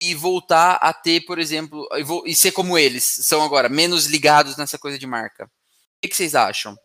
e 0.00 0.14
voltar 0.14 0.74
a 0.74 0.92
ter, 0.92 1.20
por 1.22 1.38
exemplo, 1.38 1.88
e 2.26 2.34
ser 2.34 2.52
como 2.52 2.76
eles 2.76 3.04
são 3.04 3.42
agora, 3.42 3.68
menos 3.68 4.06
ligados 4.06 4.56
nessa 4.56 4.78
coisa 4.78 4.98
de 4.98 5.06
marca? 5.06 5.44
O 5.44 6.08
que, 6.08 6.14
vocês 6.14 6.34
acham? 6.34 6.76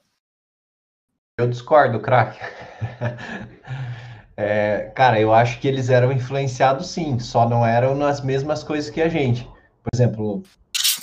Eu 1.38 1.48
discordo, 1.48 2.00
craque. 2.00 2.40
É, 4.42 4.90
cara, 4.96 5.20
eu 5.20 5.34
acho 5.34 5.60
que 5.60 5.68
eles 5.68 5.90
eram 5.90 6.14
influenciados 6.14 6.88
sim, 6.88 7.20
só 7.20 7.48
não 7.48 7.66
eram 7.66 7.94
nas 7.94 8.22
mesmas 8.22 8.64
coisas 8.64 8.90
que 8.90 9.02
a 9.02 9.10
gente. 9.10 9.44
Por 9.44 9.90
exemplo, 9.94 10.44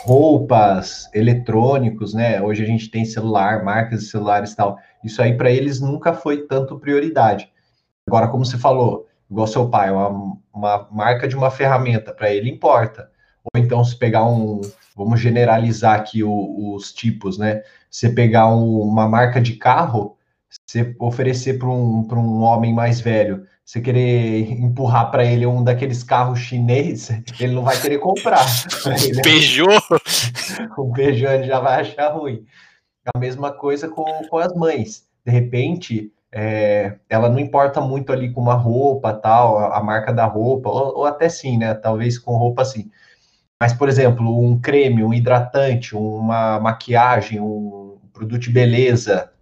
roupas, 0.01 1.11
eletrônicos, 1.12 2.14
né? 2.14 2.41
Hoje 2.41 2.62
a 2.62 2.66
gente 2.66 2.91
tem 2.91 3.05
celular, 3.05 3.62
marcas 3.62 4.01
de 4.01 4.07
celulares 4.07 4.53
e 4.53 4.57
tal. 4.57 4.78
Isso 5.05 5.20
aí 5.20 5.37
para 5.37 5.51
eles 5.51 5.80
nunca 5.82 6.14
foi 6.14 6.47
tanto 6.47 6.78
prioridade. 6.78 7.53
Agora, 8.09 8.26
como 8.28 8.43
você 8.43 8.57
falou, 8.57 9.07
igual 9.30 9.47
seu 9.47 9.68
pai, 9.68 9.91
uma, 9.91 10.39
uma 10.55 10.89
marca 10.91 11.28
de 11.28 11.37
uma 11.37 11.51
ferramenta, 11.51 12.14
para 12.14 12.32
ele 12.32 12.49
importa. 12.49 13.11
Ou 13.53 13.61
então, 13.62 13.84
se 13.84 13.99
pegar 13.99 14.24
um, 14.24 14.62
vamos 14.97 15.20
generalizar 15.20 15.95
aqui 15.95 16.24
o, 16.24 16.74
os 16.74 16.91
tipos, 16.91 17.37
né? 17.37 17.62
Você 17.91 18.09
pegar 18.09 18.49
um, 18.49 18.80
uma 18.80 19.07
marca 19.07 19.43
de 19.43 19.57
carro, 19.57 20.16
você 20.65 20.95
oferecer 20.99 21.59
para 21.59 21.69
um, 21.69 22.07
um 22.13 22.43
homem 22.43 22.75
mais 22.75 23.01
velho, 23.01 23.47
você 23.65 23.81
querer 23.81 24.51
empurrar 24.53 25.11
para 25.11 25.25
ele 25.25 25.45
um 25.45 25.63
daqueles 25.63 26.05
carros 26.05 26.39
chinês, 26.39 27.11
ele 27.41 27.55
não 27.55 27.65
vai 27.65 27.81
querer 27.81 27.99
comprar. 27.99 28.47
Ele, 29.03 29.23
Peugeot? 29.23 29.83
o 30.79 30.93
Peugeot 30.93 31.33
ele 31.33 31.47
já 31.49 31.59
vai 31.59 31.81
achar 31.81 32.13
ruim. 32.13 32.47
A 33.15 33.19
mesma 33.19 33.53
coisa 33.53 33.89
com, 33.89 34.05
com 34.29 34.39
as 34.39 34.55
mães. 34.55 35.05
De 35.25 35.33
repente, 35.33 36.13
é, 36.33 36.97
ela 37.09 37.29
não 37.29 37.39
importa 37.39 37.81
muito 37.81 38.13
ali 38.13 38.33
com 38.33 38.41
uma 38.41 38.55
roupa, 38.55 39.13
tal, 39.13 39.59
a, 39.59 39.79
a 39.79 39.83
marca 39.83 40.13
da 40.13 40.27
roupa, 40.27 40.69
ou, 40.69 40.99
ou, 40.99 41.05
até 41.05 41.29
sim, 41.29 41.59
né? 41.59 41.75
Talvez 41.75 42.19
com 42.19 42.37
roupa 42.37 42.63
assim. 42.63 42.91
Mas, 43.61 43.73
por 43.73 43.89
exemplo, 43.89 44.39
um 44.45 44.61
creme, 44.61 45.03
um 45.03 45.15
hidratante, 45.15 45.97
uma 45.97 46.61
maquiagem, 46.61 47.41
um 47.41 47.99
produto 48.13 48.43
de 48.43 48.51
beleza, 48.51 49.33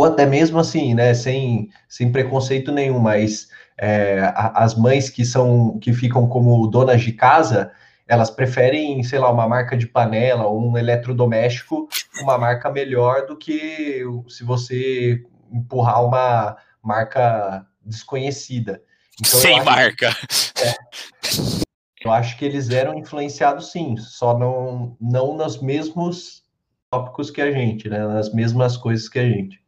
ou 0.00 0.06
até 0.06 0.24
mesmo 0.24 0.58
assim, 0.58 0.94
né, 0.94 1.12
sem, 1.12 1.68
sem 1.86 2.10
preconceito 2.10 2.72
nenhum, 2.72 2.98
mas 2.98 3.48
é, 3.76 4.32
as 4.34 4.74
mães 4.74 5.10
que 5.10 5.26
são 5.26 5.78
que 5.78 5.92
ficam 5.92 6.26
como 6.26 6.66
donas 6.66 7.02
de 7.02 7.12
casa, 7.12 7.70
elas 8.08 8.30
preferem, 8.30 9.02
sei 9.02 9.18
lá, 9.18 9.30
uma 9.30 9.46
marca 9.46 9.76
de 9.76 9.86
panela, 9.86 10.50
um 10.50 10.74
eletrodoméstico, 10.78 11.86
uma 12.22 12.38
marca 12.38 12.70
melhor 12.70 13.26
do 13.26 13.36
que 13.36 14.02
se 14.26 14.42
você 14.42 15.22
empurrar 15.52 16.02
uma 16.02 16.56
marca 16.82 17.66
desconhecida. 17.84 18.82
Então, 19.20 19.38
sem 19.38 19.62
marca. 19.62 20.16
Que, 20.54 20.64
é, 20.64 22.06
eu 22.06 22.10
acho 22.10 22.38
que 22.38 22.44
eles 22.46 22.70
eram 22.70 22.94
influenciados 22.94 23.70
sim, 23.70 23.98
só 23.98 24.38
não, 24.38 24.96
não 24.98 25.36
nos 25.36 25.60
mesmos 25.60 26.42
tópicos 26.90 27.30
que 27.30 27.42
a 27.42 27.52
gente, 27.52 27.86
né? 27.86 27.98
Nas 28.06 28.32
mesmas 28.32 28.78
coisas 28.78 29.06
que 29.06 29.18
a 29.18 29.28
gente. 29.28 29.60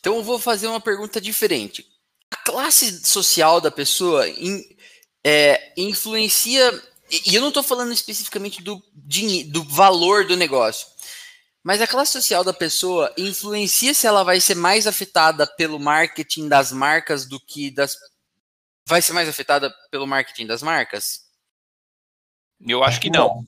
Então 0.00 0.16
eu 0.16 0.22
vou 0.22 0.38
fazer 0.38 0.66
uma 0.66 0.80
pergunta 0.80 1.20
diferente. 1.20 1.86
A 2.30 2.36
classe 2.36 3.04
social 3.04 3.60
da 3.60 3.70
pessoa 3.70 4.28
in, 4.28 4.62
é, 5.24 5.72
influencia. 5.76 6.82
E 7.26 7.34
eu 7.34 7.40
não 7.40 7.48
estou 7.48 7.62
falando 7.62 7.92
especificamente 7.92 8.62
do, 8.62 8.82
do 9.46 9.64
valor 9.64 10.26
do 10.26 10.36
negócio. 10.36 10.86
Mas 11.62 11.80
a 11.80 11.86
classe 11.86 12.12
social 12.12 12.42
da 12.42 12.52
pessoa 12.52 13.12
influencia 13.16 13.94
se 13.94 14.06
ela 14.06 14.24
vai 14.24 14.40
ser 14.40 14.56
mais 14.56 14.86
afetada 14.86 15.46
pelo 15.46 15.78
marketing 15.78 16.48
das 16.48 16.72
marcas 16.72 17.24
do 17.24 17.38
que 17.38 17.70
das. 17.70 17.96
Vai 18.86 19.00
ser 19.00 19.12
mais 19.12 19.28
afetada 19.28 19.72
pelo 19.90 20.06
marketing 20.06 20.46
das 20.46 20.62
marcas? 20.62 21.20
Eu 22.60 22.82
acho 22.82 23.00
que 23.00 23.10
não. 23.10 23.46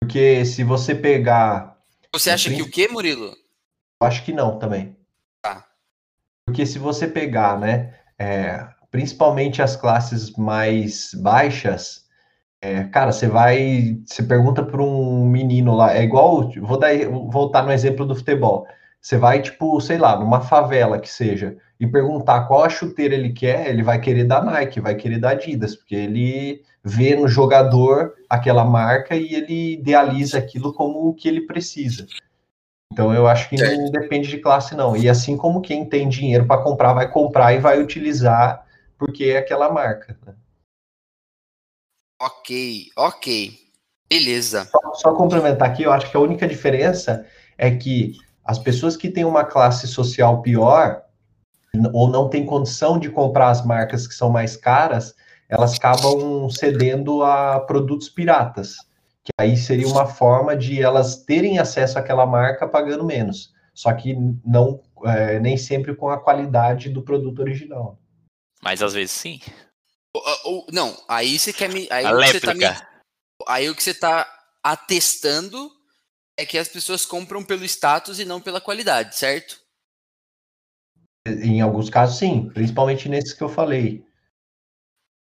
Porque 0.00 0.44
se 0.44 0.62
você 0.64 0.94
pegar. 0.94 1.78
Você 2.12 2.30
acha 2.30 2.54
que 2.54 2.62
o 2.62 2.70
que, 2.70 2.88
Murilo? 2.88 3.36
Eu 4.00 4.06
acho 4.06 4.24
que 4.24 4.32
não 4.32 4.58
também. 4.58 4.96
Tá. 5.42 5.64
Porque 6.44 6.66
se 6.66 6.78
você 6.78 7.06
pegar, 7.06 7.58
né, 7.58 7.94
é, 8.18 8.66
principalmente 8.90 9.62
as 9.62 9.76
classes 9.76 10.32
mais 10.36 11.12
baixas, 11.14 12.06
é, 12.60 12.84
cara, 12.84 13.12
você 13.12 13.28
vai, 13.28 13.98
você 14.06 14.22
pergunta 14.22 14.62
para 14.62 14.82
um 14.82 15.26
menino 15.26 15.74
lá, 15.74 15.94
é 15.94 16.02
igual, 16.02 16.50
vou 16.60 16.78
dar, 16.78 16.90
voltar 17.30 17.62
no 17.62 17.72
exemplo 17.72 18.06
do 18.06 18.14
futebol. 18.14 18.66
Você 19.00 19.16
vai, 19.16 19.40
tipo, 19.40 19.80
sei 19.80 19.98
lá, 19.98 20.18
numa 20.18 20.40
favela 20.40 20.98
que 20.98 21.08
seja, 21.08 21.56
e 21.78 21.86
perguntar 21.86 22.46
qual 22.46 22.64
a 22.64 22.68
chuteira 22.68 23.14
ele 23.14 23.32
quer, 23.32 23.68
ele 23.68 23.82
vai 23.82 24.00
querer 24.00 24.24
da 24.24 24.42
Nike, 24.42 24.80
vai 24.80 24.94
querer 24.94 25.20
da 25.20 25.30
Adidas, 25.30 25.76
porque 25.76 25.94
ele 25.94 26.62
vê 26.82 27.14
no 27.14 27.28
jogador 27.28 28.14
aquela 28.28 28.64
marca 28.64 29.14
e 29.14 29.34
ele 29.34 29.74
idealiza 29.74 30.38
aquilo 30.38 30.72
como 30.72 31.08
o 31.08 31.14
que 31.14 31.28
ele 31.28 31.42
precisa. 31.42 32.06
Então 32.96 33.12
eu 33.12 33.28
acho 33.28 33.50
que 33.50 33.56
não 33.56 33.90
depende 33.90 34.26
de 34.26 34.38
classe, 34.38 34.74
não. 34.74 34.96
E 34.96 35.06
assim 35.06 35.36
como 35.36 35.60
quem 35.60 35.84
tem 35.84 36.08
dinheiro 36.08 36.46
para 36.46 36.62
comprar, 36.62 36.94
vai 36.94 37.06
comprar 37.06 37.52
e 37.52 37.58
vai 37.58 37.78
utilizar 37.78 38.66
porque 38.96 39.24
é 39.24 39.36
aquela 39.36 39.70
marca. 39.70 40.18
Né? 40.24 40.34
Ok, 42.18 42.86
ok. 42.96 43.52
Beleza. 44.08 44.64
Só, 44.64 44.94
só, 44.94 45.14
complementar 45.14 45.68
aqui, 45.68 45.82
eu 45.82 45.92
acho 45.92 46.10
que 46.10 46.16
a 46.16 46.20
única 46.20 46.48
diferença 46.48 47.26
é 47.58 47.70
que 47.70 48.14
as 48.42 48.58
pessoas 48.58 48.96
que 48.96 49.10
têm 49.10 49.26
uma 49.26 49.44
classe 49.44 49.86
social 49.86 50.40
pior 50.40 51.02
ou 51.92 52.08
não 52.08 52.30
têm 52.30 52.46
condição 52.46 52.98
de 52.98 53.10
comprar 53.10 53.50
as 53.50 53.62
marcas 53.62 54.06
que 54.06 54.14
são 54.14 54.30
mais 54.30 54.56
caras, 54.56 55.14
elas 55.50 55.74
acabam 55.74 56.48
cedendo 56.48 57.22
a 57.22 57.60
produtos 57.60 58.08
piratas 58.08 58.85
que 59.26 59.32
aí 59.40 59.56
seria 59.56 59.88
uma 59.88 60.06
forma 60.06 60.56
de 60.56 60.80
elas 60.80 61.24
terem 61.24 61.58
acesso 61.58 61.98
àquela 61.98 62.24
marca 62.24 62.68
pagando 62.68 63.04
menos, 63.04 63.52
só 63.74 63.92
que 63.92 64.14
não 64.44 64.80
é, 65.04 65.40
nem 65.40 65.56
sempre 65.56 65.96
com 65.96 66.08
a 66.08 66.20
qualidade 66.20 66.88
do 66.88 67.02
produto 67.02 67.40
original. 67.40 67.98
Mas 68.62 68.82
às 68.82 68.94
vezes 68.94 69.10
sim. 69.10 69.40
não, 70.72 70.96
aí 71.08 71.36
você 71.36 71.52
quer 71.52 71.68
me. 71.68 71.88
Aí 71.90 72.06
a 72.06 72.12
você 72.12 72.38
tá 72.38 72.54
me, 72.54 72.64
aí 73.48 73.68
o 73.68 73.74
que 73.74 73.82
você 73.82 73.90
está 73.90 74.24
atestando 74.62 75.72
é 76.38 76.46
que 76.46 76.56
as 76.56 76.68
pessoas 76.68 77.04
compram 77.04 77.42
pelo 77.42 77.64
status 77.64 78.20
e 78.20 78.24
não 78.24 78.40
pela 78.40 78.60
qualidade, 78.60 79.16
certo? 79.16 79.60
Em 81.26 81.60
alguns 81.60 81.90
casos, 81.90 82.18
sim, 82.18 82.48
principalmente 82.50 83.08
nesses 83.08 83.32
que 83.32 83.42
eu 83.42 83.48
falei. 83.48 84.06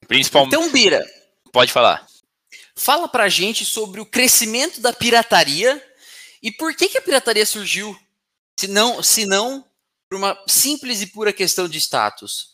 Principalmente. 0.08 0.56
Então, 0.56 0.72
Bira. 0.72 1.04
Pode 1.52 1.72
falar. 1.72 2.04
Fala 2.76 3.08
pra 3.08 3.28
gente 3.28 3.64
sobre 3.64 4.00
o 4.00 4.06
crescimento 4.06 4.80
da 4.80 4.92
pirataria 4.92 5.82
e 6.42 6.50
por 6.50 6.74
que, 6.74 6.88
que 6.88 6.98
a 6.98 7.02
pirataria 7.02 7.46
surgiu, 7.46 7.96
se 8.58 8.66
não, 8.68 9.02
se 9.02 9.26
não 9.26 9.64
por 10.08 10.16
uma 10.16 10.36
simples 10.46 11.00
e 11.00 11.06
pura 11.06 11.32
questão 11.32 11.68
de 11.68 11.78
status. 11.78 12.52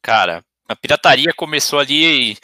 Cara, 0.00 0.44
a 0.68 0.76
pirataria 0.76 1.32
começou 1.34 1.78
ali 1.78 2.36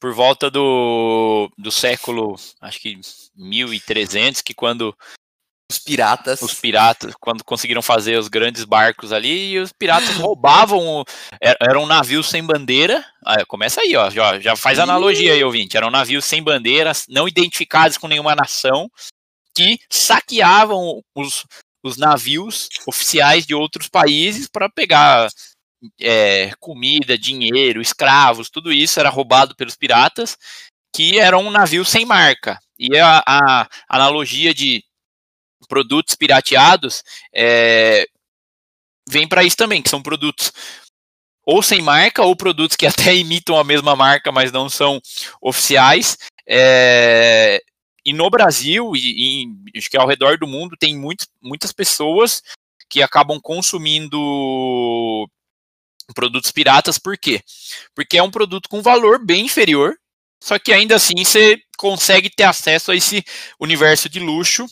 por 0.00 0.12
volta 0.12 0.50
do, 0.50 1.50
do 1.56 1.70
século, 1.70 2.36
acho 2.60 2.78
que 2.80 3.00
1300, 3.34 4.42
que 4.42 4.54
quando 4.54 4.96
os 5.70 5.78
piratas. 5.78 6.42
Os 6.42 6.54
piratas, 6.54 7.14
quando 7.20 7.44
conseguiram 7.44 7.82
fazer 7.82 8.18
os 8.18 8.28
grandes 8.28 8.64
barcos 8.64 9.12
ali, 9.12 9.52
e 9.52 9.58
os 9.58 9.72
piratas 9.72 10.16
roubavam. 10.16 11.04
Era 11.40 11.78
um 11.78 11.86
navio 11.86 12.22
sem 12.22 12.44
bandeira. 12.44 13.04
Ah, 13.24 13.44
começa 13.46 13.80
aí, 13.80 13.96
ó. 13.96 14.10
Já, 14.10 14.38
já 14.38 14.56
faz 14.56 14.78
analogia 14.78 15.32
aí, 15.32 15.42
ouvinte. 15.42 15.76
Eram 15.76 15.90
navios 15.90 16.24
sem 16.24 16.42
bandeira, 16.42 16.92
não 17.08 17.26
identificados 17.26 17.98
com 17.98 18.08
nenhuma 18.08 18.34
nação, 18.34 18.90
que 19.56 19.78
saqueavam 19.90 21.02
os, 21.14 21.44
os 21.82 21.96
navios 21.96 22.68
oficiais 22.86 23.46
de 23.46 23.54
outros 23.54 23.88
países 23.88 24.48
para 24.48 24.68
pegar 24.68 25.28
é, 26.00 26.50
comida, 26.58 27.16
dinheiro, 27.18 27.80
escravos, 27.80 28.50
tudo 28.50 28.72
isso 28.72 28.98
era 28.98 29.10
roubado 29.10 29.54
pelos 29.54 29.76
piratas, 29.76 30.36
que 30.94 31.18
eram 31.18 31.42
um 31.42 31.50
navio 31.50 31.84
sem 31.84 32.04
marca. 32.04 32.58
E 32.78 32.96
a, 32.98 33.22
a 33.26 33.68
analogia 33.88 34.54
de 34.54 34.82
produtos 35.64 36.14
pirateados 36.14 37.02
é, 37.34 38.06
vem 39.08 39.26
para 39.28 39.44
isso 39.44 39.56
também, 39.56 39.82
que 39.82 39.90
são 39.90 40.02
produtos 40.02 40.52
ou 41.46 41.62
sem 41.62 41.82
marca, 41.82 42.22
ou 42.22 42.34
produtos 42.34 42.76
que 42.76 42.86
até 42.86 43.14
imitam 43.14 43.58
a 43.58 43.64
mesma 43.64 43.94
marca, 43.94 44.32
mas 44.32 44.50
não 44.50 44.68
são 44.68 45.00
oficiais. 45.40 46.18
É, 46.46 47.62
e 48.04 48.12
no 48.12 48.28
Brasil, 48.30 48.94
e, 48.94 49.44
e, 49.44 49.78
acho 49.78 49.90
que 49.90 49.96
ao 49.96 50.08
redor 50.08 50.38
do 50.38 50.46
mundo, 50.46 50.76
tem 50.78 50.96
muito, 50.96 51.26
muitas 51.42 51.72
pessoas 51.72 52.42
que 52.88 53.02
acabam 53.02 53.40
consumindo 53.40 55.28
produtos 56.14 56.50
piratas, 56.50 56.98
por 56.98 57.16
quê? 57.16 57.42
Porque 57.94 58.18
é 58.18 58.22
um 58.22 58.30
produto 58.30 58.68
com 58.68 58.82
valor 58.82 59.24
bem 59.24 59.46
inferior, 59.46 59.96
só 60.42 60.58
que 60.58 60.72
ainda 60.72 60.96
assim 60.96 61.24
você 61.24 61.58
consegue 61.78 62.28
ter 62.28 62.44
acesso 62.44 62.92
a 62.92 62.96
esse 62.96 63.24
universo 63.58 64.08
de 64.08 64.20
luxo 64.20 64.66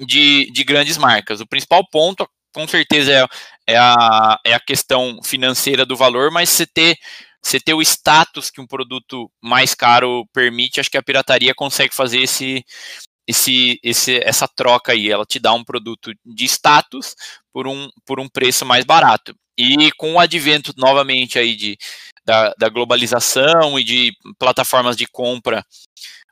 de, 0.00 0.50
de 0.52 0.64
grandes 0.64 0.96
marcas. 0.96 1.40
O 1.40 1.46
principal 1.46 1.86
ponto, 1.90 2.28
com 2.54 2.66
certeza, 2.66 3.12
é, 3.12 3.74
é, 3.74 3.76
a, 3.76 4.38
é 4.44 4.54
a 4.54 4.60
questão 4.60 5.20
financeira 5.24 5.84
do 5.84 5.96
valor, 5.96 6.30
mas 6.30 6.50
você 6.50 6.66
ter, 6.66 6.96
você 7.42 7.60
ter 7.60 7.74
o 7.74 7.82
status 7.82 8.50
que 8.50 8.60
um 8.60 8.66
produto 8.66 9.30
mais 9.42 9.74
caro 9.74 10.26
permite, 10.32 10.80
acho 10.80 10.90
que 10.90 10.98
a 10.98 11.02
pirataria 11.02 11.54
consegue 11.54 11.94
fazer 11.94 12.20
esse, 12.20 12.64
esse, 13.26 13.78
esse, 13.82 14.16
essa 14.24 14.48
troca 14.48 14.92
aí. 14.92 15.10
Ela 15.10 15.26
te 15.26 15.38
dá 15.38 15.52
um 15.52 15.64
produto 15.64 16.12
de 16.24 16.44
status 16.46 17.14
por 17.52 17.66
um, 17.66 17.88
por 18.06 18.18
um 18.18 18.28
preço 18.28 18.64
mais 18.64 18.84
barato. 18.84 19.34
E 19.56 19.90
com 19.92 20.14
o 20.14 20.20
advento 20.20 20.72
novamente 20.76 21.38
aí 21.38 21.56
de, 21.56 21.76
da, 22.24 22.54
da 22.56 22.68
globalização 22.68 23.78
e 23.78 23.84
de 23.84 24.12
plataformas 24.38 24.96
de 24.96 25.06
compra 25.06 25.64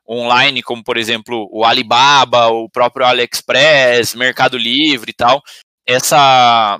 online, 0.09 0.63
como 0.63 0.83
por 0.83 0.97
exemplo 0.97 1.47
o 1.51 1.65
Alibaba, 1.65 2.47
o 2.47 2.69
próprio 2.69 3.05
AliExpress, 3.05 4.15
Mercado 4.15 4.57
Livre 4.57 5.11
e 5.11 5.13
tal, 5.13 5.41
essa 5.85 6.79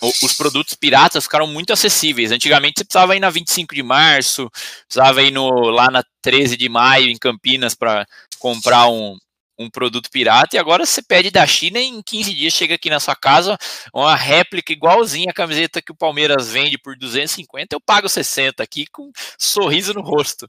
os 0.00 0.32
produtos 0.34 0.74
piratas 0.74 1.24
ficaram 1.24 1.46
muito 1.46 1.72
acessíveis. 1.72 2.30
Antigamente 2.30 2.78
você 2.78 2.84
precisava 2.84 3.16
ir 3.16 3.20
na 3.20 3.30
25 3.30 3.74
de 3.74 3.82
março, 3.82 4.48
precisava 4.86 5.22
ir 5.22 5.32
no, 5.32 5.48
lá 5.70 5.90
na 5.90 6.04
13 6.22 6.56
de 6.56 6.68
maio 6.68 7.08
em 7.08 7.16
Campinas 7.16 7.74
para 7.74 8.06
comprar 8.38 8.88
um, 8.88 9.16
um 9.58 9.70
produto 9.70 10.10
pirata 10.10 10.56
e 10.56 10.58
agora 10.58 10.84
você 10.84 11.02
pede 11.02 11.30
da 11.30 11.46
China 11.46 11.78
e 11.78 11.86
em 11.86 12.02
15 12.02 12.34
dias 12.34 12.52
chega 12.52 12.74
aqui 12.74 12.90
na 12.90 13.00
sua 13.00 13.16
casa 13.16 13.56
uma 13.92 14.14
réplica 14.14 14.72
igualzinha 14.72 15.30
a 15.30 15.34
camiseta 15.34 15.80
que 15.80 15.92
o 15.92 15.96
Palmeiras 15.96 16.48
vende 16.48 16.76
por 16.76 16.96
250, 16.96 17.74
eu 17.74 17.80
pago 17.80 18.08
60 18.08 18.62
aqui 18.62 18.86
com 18.86 19.04
um 19.04 19.12
sorriso 19.38 19.94
no 19.94 20.02
rosto. 20.02 20.48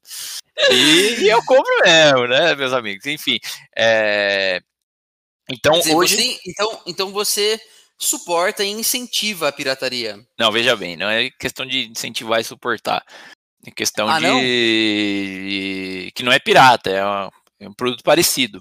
E, 0.70 1.22
e 1.22 1.30
eu 1.30 1.43
compro 1.45 1.74
mesmo, 1.84 2.28
né, 2.28 2.55
meus 2.55 2.74
amigos? 2.74 3.05
Enfim, 3.05 3.39
é... 3.76 4.62
então 5.49 5.74
dizer, 5.80 5.95
hoje... 5.95 6.16
Você, 6.16 6.39
então, 6.45 6.82
então 6.86 7.12
você 7.12 7.60
suporta 7.97 8.64
e 8.64 8.70
incentiva 8.70 9.47
a 9.47 9.51
pirataria. 9.51 10.20
Não, 10.38 10.51
veja 10.51 10.76
bem, 10.76 10.95
não 10.97 11.10
é 11.10 11.30
questão 11.32 11.66
de 11.66 11.88
incentivar 11.88 12.39
e 12.41 12.43
suportar. 12.43 13.03
É 13.66 13.72
questão 13.72 14.08
ah, 14.08 14.20
de... 14.20 14.28
Não? 14.28 14.39
que 16.14 16.24
não 16.24 16.32
é 16.32 16.39
pirata, 16.39 16.89
é, 16.89 17.03
uma... 17.03 17.32
é 17.60 17.70
um 17.70 17.74
produto 17.74 18.03
parecido. 18.03 18.60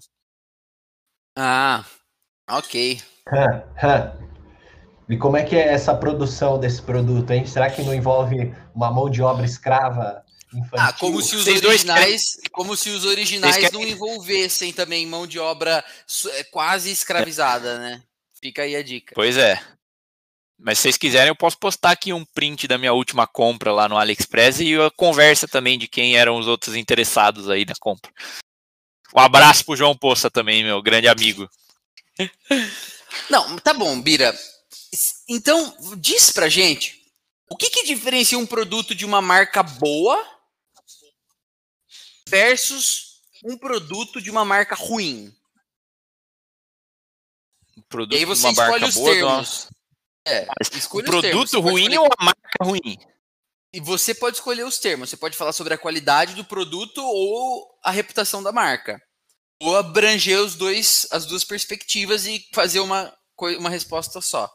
Ah, 1.37 1.85
ok. 2.49 3.01
E 5.09 5.17
como 5.17 5.37
é 5.37 5.45
que 5.45 5.55
é 5.55 5.73
essa 5.73 5.95
produção 5.95 6.59
desse 6.59 6.83
produto, 6.83 7.31
hein? 7.31 7.47
Será 7.47 7.71
que 7.71 7.83
não 7.83 7.95
envolve 7.95 8.53
uma 8.75 8.91
mão 8.91 9.09
de 9.09 9.23
obra 9.23 9.45
escrava 9.45 10.25
infantil? 10.53 10.79
Ah, 10.79 10.93
como 10.95 11.23
se 11.23 11.37
os 11.37 11.45
Vocês 11.45 11.63
originais, 11.63 12.23
como 12.51 12.77
se 12.77 12.91
os 12.91 13.05
originais 13.05 13.71
não 13.71 13.83
envolvessem 13.83 14.73
também 14.73 15.07
mão 15.07 15.27
de 15.27 15.39
obra 15.39 15.85
é, 16.33 16.45
quase 16.45 16.91
escravizada, 16.91 17.79
né? 17.79 18.03
Fica 18.41 18.63
aí 18.63 18.75
a 18.75 18.83
dica. 18.83 19.15
Pois 19.15 19.37
é. 19.37 19.61
Mas 20.59 20.79
se 20.79 20.83
vocês 20.83 20.97
quiserem, 20.97 21.29
eu 21.29 21.37
posso 21.37 21.59
postar 21.59 21.91
aqui 21.91 22.13
um 22.13 22.25
print 22.25 22.67
da 22.67 22.79
minha 22.79 22.93
última 22.93 23.27
compra 23.27 23.73
lá 23.73 23.89
no 23.89 23.99
AliExpress 23.99 24.61
e 24.61 24.75
a 24.75 24.91
conversa 24.91 25.47
também 25.47 25.79
de 25.79 25.87
quem 25.87 26.17
eram 26.17 26.39
os 26.39 26.49
outros 26.49 26.75
interessados 26.75 27.51
aí 27.51 27.65
na 27.67 27.75
compra. 27.79 28.11
Um 29.17 29.21
abraço 29.21 29.65
pro 29.65 29.77
João 29.77 29.97
Poça 29.97 30.31
também, 30.31 30.63
meu 30.63 30.83
grande 30.83 31.09
amigo. 31.09 31.49
Não, 33.31 33.57
tá 33.59 33.73
bom, 33.73 34.01
Bira. 34.01 34.39
Então, 35.27 35.75
diz 35.97 36.31
pra 36.31 36.51
gente, 36.51 37.03
o 37.49 37.57
que 37.57 37.71
que 37.71 37.87
diferencia 37.87 38.39
um 38.39 38.47
produto 38.47 38.95
de 38.95 39.07
uma 39.07 39.23
marca 39.23 39.63
boa 39.63 40.23
versus 42.29 43.23
um 43.43 43.57
produto 43.57 44.21
de 44.21 44.31
uma 44.31 44.45
marca 44.45 44.75
ruim? 44.75 45.35
Um 47.77 47.83
produto 47.83 48.15
e 48.15 48.19
aí 48.19 48.25
você 48.27 48.53
de 48.53 48.61
uma 48.61 48.69
marca 48.69 48.91
boa, 48.91 49.13
termos. 49.13 49.69
É, 50.27 50.47
o 50.93 51.03
produto 51.05 51.61
ruim 51.61 51.97
ou 51.97 52.07
a 52.19 52.25
marca 52.25 52.65
ruim? 52.65 52.99
E 53.73 53.81
você 53.81 54.15
pode 54.15 54.37
escolher 54.37 54.65
os 54.65 54.79
termos. 54.79 55.11
Você 55.11 55.17
pode 55.17 55.37
falar 55.37 55.53
sobre 55.53 55.75
a 55.75 55.79
qualidade 55.79 56.35
do 56.35 56.45
produto 56.45 57.03
ou 57.03 57.67
a 57.85 57.91
reputação 57.91 58.43
da 58.43 58.53
marca. 58.53 59.01
Ou 59.61 59.77
abranger 59.77 60.41
os 60.41 60.55
dois, 60.55 61.07
as 61.11 61.27
duas 61.27 61.45
perspectivas 61.45 62.27
e 62.27 62.45
fazer 62.55 62.81
uma, 62.81 63.13
uma 63.59 63.71
resposta 63.71 64.21
só. 64.21 64.51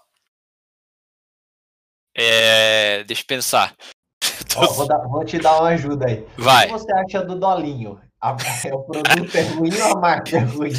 É, 2.16 3.04
deixa 3.04 3.22
eu 3.22 3.28
pensar. 3.28 3.76
Ó, 4.56 4.74
vou, 4.74 4.88
dar, 4.88 4.98
vou, 5.08 5.26
te 5.26 5.40
dar 5.40 5.60
uma 5.60 5.70
ajuda 5.70 6.08
aí. 6.08 6.26
Vai. 6.38 6.68
O 6.68 6.74
que 6.74 6.80
você 6.80 6.94
acha 6.94 7.24
do 7.24 7.40
Dolinho? 7.40 8.00
A, 8.22 8.36
é, 8.66 8.74
o 8.74 8.84
produto 8.84 9.36
é 9.36 9.42
ruim 9.42 9.82
ou 9.82 9.98
a 9.98 10.00
marca 10.00 10.38
é 10.38 10.42
ruim? 10.42 10.74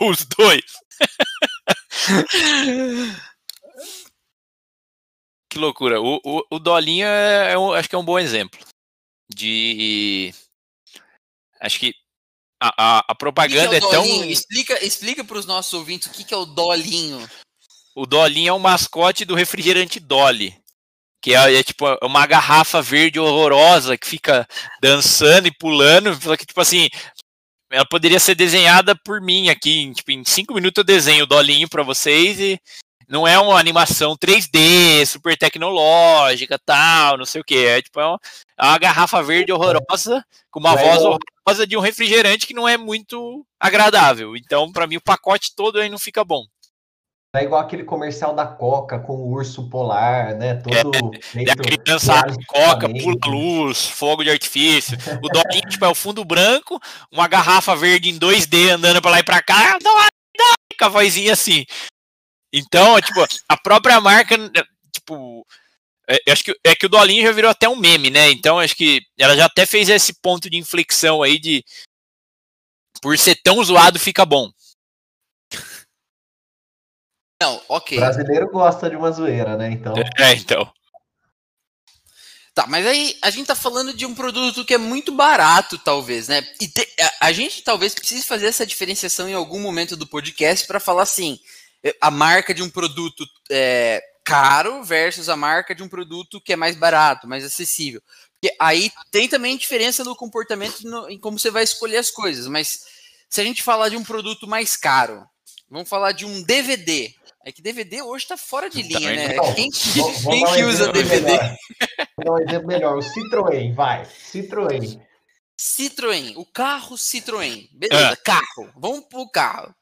ou 0.00 0.06
os 0.10 0.24
dois. 0.24 0.62
que 5.56 5.60
loucura. 5.60 6.00
O, 6.00 6.20
o, 6.22 6.42
o 6.50 6.58
Dolinho 6.58 7.06
é, 7.06 7.52
é 7.52 7.58
um, 7.58 7.72
acho 7.72 7.88
que 7.88 7.94
é 7.94 7.98
um 7.98 8.04
bom 8.04 8.18
exemplo 8.18 8.60
de. 9.34 10.32
Acho 11.60 11.80
que 11.80 11.94
a, 12.60 12.98
a, 12.98 13.04
a 13.08 13.14
propaganda 13.14 13.80
que 13.80 13.80
que 13.80 13.86
é, 13.86 13.88
é 13.88 13.90
tão. 13.90 14.24
Explica, 14.24 14.84
explica 14.84 15.24
para 15.24 15.38
os 15.38 15.46
nossos 15.46 15.72
ouvintes 15.72 16.08
o 16.08 16.10
que, 16.10 16.24
que 16.24 16.34
é 16.34 16.36
o 16.36 16.44
Dolinho. 16.44 17.26
O 17.94 18.06
Dolinho 18.06 18.50
é 18.50 18.52
o 18.52 18.58
mascote 18.58 19.24
do 19.24 19.34
refrigerante 19.34 19.98
Dolly. 19.98 20.54
Que 21.22 21.34
é, 21.34 21.54
é, 21.54 21.62
tipo 21.62 21.86
uma 22.02 22.26
garrafa 22.26 22.82
verde 22.82 23.18
horrorosa 23.18 23.96
que 23.96 24.06
fica 24.06 24.46
dançando 24.80 25.48
e 25.48 25.56
pulando. 25.58 26.14
Só 26.22 26.36
que, 26.36 26.44
tipo 26.44 26.60
assim, 26.60 26.88
ela 27.70 27.86
poderia 27.86 28.20
ser 28.20 28.34
desenhada 28.34 28.94
por 28.94 29.22
mim 29.22 29.48
aqui. 29.48 29.92
Tipo, 29.94 30.12
em 30.12 30.22
cinco 30.24 30.52
minutos 30.52 30.78
eu 30.78 30.84
desenho 30.84 31.24
o 31.24 31.26
Dolinho 31.26 31.68
para 31.68 31.82
vocês 31.82 32.38
e 32.38 32.60
não 33.08 33.26
é 33.26 33.38
uma 33.38 33.58
animação 33.58 34.16
3D, 34.16 35.06
super 35.06 35.36
tecnológica, 35.36 36.58
tal, 36.58 37.16
não 37.16 37.24
sei 37.24 37.40
o 37.40 37.44
que. 37.44 37.66
É 37.66 37.82
tipo 37.82 38.00
é 38.00 38.06
uma, 38.06 38.20
é 38.58 38.64
uma, 38.64 38.78
garrafa 38.78 39.22
verde 39.22 39.52
horrorosa, 39.52 40.24
com 40.50 40.60
uma 40.60 40.74
voz 40.74 40.98
horrorosa 41.02 41.66
de 41.66 41.76
um 41.76 41.80
refrigerante 41.80 42.46
que 42.46 42.54
não 42.54 42.68
é 42.68 42.76
muito 42.76 43.46
agradável. 43.60 44.36
Então, 44.36 44.70
para 44.72 44.86
mim, 44.86 44.96
o 44.96 45.02
pacote 45.02 45.54
todo 45.54 45.78
aí 45.78 45.88
não 45.88 45.98
fica 45.98 46.24
bom. 46.24 46.44
É 47.34 47.44
igual 47.44 47.60
aquele 47.60 47.84
comercial 47.84 48.34
da 48.34 48.46
Coca 48.46 48.98
com 48.98 49.12
o 49.12 49.28
urso 49.30 49.68
polar, 49.68 50.34
né? 50.34 50.54
Todo. 50.54 51.14
É, 51.34 51.50
a 51.50 51.56
criança 51.56 52.22
Coca, 52.46 52.88
pula 52.88 53.16
luz, 53.26 53.86
fogo 53.88 54.24
de 54.24 54.30
artifício. 54.30 54.96
O 55.22 55.28
dolinho, 55.28 55.68
tipo, 55.68 55.84
é 55.84 55.88
o 55.88 55.94
fundo 55.94 56.24
branco, 56.24 56.80
uma 57.12 57.28
garrafa 57.28 57.76
verde 57.76 58.08
em 58.08 58.18
2D 58.18 58.70
andando 58.70 59.02
pra 59.02 59.10
lá 59.10 59.20
e 59.20 59.22
pra 59.22 59.42
cá, 59.42 59.76
não, 59.82 59.94
não, 59.94 60.54
com 60.78 60.84
a 60.86 60.88
vozinha 60.88 61.34
assim. 61.34 61.66
Então, 62.52 63.00
tipo, 63.00 63.20
a 63.48 63.56
própria 63.56 64.00
marca, 64.00 64.36
tipo, 64.92 65.46
é, 66.08 66.30
acho 66.30 66.44
que 66.44 66.56
é 66.64 66.74
que 66.74 66.86
o 66.86 66.88
Dolinho 66.88 67.24
já 67.24 67.32
virou 67.32 67.50
até 67.50 67.68
um 67.68 67.76
meme, 67.76 68.10
né? 68.10 68.30
Então, 68.30 68.58
acho 68.58 68.74
que 68.74 69.02
ela 69.18 69.36
já 69.36 69.46
até 69.46 69.66
fez 69.66 69.88
esse 69.88 70.14
ponto 70.20 70.48
de 70.48 70.56
inflexão 70.56 71.22
aí 71.22 71.38
de 71.38 71.64
por 73.02 73.18
ser 73.18 73.36
tão 73.42 73.62
zoado 73.62 73.98
fica 73.98 74.24
bom. 74.24 74.50
Não, 77.42 77.60
ok. 77.68 77.98
O 77.98 78.00
brasileiro 78.00 78.50
gosta 78.50 78.88
de 78.88 78.96
uma 78.96 79.10
zoeira, 79.10 79.56
né? 79.56 79.70
Então. 79.70 79.94
É, 80.18 80.32
então. 80.34 80.72
Tá, 82.54 82.66
mas 82.66 82.86
aí 82.86 83.18
a 83.20 83.28
gente 83.28 83.48
tá 83.48 83.54
falando 83.54 83.92
de 83.92 84.06
um 84.06 84.14
produto 84.14 84.64
que 84.64 84.72
é 84.72 84.78
muito 84.78 85.12
barato, 85.12 85.76
talvez, 85.76 86.28
né? 86.28 86.42
E 86.58 86.66
te, 86.66 86.88
a, 86.98 87.26
a, 87.26 87.32
gente 87.32 87.62
talvez 87.62 87.94
precise 87.94 88.26
fazer 88.26 88.46
essa 88.46 88.64
diferenciação 88.64 89.28
em 89.28 89.34
algum 89.34 89.60
momento 89.60 89.94
do 89.94 90.06
podcast 90.06 90.66
para 90.66 90.80
falar 90.80 91.02
assim: 91.02 91.38
a 92.00 92.10
marca 92.10 92.54
de 92.54 92.62
um 92.62 92.70
produto 92.70 93.26
é, 93.50 94.02
caro 94.24 94.82
versus 94.82 95.28
a 95.28 95.36
marca 95.36 95.74
de 95.74 95.82
um 95.82 95.88
produto 95.88 96.40
que 96.40 96.52
é 96.52 96.56
mais 96.56 96.74
barato, 96.74 97.28
mais 97.28 97.44
acessível. 97.44 98.02
Porque 98.32 98.54
aí 98.60 98.90
tem 99.10 99.28
também 99.28 99.56
diferença 99.56 100.04
no 100.04 100.16
comportamento 100.16 100.82
no, 100.82 101.08
em 101.08 101.18
como 101.18 101.38
você 101.38 101.50
vai 101.50 101.62
escolher 101.62 101.98
as 101.98 102.10
coisas. 102.10 102.46
Mas 102.48 102.80
se 103.28 103.40
a 103.40 103.44
gente 103.44 103.62
falar 103.62 103.88
de 103.88 103.96
um 103.96 104.04
produto 104.04 104.46
mais 104.46 104.76
caro, 104.76 105.24
vamos 105.70 105.88
falar 105.88 106.12
de 106.12 106.24
um 106.24 106.42
DVD. 106.42 107.14
É 107.44 107.52
que 107.52 107.62
DVD 107.62 108.02
hoje 108.02 108.24
está 108.24 108.36
fora 108.36 108.68
de 108.68 108.82
linha, 108.82 109.14
né? 109.14 109.34
Não. 109.34 109.54
Quem, 109.54 109.70
quem 109.70 110.44
que 110.44 110.64
usa 110.64 110.92
DVD? 110.92 111.38
Vou 112.16 112.24
dar 112.24 112.32
um 112.32 112.38
exemplo 112.40 112.66
melhor. 112.66 112.98
O 112.98 113.00
Citroën, 113.00 113.72
vai. 113.72 114.04
Citroën. 114.04 115.00
Citroën, 115.56 116.34
o 116.36 116.44
carro 116.44 116.96
Citroën. 116.96 117.68
Beleza, 117.72 118.12
é. 118.12 118.16
carro. 118.16 118.72
Vamos 118.76 119.06
pro 119.08 119.30
carro. 119.30 119.72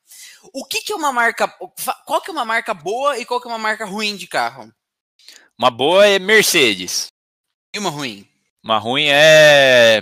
O 0.52 0.64
que, 0.64 0.80
que 0.82 0.92
é 0.92 0.96
uma 0.96 1.12
marca. 1.12 1.48
Qual 2.06 2.20
que 2.20 2.30
é 2.30 2.32
uma 2.32 2.44
marca 2.44 2.74
boa 2.74 3.18
e 3.18 3.24
qual 3.24 3.40
que 3.40 3.48
é 3.48 3.50
uma 3.50 3.58
marca 3.58 3.84
ruim 3.84 4.16
de 4.16 4.26
carro? 4.26 4.72
Uma 5.58 5.70
boa 5.70 6.06
é 6.06 6.18
Mercedes. 6.18 7.06
E 7.74 7.78
uma 7.78 7.90
ruim? 7.90 8.28
Uma 8.62 8.78
ruim 8.78 9.06
é. 9.08 10.00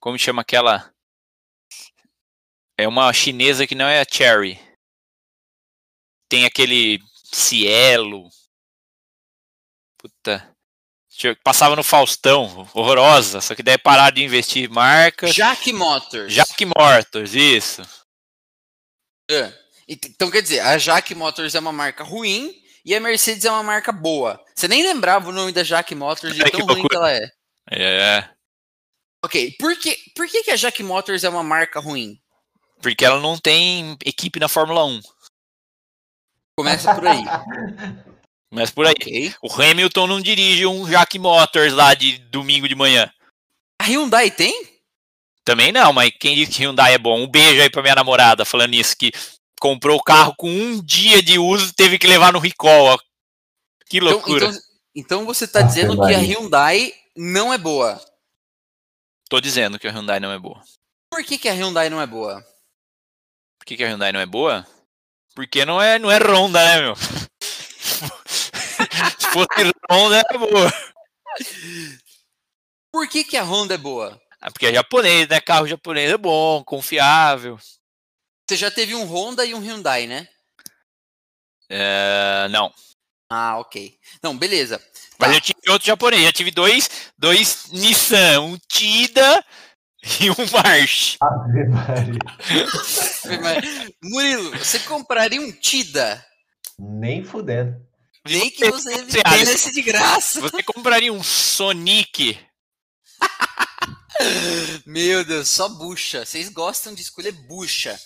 Como 0.00 0.18
chama 0.18 0.42
aquela? 0.42 0.92
É 2.76 2.86
uma 2.86 3.12
chinesa 3.12 3.66
que 3.66 3.74
não 3.74 3.86
é 3.86 4.00
a 4.00 4.06
Cherry. 4.08 4.60
Tem 6.28 6.44
aquele 6.44 7.00
Cielo. 7.32 8.28
Puta. 9.98 10.54
Passava 11.42 11.74
no 11.74 11.82
Faustão, 11.82 12.68
horrorosa, 12.72 13.40
só 13.40 13.52
que 13.52 13.62
daí 13.62 13.76
pararam 13.76 14.14
de 14.14 14.22
investir 14.22 14.70
em 14.70 14.72
marcas. 14.72 15.34
Jack 15.34 15.72
Motors. 15.72 16.32
Jack 16.32 16.64
Motors, 16.64 17.34
isso. 17.34 17.82
É. 19.30 19.52
Então 19.88 20.30
quer 20.30 20.42
dizer, 20.42 20.60
a 20.60 20.76
Jack 20.76 21.14
Motors 21.14 21.54
é 21.54 21.60
uma 21.60 21.72
marca 21.72 22.04
ruim 22.04 22.54
e 22.84 22.94
a 22.94 23.00
Mercedes 23.00 23.44
é 23.44 23.50
uma 23.50 23.62
marca 23.62 23.90
boa. 23.90 24.42
Você 24.54 24.68
nem 24.68 24.82
lembrava 24.82 25.28
o 25.28 25.32
nome 25.32 25.52
da 25.52 25.62
Jack 25.62 25.94
Motors 25.94 26.34
de 26.34 26.42
é, 26.42 26.50
tão 26.50 26.66
ruim 26.66 26.86
que 26.86 26.96
ela 26.96 27.12
é. 27.12 27.30
É. 27.70 28.28
Ok, 29.24 29.56
por 29.58 29.76
que, 29.76 29.96
por 30.14 30.28
que, 30.28 30.44
que 30.44 30.50
a 30.50 30.56
Jack 30.56 30.82
Motors 30.82 31.24
é 31.24 31.28
uma 31.28 31.42
marca 31.42 31.80
ruim? 31.80 32.20
Porque 32.80 33.04
ela 33.04 33.20
não 33.20 33.36
tem 33.36 33.96
equipe 34.04 34.38
na 34.38 34.48
Fórmula 34.48 34.84
1. 34.84 35.00
Começa 36.56 36.94
por 36.94 37.06
aí. 37.06 37.22
Começa 38.50 38.72
por 38.72 38.86
aí. 38.86 38.92
Okay. 38.92 39.34
O 39.42 39.52
Hamilton 39.52 40.06
não 40.06 40.20
dirige 40.20 40.64
um 40.64 40.88
Jack 40.88 41.18
Motors 41.18 41.72
lá 41.72 41.94
de 41.94 42.18
domingo 42.18 42.68
de 42.68 42.74
manhã. 42.74 43.10
A 43.78 43.84
Hyundai 43.84 44.30
tem? 44.30 44.77
Também 45.48 45.72
não, 45.72 45.94
mas 45.94 46.12
quem 46.20 46.36
disse 46.36 46.52
que 46.52 46.62
Hyundai 46.62 46.92
é 46.92 46.98
bom? 46.98 47.22
Um 47.22 47.26
beijo 47.26 47.62
aí 47.62 47.70
pra 47.70 47.80
minha 47.80 47.94
namorada 47.94 48.44
falando 48.44 48.74
isso, 48.74 48.94
que 48.94 49.10
comprou 49.58 49.96
o 49.96 50.02
carro 50.02 50.34
com 50.36 50.50
um 50.50 50.78
dia 50.84 51.22
de 51.22 51.38
uso 51.38 51.72
teve 51.72 51.98
que 51.98 52.06
levar 52.06 52.34
no 52.34 52.38
recall. 52.38 52.84
Ó. 52.84 52.98
Que 53.88 53.96
então, 53.96 54.10
loucura. 54.10 54.44
Então, 54.44 54.50
então, 54.50 54.62
então 54.94 55.24
você 55.24 55.48
tá 55.48 55.62
dizendo 55.62 55.96
que 55.96 56.14
a 56.14 56.18
Hyundai 56.18 56.92
não 57.16 57.50
é 57.50 57.56
boa? 57.56 57.98
Tô 59.30 59.40
dizendo 59.40 59.78
que 59.78 59.88
a 59.88 59.90
Hyundai 59.90 60.20
não 60.20 60.30
é 60.30 60.38
boa. 60.38 60.62
Por 61.10 61.24
que, 61.24 61.38
que 61.38 61.48
a 61.48 61.54
Hyundai 61.54 61.88
não 61.88 61.98
é 61.98 62.06
boa? 62.06 62.44
Por 63.58 63.64
que, 63.64 63.78
que 63.78 63.84
a 63.84 63.88
Hyundai 63.88 64.12
não 64.12 64.20
é 64.20 64.26
boa? 64.26 64.66
Porque 65.34 65.64
não 65.64 65.80
é, 65.80 65.98
não 65.98 66.10
é 66.10 66.18
Ronda, 66.18 66.62
né, 66.62 66.82
meu? 66.82 66.94
Se 69.18 69.26
fosse 69.32 69.72
Honda, 69.90 70.22
é 70.30 70.36
boa. 70.36 70.70
Por 72.92 73.08
que, 73.08 73.24
que 73.24 73.38
a 73.38 73.44
Honda 73.44 73.72
é 73.76 73.78
boa? 73.78 74.27
Ah, 74.40 74.50
porque 74.50 74.66
é 74.66 74.74
japonês, 74.74 75.28
né? 75.28 75.40
Carro 75.40 75.66
japonês 75.66 76.10
é 76.10 76.16
bom, 76.16 76.62
confiável. 76.64 77.58
Você 78.48 78.56
já 78.56 78.70
teve 78.70 78.94
um 78.94 79.04
Honda 79.04 79.44
e 79.44 79.54
um 79.54 79.60
Hyundai, 79.60 80.06
né? 80.06 80.28
É, 81.68 82.46
não. 82.50 82.72
Ah, 83.30 83.58
ok. 83.58 83.98
Não, 84.22 84.36
beleza. 84.36 84.82
Mas 85.18 85.30
tá. 85.30 85.36
eu 85.36 85.40
tive 85.40 85.70
outro 85.70 85.86
japonês. 85.86 86.22
Já 86.22 86.32
tive 86.32 86.50
dois, 86.50 86.88
dois 87.18 87.70
Nissan, 87.72 88.40
um 88.40 88.58
Tida 88.68 89.44
e 90.20 90.30
um 90.30 90.36
March. 90.52 91.16
Murilo, 94.02 94.56
você 94.56 94.78
compraria 94.80 95.40
um 95.40 95.52
Tida? 95.52 96.24
Nem 96.78 97.24
fudendo. 97.24 97.76
Nem 98.24 98.50
que 98.50 98.70
você 98.70 99.04
vendesse 99.04 99.72
de 99.72 99.82
graça. 99.82 100.40
Você 100.40 100.62
compraria 100.62 101.12
um 101.12 101.22
Sonic? 101.22 102.38
Meu 104.86 105.24
Deus, 105.24 105.48
só 105.48 105.68
bucha. 105.68 106.24
Vocês 106.24 106.48
gostam 106.48 106.94
de 106.94 107.02
escolher 107.02 107.32
bucha. 107.32 107.98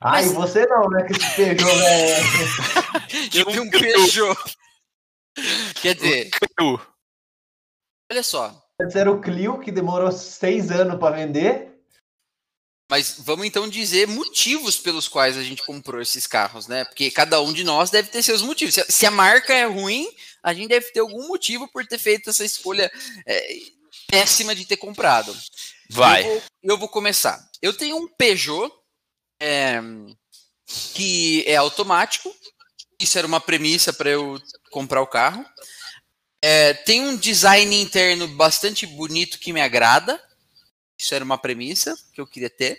Ai, 0.00 0.24
Mas... 0.26 0.32
você 0.32 0.66
não, 0.66 0.88
né? 0.90 1.04
Que 1.04 1.12
esse 1.12 1.36
Peugeot, 1.36 1.78
velho. 1.78 2.24
Eu 3.34 3.50
vi 3.50 3.60
um 3.60 3.70
Peugeot. 3.70 4.36
Quer 5.80 5.94
dizer. 5.94 6.30
Olha 8.10 8.22
só. 8.22 8.62
Antes 8.80 8.96
era 8.96 9.10
o 9.10 9.20
Clio, 9.20 9.60
que 9.60 9.70
demorou 9.70 10.10
seis 10.10 10.70
anos 10.70 10.98
para 10.98 11.16
vender. 11.16 11.72
Mas 12.90 13.16
vamos 13.20 13.46
então 13.46 13.66
dizer 13.68 14.06
motivos 14.06 14.76
pelos 14.76 15.08
quais 15.08 15.38
a 15.38 15.42
gente 15.42 15.64
comprou 15.64 16.00
esses 16.00 16.26
carros, 16.26 16.66
né? 16.66 16.84
Porque 16.84 17.10
cada 17.10 17.40
um 17.40 17.50
de 17.52 17.64
nós 17.64 17.88
deve 17.88 18.10
ter 18.10 18.22
seus 18.22 18.42
motivos. 18.42 18.74
Se 18.88 19.06
a 19.06 19.10
marca 19.10 19.54
é 19.54 19.64
ruim, 19.64 20.06
a 20.42 20.52
gente 20.52 20.68
deve 20.68 20.90
ter 20.90 21.00
algum 21.00 21.26
motivo 21.28 21.66
por 21.68 21.86
ter 21.86 21.96
feito 21.96 22.28
essa 22.28 22.44
escolha 22.44 22.92
é, 23.24 23.56
péssima 24.12 24.54
de 24.54 24.66
ter 24.66 24.76
comprado. 24.76 25.34
Vai. 25.88 26.22
Eu 26.22 26.28
vou, 26.28 26.42
eu 26.64 26.78
vou 26.78 26.88
começar. 26.88 27.50
Eu 27.62 27.72
tenho 27.72 27.96
um 27.96 28.06
Peugeot 28.06 28.70
é, 29.40 29.80
que 30.92 31.42
é 31.46 31.56
automático. 31.56 32.30
Isso 33.00 33.16
era 33.16 33.26
uma 33.26 33.40
premissa 33.40 33.90
para 33.90 34.10
eu 34.10 34.38
comprar 34.70 35.00
o 35.00 35.06
carro. 35.06 35.42
É, 36.44 36.74
tem 36.74 37.00
um 37.00 37.16
design 37.16 37.80
interno 37.80 38.28
bastante 38.28 38.86
bonito 38.86 39.38
que 39.38 39.50
me 39.50 39.62
agrada. 39.62 40.22
Isso 40.98 41.14
era 41.14 41.24
uma 41.24 41.38
premissa 41.38 41.96
que 42.12 42.20
eu 42.20 42.26
queria 42.26 42.50
ter. 42.50 42.78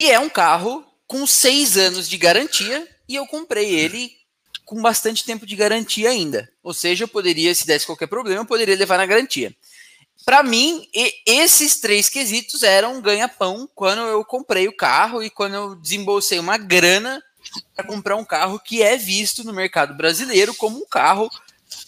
E 0.00 0.08
é 0.08 0.20
um 0.20 0.28
carro 0.28 0.86
com 1.08 1.26
seis 1.26 1.76
anos 1.76 2.08
de 2.08 2.16
garantia 2.16 2.88
e 3.08 3.16
eu 3.16 3.26
comprei 3.26 3.74
ele 3.74 4.15
com 4.66 4.82
bastante 4.82 5.24
tempo 5.24 5.46
de 5.46 5.54
garantia 5.54 6.10
ainda. 6.10 6.50
Ou 6.62 6.74
seja, 6.74 7.04
eu 7.04 7.08
poderia, 7.08 7.54
se 7.54 7.66
desse 7.66 7.86
qualquer 7.86 8.08
problema, 8.08 8.42
eu 8.42 8.46
poderia 8.46 8.76
levar 8.76 8.98
na 8.98 9.06
garantia. 9.06 9.54
Para 10.24 10.42
mim, 10.42 10.88
esses 11.24 11.78
três 11.78 12.08
quesitos 12.08 12.64
eram 12.64 13.00
ganha-pão 13.00 13.70
quando 13.74 14.00
eu 14.00 14.24
comprei 14.24 14.66
o 14.66 14.76
carro 14.76 15.22
e 15.22 15.30
quando 15.30 15.54
eu 15.54 15.76
desembolsei 15.76 16.40
uma 16.40 16.58
grana 16.58 17.22
para 17.76 17.86
comprar 17.86 18.16
um 18.16 18.24
carro 18.24 18.58
que 18.58 18.82
é 18.82 18.96
visto 18.96 19.44
no 19.44 19.52
mercado 19.52 19.94
brasileiro 19.94 20.52
como 20.52 20.78
um 20.78 20.86
carro 20.86 21.30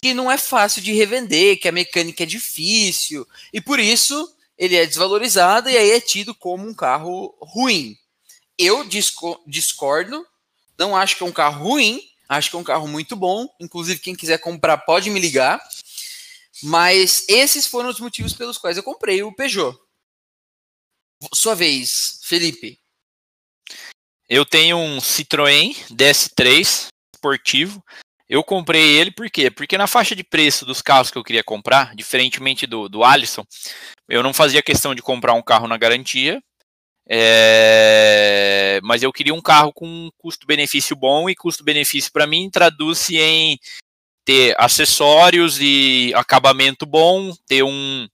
que 0.01 0.15
não 0.15 0.31
é 0.31 0.39
fácil 0.39 0.81
de 0.81 0.93
revender, 0.93 1.59
que 1.59 1.67
a 1.67 1.73
mecânica 1.73 2.23
é 2.23 2.27
difícil, 2.27 3.27
e 3.53 3.61
por 3.61 3.81
isso 3.81 4.33
ele 4.57 4.77
é 4.77 4.87
desvalorizado 4.87 5.69
e 5.69 5.77
aí 5.77 5.91
é 5.91 6.01
tido 6.01 6.33
como 6.33 6.65
um 6.65 6.75
carro 6.75 7.35
ruim. 7.41 7.97
Eu 8.57 8.85
discordo, 9.47 10.25
não 10.79 10.97
acho 10.97 11.17
que 11.17 11.25
é 11.25 11.27
um 11.27 11.33
carro 11.33 11.65
ruim, 11.65 12.01
acho 12.29 12.51
que 12.51 12.57
é 12.57 12.59
um 12.59 12.65
carro 12.65 12.87
muito 12.87 13.17
bom. 13.17 13.49
Inclusive, 13.61 14.01
quem 14.01 14.15
quiser 14.15 14.39
comprar 14.39 14.79
pode 14.79 15.11
me 15.11 15.21
ligar. 15.21 15.61
Mas 16.63 17.25
esses 17.29 17.67
foram 17.67 17.89
os 17.89 18.01
motivos 18.01 18.33
pelos 18.33 18.59
quais 18.59 18.77
eu 18.77 18.83
comprei 18.83 19.23
o 19.23 19.35
Peugeot. 19.35 19.79
Sua 21.33 21.55
vez, 21.55 22.21
Felipe. 22.23 22.79
Eu 24.29 24.45
tenho 24.45 24.77
um 24.77 24.99
Citroën 24.99 25.75
DS3 25.91 26.89
esportivo 27.15 27.83
eu 28.29 28.45
comprei 28.45 28.99
ele 28.99 29.11
por 29.11 29.31
quê? 29.31 29.51
Porque 29.51 29.79
na 29.79 29.87
faixa 29.87 30.15
de 30.15 30.23
preço 30.23 30.67
dos 30.67 30.83
carros 30.83 31.11
que 31.11 31.17
eu 31.17 31.25
queria 31.25 31.43
comprar, 31.43 31.95
diferentemente 31.97 32.67
do, 32.67 32.89
do 32.89 33.03
Alisson, 33.03 33.45
eu 34.07 34.23
não 34.23 34.35
fazia 34.35 34.63
questão 34.63 34.95
de 34.95 35.01
comprar 35.01 35.33
um 35.33 35.43
carro 35.43 35.67
na 35.67 35.79
garantia, 35.79 36.43
é, 37.09 38.81
mas 38.83 39.03
eu 39.03 39.13
queria 39.13 39.35
um 39.35 39.41
carro 39.41 39.73
com 39.73 40.11
custo-benefício 40.19 40.95
bom 40.95 41.29
e 41.31 41.35
custo-benefício 41.35 42.13
para 42.13 42.27
mim 42.27 42.51
traduz-se 42.51 43.17
em 43.17 43.59
ter 44.25 44.55
acessórios 44.59 45.59
e 45.61 46.13
acabamento 46.15 46.85
bom, 46.85 47.35
ter 47.47 47.63
um, 47.63 48.07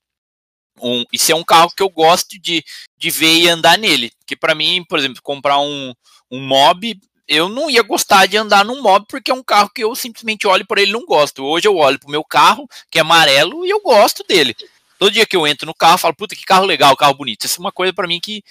um 0.80 1.04
e 1.12 1.18
ser 1.18 1.34
um 1.34 1.42
carro 1.42 1.72
que 1.76 1.82
eu 1.82 1.88
gosto 1.88 2.38
de, 2.40 2.64
de 2.96 3.10
ver 3.10 3.34
e 3.40 3.48
andar 3.48 3.76
nele. 3.76 4.12
Que 4.24 4.36
para 4.36 4.54
mim, 4.54 4.84
por 4.88 4.98
exemplo, 4.98 5.20
comprar 5.22 5.58
um, 5.58 5.92
um 6.30 6.40
mob 6.40 6.96
eu 7.26 7.48
não 7.48 7.70
ia 7.70 7.82
gostar 7.82 8.26
de 8.26 8.36
andar 8.36 8.64
num 8.64 8.82
mob 8.82 9.06
porque 9.08 9.30
é 9.30 9.34
um 9.34 9.42
carro 9.42 9.70
que 9.74 9.82
eu 9.82 9.94
simplesmente 9.94 10.46
olho 10.46 10.66
por 10.66 10.78
ele 10.78 10.90
e 10.90 10.92
não 10.92 11.06
gosto. 11.06 11.42
Hoje 11.42 11.66
eu 11.66 11.76
olho 11.76 11.98
pro 11.98 12.10
meu 12.10 12.22
carro, 12.22 12.68
que 12.90 12.98
é 12.98 13.00
amarelo, 13.00 13.64
e 13.64 13.70
eu 13.70 13.80
gosto 13.80 14.22
dele. 14.24 14.54
Todo 14.98 15.10
dia 15.10 15.26
que 15.26 15.36
eu 15.36 15.46
entro 15.46 15.66
no 15.66 15.74
carro, 15.74 15.94
eu 15.94 15.98
falo, 15.98 16.14
puta, 16.14 16.36
que 16.36 16.44
carro 16.44 16.66
legal, 16.66 16.96
carro 16.96 17.14
bonito. 17.14 17.46
Isso 17.46 17.56
é 17.58 17.60
uma 17.60 17.72
coisa 17.72 17.92
para 17.92 18.06
mim 18.06 18.20
que, 18.20 18.42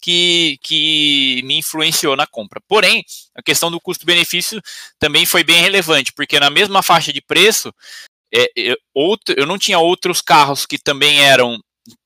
que, 0.00 0.58
que 0.62 1.42
me 1.44 1.58
influenciou 1.58 2.16
na 2.16 2.26
compra. 2.26 2.60
Porém, 2.66 3.04
a 3.34 3.42
questão 3.42 3.70
do 3.70 3.80
custo-benefício 3.80 4.60
também 4.98 5.26
foi 5.26 5.44
bem 5.44 5.60
relevante, 5.62 6.12
porque 6.12 6.40
na 6.40 6.50
mesma 6.50 6.82
faixa 6.82 7.12
de 7.12 7.20
preço, 7.20 7.72
é, 8.34 8.50
eu, 8.56 8.76
outro, 8.94 9.34
eu 9.36 9.46
não 9.46 9.58
tinha 9.58 9.78
outros 9.78 10.20
carros 10.20 10.66
que 10.66 10.78
também 10.78 11.20
eram 11.20 11.58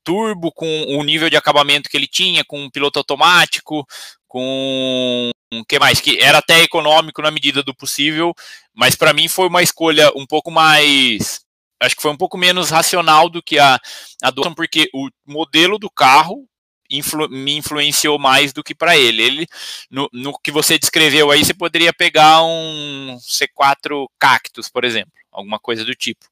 turbo 0.03 0.51
com 0.51 0.67
o 0.97 1.03
nível 1.03 1.29
de 1.29 1.37
acabamento 1.37 1.89
que 1.89 1.97
ele 1.97 2.07
tinha, 2.07 2.43
com 2.45 2.63
um 2.63 2.69
piloto 2.69 2.99
automático, 2.99 3.85
com 4.27 5.31
o 5.53 5.65
que 5.65 5.79
mais 5.79 6.01
que 6.01 6.19
era 6.19 6.39
até 6.39 6.61
econômico 6.61 7.21
na 7.21 7.31
medida 7.31 7.63
do 7.63 7.73
possível, 7.73 8.33
mas 8.73 8.95
para 8.95 9.13
mim 9.13 9.27
foi 9.27 9.47
uma 9.47 9.63
escolha 9.63 10.11
um 10.15 10.25
pouco 10.25 10.51
mais 10.51 11.41
acho 11.81 11.95
que 11.95 12.01
foi 12.01 12.11
um 12.11 12.17
pouco 12.17 12.37
menos 12.37 12.69
racional 12.69 13.29
do 13.29 13.43
que 13.43 13.59
a 13.59 13.79
a 14.21 14.31
do 14.31 14.55
porque 14.55 14.89
o 14.93 15.09
modelo 15.25 15.77
do 15.77 15.89
carro 15.89 16.47
influ, 16.89 17.29
me 17.29 17.57
influenciou 17.57 18.19
mais 18.19 18.53
do 18.53 18.63
que 18.63 18.75
para 18.75 18.97
ele. 18.97 19.21
Ele 19.21 19.47
no, 19.89 20.09
no 20.11 20.37
que 20.39 20.51
você 20.51 20.77
descreveu 20.77 21.31
aí, 21.31 21.43
você 21.43 21.53
poderia 21.53 21.93
pegar 21.93 22.43
um 22.43 23.17
C4 23.19 24.07
Cactus, 24.19 24.69
por 24.69 24.83
exemplo, 24.83 25.11
alguma 25.31 25.59
coisa 25.59 25.83
do 25.83 25.95
tipo. 25.95 26.25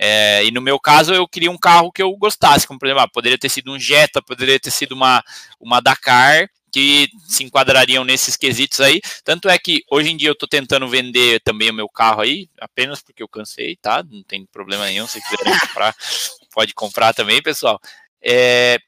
É, 0.00 0.44
e 0.44 0.50
no 0.52 0.60
meu 0.60 0.78
caso, 0.78 1.12
eu 1.12 1.26
queria 1.26 1.50
um 1.50 1.58
carro 1.58 1.90
que 1.90 2.02
eu 2.02 2.14
gostasse, 2.16 2.66
como 2.66 2.78
por 2.78 2.86
exemplo, 2.86 3.02
ah, 3.02 3.08
poderia 3.08 3.36
ter 3.36 3.48
sido 3.48 3.72
um 3.72 3.78
Jetta, 3.78 4.22
poderia 4.22 4.60
ter 4.60 4.70
sido 4.70 4.92
uma, 4.92 5.24
uma 5.60 5.80
Dakar, 5.80 6.48
que 6.70 7.08
se 7.26 7.42
enquadrariam 7.42 8.04
nesses 8.04 8.36
quesitos 8.36 8.80
aí. 8.80 9.00
Tanto 9.24 9.48
é 9.48 9.58
que 9.58 9.82
hoje 9.90 10.10
em 10.10 10.16
dia 10.16 10.28
eu 10.28 10.34
estou 10.34 10.48
tentando 10.48 10.88
vender 10.88 11.40
também 11.40 11.70
o 11.70 11.74
meu 11.74 11.88
carro 11.88 12.20
aí, 12.20 12.48
apenas 12.60 13.02
porque 13.02 13.22
eu 13.22 13.28
cansei, 13.28 13.76
tá? 13.76 14.04
Não 14.08 14.22
tem 14.22 14.46
problema 14.46 14.86
nenhum. 14.86 15.06
Se 15.06 15.20
quiserem 15.20 15.58
comprar, 15.58 15.94
pode 16.54 16.74
comprar 16.74 17.12
também, 17.12 17.42
pessoal. 17.42 17.80
É, 18.22 18.78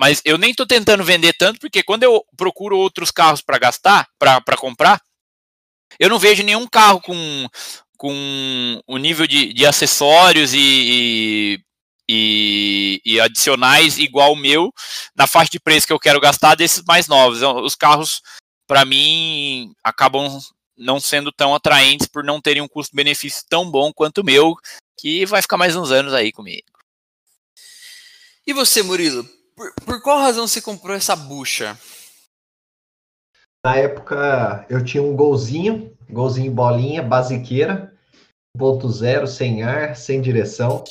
mas 0.00 0.22
eu 0.24 0.38
nem 0.38 0.52
estou 0.52 0.66
tentando 0.66 1.04
vender 1.04 1.34
tanto, 1.34 1.60
porque 1.60 1.82
quando 1.82 2.04
eu 2.04 2.24
procuro 2.34 2.78
outros 2.78 3.10
carros 3.10 3.42
para 3.42 3.58
gastar, 3.58 4.08
para 4.18 4.56
comprar, 4.56 4.98
eu 5.98 6.08
não 6.08 6.18
vejo 6.18 6.42
nenhum 6.42 6.66
carro 6.66 7.02
com, 7.02 7.46
com 7.98 8.80
o 8.86 8.96
nível 8.96 9.26
de, 9.26 9.52
de 9.52 9.66
acessórios 9.66 10.54
e, 10.54 11.62
e, 12.08 13.02
e, 13.04 13.20
adicionais 13.20 13.98
igual 13.98 14.32
o 14.32 14.36
meu 14.36 14.72
na 15.14 15.26
faixa 15.26 15.50
de 15.50 15.60
preço 15.60 15.86
que 15.86 15.92
eu 15.92 16.00
quero 16.00 16.18
gastar 16.18 16.54
desses 16.54 16.82
mais 16.84 17.06
novos. 17.06 17.36
Então, 17.36 17.62
os 17.62 17.74
carros, 17.74 18.22
para 18.66 18.86
mim, 18.86 19.70
acabam 19.84 20.40
não 20.78 20.98
sendo 20.98 21.30
tão 21.30 21.54
atraentes 21.54 22.08
por 22.08 22.24
não 22.24 22.40
terem 22.40 22.62
um 22.62 22.68
custo-benefício 22.68 23.42
tão 23.50 23.70
bom 23.70 23.92
quanto 23.92 24.22
o 24.22 24.24
meu, 24.24 24.56
que 24.98 25.26
vai 25.26 25.42
ficar 25.42 25.58
mais 25.58 25.76
uns 25.76 25.90
anos 25.90 26.14
aí 26.14 26.32
comigo. 26.32 26.64
E 28.46 28.54
você, 28.54 28.82
Murilo? 28.82 29.39
Por, 29.60 29.74
por 29.84 30.02
qual 30.02 30.20
razão 30.20 30.48
você 30.48 30.58
comprou 30.62 30.96
essa 30.96 31.14
bucha? 31.14 31.76
Na 33.62 33.76
época 33.76 34.64
eu 34.70 34.82
tinha 34.82 35.02
um 35.02 35.14
golzinho, 35.14 35.94
golzinho 36.08 36.50
bolinha, 36.50 37.02
basiqueira, 37.02 37.92
1.0, 38.56 39.26
sem 39.26 39.62
ar, 39.62 39.94
sem 39.94 40.22
direção. 40.22 40.82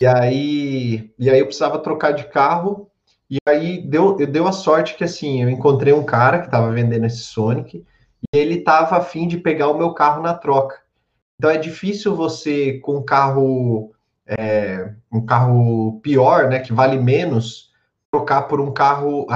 E 0.00 0.06
aí, 0.06 1.08
e 1.16 1.30
aí 1.30 1.38
eu 1.38 1.46
precisava 1.46 1.78
trocar 1.78 2.10
de 2.10 2.24
carro. 2.24 2.90
E 3.30 3.36
aí 3.46 3.80
deu, 3.80 4.16
deu 4.26 4.48
a 4.48 4.52
sorte 4.52 4.96
que 4.96 5.04
assim, 5.04 5.44
eu 5.44 5.48
encontrei 5.48 5.92
um 5.92 6.04
cara 6.04 6.40
que 6.40 6.46
estava 6.46 6.72
vendendo 6.72 7.06
esse 7.06 7.18
Sonic 7.18 7.86
e 8.34 8.36
ele 8.36 8.56
estava 8.56 8.96
afim 8.96 9.28
de 9.28 9.38
pegar 9.38 9.68
o 9.68 9.78
meu 9.78 9.94
carro 9.94 10.20
na 10.20 10.34
troca. 10.34 10.80
Então 11.38 11.48
é 11.48 11.56
difícil 11.56 12.16
você, 12.16 12.80
com 12.80 12.96
um 12.96 13.04
carro, 13.04 13.94
é, 14.26 14.94
um 15.12 15.24
carro 15.24 16.00
pior, 16.02 16.48
né, 16.48 16.58
que 16.58 16.72
vale 16.72 16.98
menos, 16.98 17.69
trocar 18.10 18.42
por 18.42 18.60
um 18.60 18.72
carro, 18.72 19.26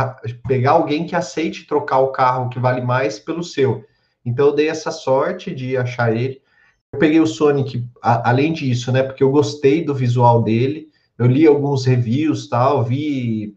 pegar 0.46 0.72
alguém 0.72 1.06
que 1.06 1.14
aceite 1.14 1.66
trocar 1.66 2.00
o 2.00 2.08
carro 2.08 2.48
que 2.48 2.58
vale 2.58 2.80
mais 2.80 3.18
pelo 3.18 3.44
seu. 3.44 3.84
Então 4.24 4.46
eu 4.46 4.54
dei 4.54 4.68
essa 4.68 4.90
sorte 4.90 5.54
de 5.54 5.76
achar 5.76 6.14
ele. 6.14 6.42
Eu 6.92 6.98
peguei 6.98 7.20
o 7.20 7.26
Sonic, 7.26 7.86
a, 8.02 8.30
além 8.30 8.52
disso, 8.52 8.90
né? 8.90 9.02
Porque 9.02 9.22
eu 9.22 9.30
gostei 9.30 9.84
do 9.84 9.94
visual 9.94 10.42
dele. 10.42 10.88
Eu 11.16 11.26
li 11.26 11.46
alguns 11.46 11.84
reviews, 11.84 12.48
tal, 12.48 12.82
vi 12.82 13.56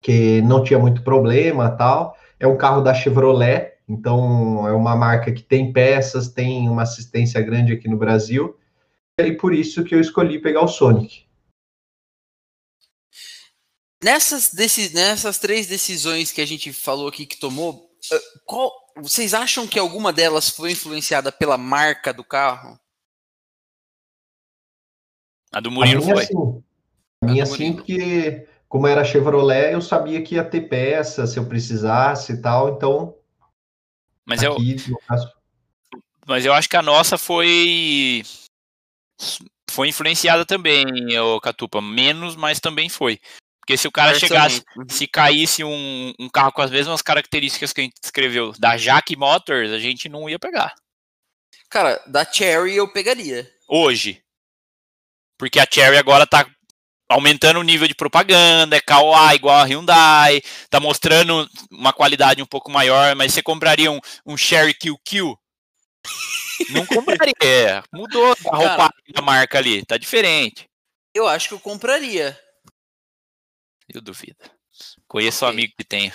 que 0.00 0.40
não 0.42 0.62
tinha 0.62 0.78
muito 0.78 1.02
problema, 1.02 1.70
tal. 1.70 2.16
É 2.40 2.46
um 2.46 2.56
carro 2.56 2.80
da 2.80 2.94
Chevrolet, 2.94 3.72
então 3.86 4.66
é 4.66 4.72
uma 4.72 4.96
marca 4.96 5.32
que 5.32 5.42
tem 5.42 5.72
peças, 5.72 6.28
tem 6.28 6.68
uma 6.68 6.82
assistência 6.82 7.40
grande 7.42 7.72
aqui 7.72 7.88
no 7.88 7.98
Brasil. 7.98 8.56
E 9.18 9.32
por 9.32 9.52
isso 9.52 9.82
que 9.84 9.94
eu 9.94 10.00
escolhi 10.00 10.38
pegar 10.38 10.62
o 10.62 10.68
Sonic. 10.68 11.27
Nessas, 14.02 14.52
desse, 14.52 14.94
nessas 14.94 15.38
três 15.38 15.66
decisões 15.66 16.30
que 16.30 16.40
a 16.40 16.46
gente 16.46 16.72
falou 16.72 17.08
aqui 17.08 17.26
que 17.26 17.36
tomou, 17.36 17.90
eh, 18.12 18.20
qual, 18.44 18.72
vocês 18.96 19.34
acham 19.34 19.66
que 19.66 19.78
alguma 19.78 20.12
delas 20.12 20.48
foi 20.48 20.72
influenciada 20.72 21.32
pela 21.32 21.58
marca 21.58 22.12
do 22.12 22.22
carro? 22.22 22.78
A 25.52 25.60
do 25.60 25.70
Murilo 25.70 26.02
a 26.02 26.04
minha, 26.04 26.14
foi. 26.14 26.26
Sim. 26.26 26.64
A 27.22 27.26
minha 27.26 27.46
sim, 27.46 27.72
porque 27.72 28.46
como 28.68 28.86
era 28.86 29.04
Chevrolet, 29.04 29.72
eu 29.72 29.80
sabia 29.80 30.22
que 30.22 30.36
ia 30.36 30.44
ter 30.44 30.68
peça 30.68 31.26
se 31.26 31.38
eu 31.38 31.48
precisasse 31.48 32.34
e 32.34 32.40
tal, 32.40 32.68
então. 32.68 33.16
Mas 34.24 34.42
eu. 34.42 34.56
Mas 36.26 36.44
eu 36.44 36.52
acho 36.52 36.68
que 36.68 36.76
a 36.76 36.82
nossa 36.82 37.16
foi. 37.16 38.22
Foi 39.70 39.88
influenciada 39.88 40.44
também, 40.44 40.84
o 41.18 41.40
Catupa. 41.40 41.80
Menos, 41.80 42.36
mas 42.36 42.60
também 42.60 42.88
foi. 42.88 43.18
Porque 43.68 43.76
se 43.76 43.86
o 43.86 43.92
cara 43.92 44.18
chegasse, 44.18 44.62
uhum. 44.74 44.88
se 44.88 45.06
caísse 45.06 45.62
um, 45.62 46.14
um, 46.18 46.26
carro 46.30 46.50
com 46.52 46.62
as 46.62 46.70
mesmas 46.70 47.02
características 47.02 47.70
que 47.70 47.82
a 47.82 47.84
gente 47.84 47.96
escreveu 48.02 48.50
da 48.58 48.78
Jack 48.78 49.14
Motors, 49.14 49.70
a 49.72 49.78
gente 49.78 50.08
não 50.08 50.26
ia 50.26 50.38
pegar. 50.38 50.74
Cara, 51.68 52.02
da 52.06 52.24
Cherry 52.24 52.74
eu 52.76 52.90
pegaria. 52.90 53.46
Hoje. 53.68 54.22
Porque 55.36 55.60
a 55.60 55.66
Cherry 55.70 55.98
agora 55.98 56.26
tá 56.26 56.46
aumentando 57.10 57.60
o 57.60 57.62
nível 57.62 57.86
de 57.86 57.94
propaganda, 57.94 58.74
é 58.74 58.80
Kawaii 58.80 59.36
igual 59.36 59.58
a 59.58 59.64
Hyundai, 59.64 60.40
tá 60.70 60.80
mostrando 60.80 61.46
uma 61.70 61.92
qualidade 61.92 62.42
um 62.42 62.46
pouco 62.46 62.70
maior, 62.70 63.14
mas 63.16 63.34
você 63.34 63.42
compraria 63.42 63.92
um, 63.92 64.00
um 64.24 64.34
Cherry 64.34 64.72
QQ? 64.72 65.36
Não 66.72 66.86
compraria. 66.86 67.34
É, 67.42 67.82
mudou 67.92 68.32
a 68.32 68.56
roupa 68.56 68.90
da 69.10 69.20
marca 69.20 69.58
ali, 69.58 69.84
tá 69.84 69.98
diferente. 69.98 70.66
Eu 71.14 71.28
acho 71.28 71.48
que 71.48 71.54
eu 71.54 71.60
compraria. 71.60 72.34
Eu 73.92 74.00
duvido. 74.00 74.36
Conheço 75.06 75.44
okay. 75.44 75.48
um 75.48 75.50
amigo 75.50 75.74
que 75.76 75.84
tenha. 75.84 76.14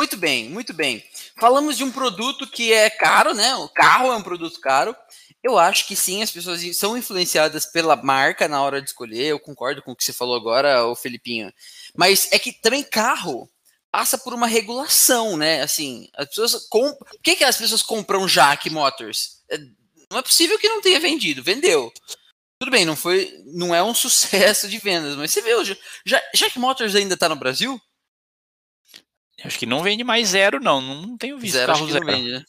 Muito 0.00 0.16
bem, 0.16 0.48
muito 0.48 0.72
bem. 0.72 1.04
Falamos 1.38 1.76
de 1.76 1.84
um 1.84 1.92
produto 1.92 2.46
que 2.46 2.72
é 2.72 2.88
caro, 2.88 3.34
né? 3.34 3.54
O 3.56 3.68
carro 3.68 4.10
é 4.10 4.16
um 4.16 4.22
produto 4.22 4.58
caro. 4.58 4.96
Eu 5.42 5.58
acho 5.58 5.86
que 5.86 5.94
sim, 5.94 6.22
as 6.22 6.30
pessoas 6.30 6.62
são 6.76 6.96
influenciadas 6.96 7.66
pela 7.66 7.96
marca 7.96 8.48
na 8.48 8.62
hora 8.62 8.80
de 8.80 8.88
escolher. 8.88 9.26
Eu 9.26 9.38
concordo 9.38 9.82
com 9.82 9.92
o 9.92 9.96
que 9.96 10.02
você 10.02 10.12
falou 10.12 10.36
agora, 10.36 10.86
o 10.86 10.96
Felipinho. 10.96 11.52
Mas 11.94 12.32
é 12.32 12.38
que 12.38 12.50
também 12.50 12.82
carro 12.82 13.46
passa 13.90 14.16
por 14.16 14.32
uma 14.32 14.46
regulação, 14.46 15.36
né? 15.36 15.60
Assim, 15.62 16.08
as 16.14 16.28
pessoas 16.28 16.66
comp... 16.68 16.96
Por 16.98 17.20
que, 17.22 17.36
que 17.36 17.44
as 17.44 17.56
pessoas 17.56 17.82
compram 17.82 18.26
Jack 18.26 18.70
Motors? 18.70 19.42
É, 19.50 19.58
não 20.10 20.18
é 20.18 20.22
possível 20.22 20.58
que 20.58 20.68
não 20.68 20.80
tenha 20.80 20.98
vendido, 20.98 21.42
vendeu. 21.42 21.92
Tudo 22.60 22.70
bem, 22.70 22.84
não 22.84 22.94
foi, 22.94 23.32
não 23.46 23.74
é 23.74 23.82
um 23.82 23.94
sucesso 23.94 24.68
de 24.68 24.78
vendas, 24.78 25.16
mas 25.16 25.30
você 25.32 25.40
vê 25.40 25.54
hoje, 25.54 25.78
já, 26.04 26.20
Jack 26.34 26.58
Motors 26.58 26.94
ainda 26.94 27.14
está 27.14 27.28
no 27.28 27.36
Brasil? 27.36 27.80
Acho 29.42 29.58
que 29.58 29.64
não 29.64 29.82
vende 29.82 30.04
mais 30.04 30.28
zero, 30.28 30.60
não. 30.60 30.82
Não 30.82 31.16
tenho 31.16 31.38
visto 31.38 31.54
zero, 31.54 31.72
carro 31.72 31.90
zero. 31.90 32.04
Vende, 32.04 32.30
né? 32.32 32.44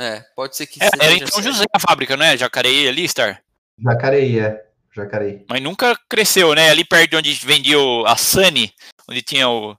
É, 0.00 0.20
pode 0.34 0.56
ser 0.56 0.66
que 0.66 0.82
é, 0.82 0.88
Era 1.00 1.12
então 1.12 1.40
José 1.40 1.64
a 1.72 1.78
fábrica, 1.78 2.16
não 2.16 2.26
é? 2.26 2.36
Jacareí 2.36 2.88
ali, 2.88 3.08
Star? 3.08 3.40
Jacareí, 3.78 4.40
é. 4.40 4.66
Jacareí. 4.92 5.44
Mas 5.48 5.62
nunca 5.62 5.96
cresceu, 6.08 6.52
né? 6.54 6.70
Ali 6.70 6.84
perto 6.84 7.10
de 7.10 7.16
onde 7.16 7.32
vendia 7.46 7.76
a 8.06 8.16
Sunny, 8.16 8.72
onde 9.08 9.22
tinha 9.22 9.48
o 9.48 9.76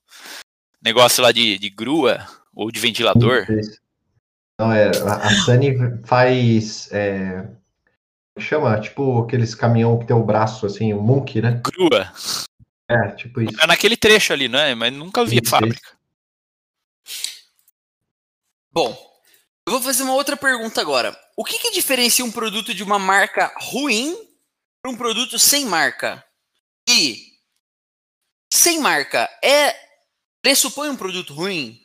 negócio 0.82 1.22
lá 1.22 1.34
de, 1.34 1.58
de 1.60 1.70
grua 1.70 2.26
ou 2.56 2.72
de 2.72 2.80
ventilador. 2.80 3.46
Não, 4.58 4.72
é, 4.72 4.90
a 4.90 5.30
Sunny 5.44 5.76
faz 6.06 6.90
é, 6.92 7.46
chama? 8.40 8.80
Tipo 8.80 9.24
aqueles 9.24 9.54
caminhão 9.56 10.00
que 10.00 10.06
tem 10.06 10.16
o 10.16 10.24
braço 10.24 10.66
assim, 10.66 10.94
o 10.94 11.00
um 11.00 11.02
Munk, 11.02 11.42
né? 11.42 11.62
Grua. 11.64 12.12
É, 12.90 13.12
tipo 13.12 13.42
isso. 13.42 13.62
É 13.62 13.68
naquele 13.68 13.96
trecho 13.96 14.34
ali, 14.34 14.48
né? 14.48 14.76
Mas 14.76 14.94
nunca 14.94 15.26
vi 15.26 15.40
a 15.40 15.50
fábrica. 15.50 15.98
Bom, 18.72 18.98
eu 19.68 19.74
vou 19.74 19.82
fazer 19.82 20.04
uma 20.04 20.14
outra 20.14 20.36
pergunta 20.36 20.82
agora. 20.82 21.18
O 21.38 21.44
que, 21.44 21.60
que 21.60 21.72
diferencia 21.72 22.26
um 22.26 22.32
produto 22.32 22.74
de 22.74 22.84
uma 22.84 23.00
marca 23.00 23.54
ruim 23.58 24.16
para 24.82 24.92
um 24.92 24.98
produto 24.98 25.38
sem 25.40 25.66
marca? 25.66 26.24
E 26.90 27.34
sem 28.52 28.80
marca 28.80 29.30
é 29.44 29.76
pressupõe 30.42 30.90
um 30.90 30.98
produto 30.98 31.34
ruim? 31.34 31.83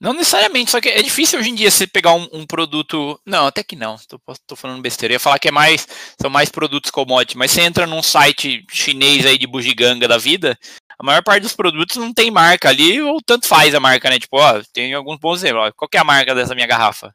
Não 0.00 0.14
necessariamente, 0.14 0.70
só 0.70 0.80
que 0.80 0.88
é 0.88 1.02
difícil 1.02 1.38
hoje 1.38 1.50
em 1.50 1.54
dia 1.54 1.70
você 1.70 1.86
pegar 1.86 2.14
um, 2.14 2.26
um 2.32 2.46
produto. 2.46 3.20
Não, 3.26 3.46
até 3.46 3.62
que 3.62 3.76
não, 3.76 3.96
tô, 4.08 4.18
tô, 4.46 4.56
falando 4.56 4.80
besteira. 4.80 5.12
Eu 5.12 5.16
ia 5.16 5.20
falar 5.20 5.38
que 5.38 5.48
é 5.48 5.52
mais. 5.52 5.86
São 6.18 6.30
mais 6.30 6.48
produtos 6.48 6.90
commodity, 6.90 7.36
mas 7.36 7.50
você 7.50 7.60
entra 7.60 7.86
num 7.86 8.02
site 8.02 8.64
chinês 8.70 9.26
aí 9.26 9.36
de 9.36 9.46
bugiganga 9.46 10.08
da 10.08 10.16
vida, 10.16 10.58
a 11.00 11.04
maior 11.04 11.22
parte 11.22 11.42
dos 11.42 11.54
produtos 11.54 11.96
não 11.96 12.12
tem 12.12 12.30
marca 12.30 12.68
ali, 12.68 13.00
ou 13.00 13.22
tanto 13.24 13.46
faz 13.46 13.74
a 13.74 13.80
marca, 13.80 14.10
né? 14.10 14.18
Tipo, 14.18 14.38
ó, 14.38 14.62
tem 14.72 14.92
alguns 14.92 15.18
bons 15.18 15.42
exemplos. 15.42 15.72
Qual 15.74 15.88
que 15.88 15.96
é 15.96 16.00
a 16.00 16.04
marca 16.04 16.34
dessa 16.34 16.54
minha 16.54 16.66
garrafa? 16.66 17.14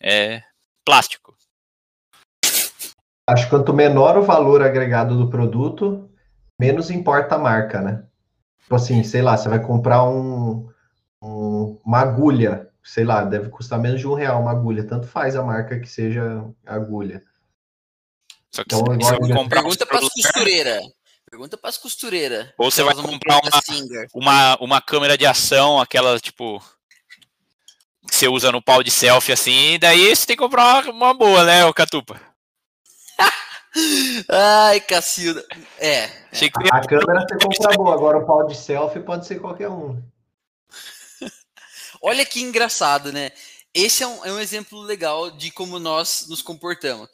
É 0.00 0.40
plástico. 0.84 1.34
Acho 3.28 3.44
que 3.44 3.50
quanto 3.50 3.72
menor 3.72 4.18
o 4.18 4.22
valor 4.22 4.62
agregado 4.62 5.16
do 5.16 5.28
produto, 5.30 6.08
menos 6.58 6.90
importa 6.90 7.34
a 7.36 7.38
marca, 7.38 7.80
né? 7.80 8.04
Tipo 8.62 8.74
assim, 8.76 9.02
sei 9.02 9.22
lá, 9.22 9.36
você 9.36 9.48
vai 9.48 9.60
comprar 9.60 10.04
um 10.04 10.68
um, 11.24 11.80
uma 11.84 12.00
agulha, 12.00 12.68
sei 12.82 13.04
lá, 13.04 13.24
deve 13.24 13.48
custar 13.48 13.78
menos 13.78 14.00
de 14.00 14.06
um 14.06 14.14
real 14.14 14.42
uma 14.42 14.50
agulha, 14.50 14.86
tanto 14.86 15.06
faz 15.06 15.34
a 15.34 15.42
marca 15.42 15.80
que 15.80 15.88
seja 15.88 16.44
agulha. 16.66 17.22
Só 18.50 18.62
que 18.62 18.74
então, 18.74 18.94
você 18.94 19.18
vai 19.18 19.32
comprar 19.32 19.62
Pergunta 19.62 19.86
para 19.86 19.98
as 19.98 20.08
costureiras. 20.08 20.82
Pergunta 21.28 21.58
para 21.58 21.70
as 21.70 21.78
costureiras. 21.78 22.48
Ou 22.58 22.70
você 22.70 22.82
vai 22.82 22.94
comprar 22.94 23.40
uma, 23.40 24.06
uma, 24.14 24.56
uma 24.60 24.80
câmera 24.80 25.18
de 25.18 25.26
ação, 25.26 25.80
aquela 25.80 26.20
tipo 26.20 26.62
que 28.08 28.14
você 28.14 28.28
usa 28.28 28.52
no 28.52 28.62
pau 28.62 28.82
de 28.82 28.90
selfie 28.90 29.32
assim, 29.32 29.72
e 29.72 29.78
daí 29.78 30.14
você 30.14 30.26
tem 30.26 30.36
que 30.36 30.42
comprar 30.42 30.84
uma, 30.84 30.92
uma 30.92 31.14
boa, 31.14 31.42
né, 31.42 31.64
o 31.64 31.72
Catupa? 31.72 32.20
Ai, 34.30 34.78
Cacilda. 34.80 35.42
É. 35.78 36.06
Que 36.30 36.50
a, 36.70 36.76
a 36.76 36.86
câmera 36.86 37.26
você 37.26 37.38
compra 37.38 37.76
boa, 37.76 37.94
agora 37.94 38.18
o 38.18 38.26
pau 38.26 38.46
de 38.46 38.54
selfie 38.54 39.00
pode 39.00 39.26
ser 39.26 39.40
qualquer 39.40 39.70
um. 39.70 40.00
Olha 42.06 42.26
que 42.26 42.42
engraçado, 42.42 43.10
né? 43.10 43.32
Esse 43.72 44.02
é 44.02 44.06
um, 44.06 44.24
é 44.26 44.32
um 44.32 44.38
exemplo 44.38 44.78
legal 44.82 45.30
de 45.30 45.50
como 45.50 45.78
nós 45.78 46.26
nos 46.28 46.42
comportamos. 46.42 47.08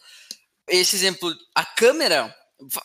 Esse 0.68 0.96
exemplo, 0.96 1.32
a 1.54 1.64
câmera. 1.64 2.34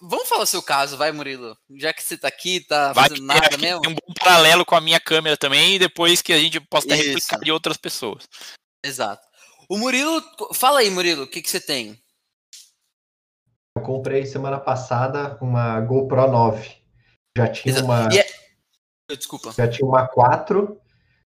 Vamos 0.04 0.30
falar 0.30 0.46
seu 0.46 0.62
caso, 0.62 0.98
vai, 0.98 1.12
Murilo. 1.12 1.58
Já 1.76 1.92
que 1.92 2.04
você 2.04 2.16
tá 2.16 2.28
aqui, 2.28 2.60
tá 2.60 2.94
vai, 2.94 3.10
fazendo 3.10 3.26
nada 3.26 3.58
mesmo. 3.58 3.82
Tem 3.82 3.92
um 3.92 3.96
bom 3.96 4.14
paralelo 4.20 4.64
com 4.64 4.76
a 4.76 4.82
minha 4.82 5.00
câmera 5.00 5.36
também, 5.36 5.76
e 5.76 5.80
depois 5.80 6.22
que 6.22 6.32
a 6.32 6.38
gente 6.38 6.60
possa 6.60 6.94
replicar 6.94 7.40
de 7.40 7.52
outras 7.52 7.76
pessoas. 7.76 8.30
Exato. 8.86 9.26
O 9.68 9.76
Murilo, 9.76 10.24
fala 10.54 10.82
aí, 10.82 10.92
Murilo, 10.92 11.24
o 11.24 11.28
que, 11.28 11.42
que 11.42 11.50
você 11.50 11.60
tem? 11.60 12.00
Eu 13.76 13.82
comprei 13.82 14.28
semana 14.28 14.60
passada 14.60 15.40
uma 15.42 15.82
GoPro 15.82 16.32
9. 16.32 16.70
Já 17.36 17.48
tinha 17.48 17.72
Exato. 17.74 17.86
uma. 17.86 18.08
É... 18.14 18.26
Desculpa. 19.16 19.52
Já 19.52 19.68
tinha 19.68 19.88
uma 19.88 20.08
4, 20.08 20.80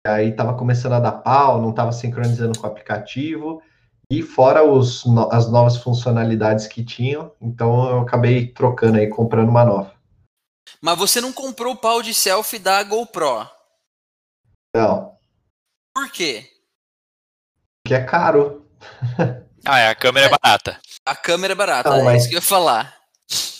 aí 0.07 0.31
tava 0.31 0.55
começando 0.55 0.93
a 0.93 0.99
dar 0.99 1.11
pau, 1.11 1.61
não 1.61 1.71
tava 1.71 1.91
sincronizando 1.91 2.57
com 2.57 2.65
o 2.65 2.69
aplicativo. 2.69 3.61
E 4.09 4.21
fora 4.21 4.63
os, 4.63 5.03
as 5.31 5.51
novas 5.51 5.77
funcionalidades 5.77 6.65
que 6.65 6.83
tinham, 6.83 7.31
então 7.41 7.89
eu 7.89 7.99
acabei 7.99 8.47
trocando 8.47 8.97
aí, 8.97 9.07
comprando 9.07 9.49
uma 9.49 9.65
nova. 9.65 9.93
Mas 10.81 10.97
você 10.97 11.19
não 11.19 11.33
comprou 11.33 11.73
o 11.73 11.77
pau 11.77 12.01
de 12.01 12.13
selfie 12.13 12.59
da 12.59 12.81
GoPro? 12.83 13.49
Não. 14.73 15.17
Por 15.93 16.09
quê? 16.11 16.49
Porque 17.83 17.95
é 17.95 18.03
caro. 18.03 18.65
Ah, 19.69 19.79
é, 19.79 19.89
a 19.89 19.95
câmera 19.95 20.27
é 20.27 20.29
barata. 20.29 20.79
A 21.05 21.13
câmera 21.13 21.51
é 21.51 21.55
barata, 21.55 21.89
não, 21.89 21.97
é 21.97 22.03
mas... 22.03 22.21
isso 22.21 22.29
que 22.29 22.35
eu 22.35 22.37
ia 22.37 22.41
falar. 22.41 22.95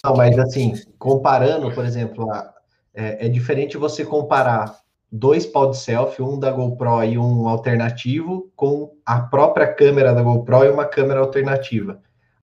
Não, 0.02 0.16
mas 0.16 0.40
assim, 0.40 0.74
comparando, 0.98 1.70
por 1.74 1.84
exemplo, 1.84 2.32
a, 2.32 2.54
é, 2.94 3.26
é, 3.26 3.30
diferente 3.30 3.76
você 3.76 4.06
comparar 4.06 4.80
dois 5.12 5.46
pau 5.46 5.72
de 5.72 5.78
selfie, 5.78 6.22
um 6.22 6.40
da 6.40 6.52
GoPro 6.52 7.04
e 7.04 7.18
um 7.18 7.48
alternativo, 7.48 8.52
com 8.56 8.92
a 9.06 9.22
própria 9.22 9.68
câmera 9.74 10.14
da 10.14 10.22
GoPro 10.22 10.66
e 10.66 10.70
uma 10.70 10.86
câmera 10.86 11.20
alternativa. 11.20 12.00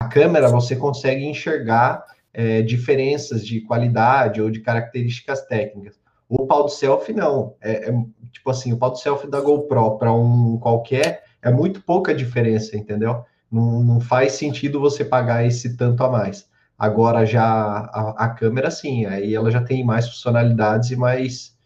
A 0.01 0.07
câmera 0.07 0.49
você 0.49 0.75
consegue 0.75 1.25
enxergar 1.25 2.05
é, 2.33 2.61
diferenças 2.61 3.45
de 3.45 3.61
qualidade 3.61 4.41
ou 4.41 4.49
de 4.49 4.59
características 4.59 5.45
técnicas. 5.45 5.99
O 6.29 6.45
pau 6.45 6.65
de 6.65 6.73
selfie 6.73 7.13
não. 7.13 7.55
É, 7.61 7.89
é 7.89 7.93
tipo 8.31 8.49
assim, 8.49 8.73
o 8.73 8.77
pau 8.77 8.91
de 8.91 9.01
selfie 9.01 9.29
da 9.29 9.39
GoPro 9.39 9.97
para 9.97 10.13
um 10.13 10.57
qualquer 10.59 11.23
é 11.41 11.51
muito 11.51 11.81
pouca 11.81 12.13
diferença, 12.13 12.75
entendeu? 12.75 13.23
Não, 13.49 13.81
não 13.81 13.99
faz 13.99 14.33
sentido 14.33 14.79
você 14.79 15.05
pagar 15.05 15.45
esse 15.45 15.77
tanto 15.77 16.03
a 16.03 16.09
mais. 16.09 16.47
Agora 16.77 17.25
já 17.25 17.43
a, 17.43 18.25
a 18.25 18.29
câmera 18.29 18.69
sim, 18.69 19.05
aí 19.05 19.33
ela 19.33 19.49
já 19.49 19.61
tem 19.61 19.83
mais 19.83 20.07
funcionalidades 20.07 20.91
e 20.91 20.95
mais 20.95 21.56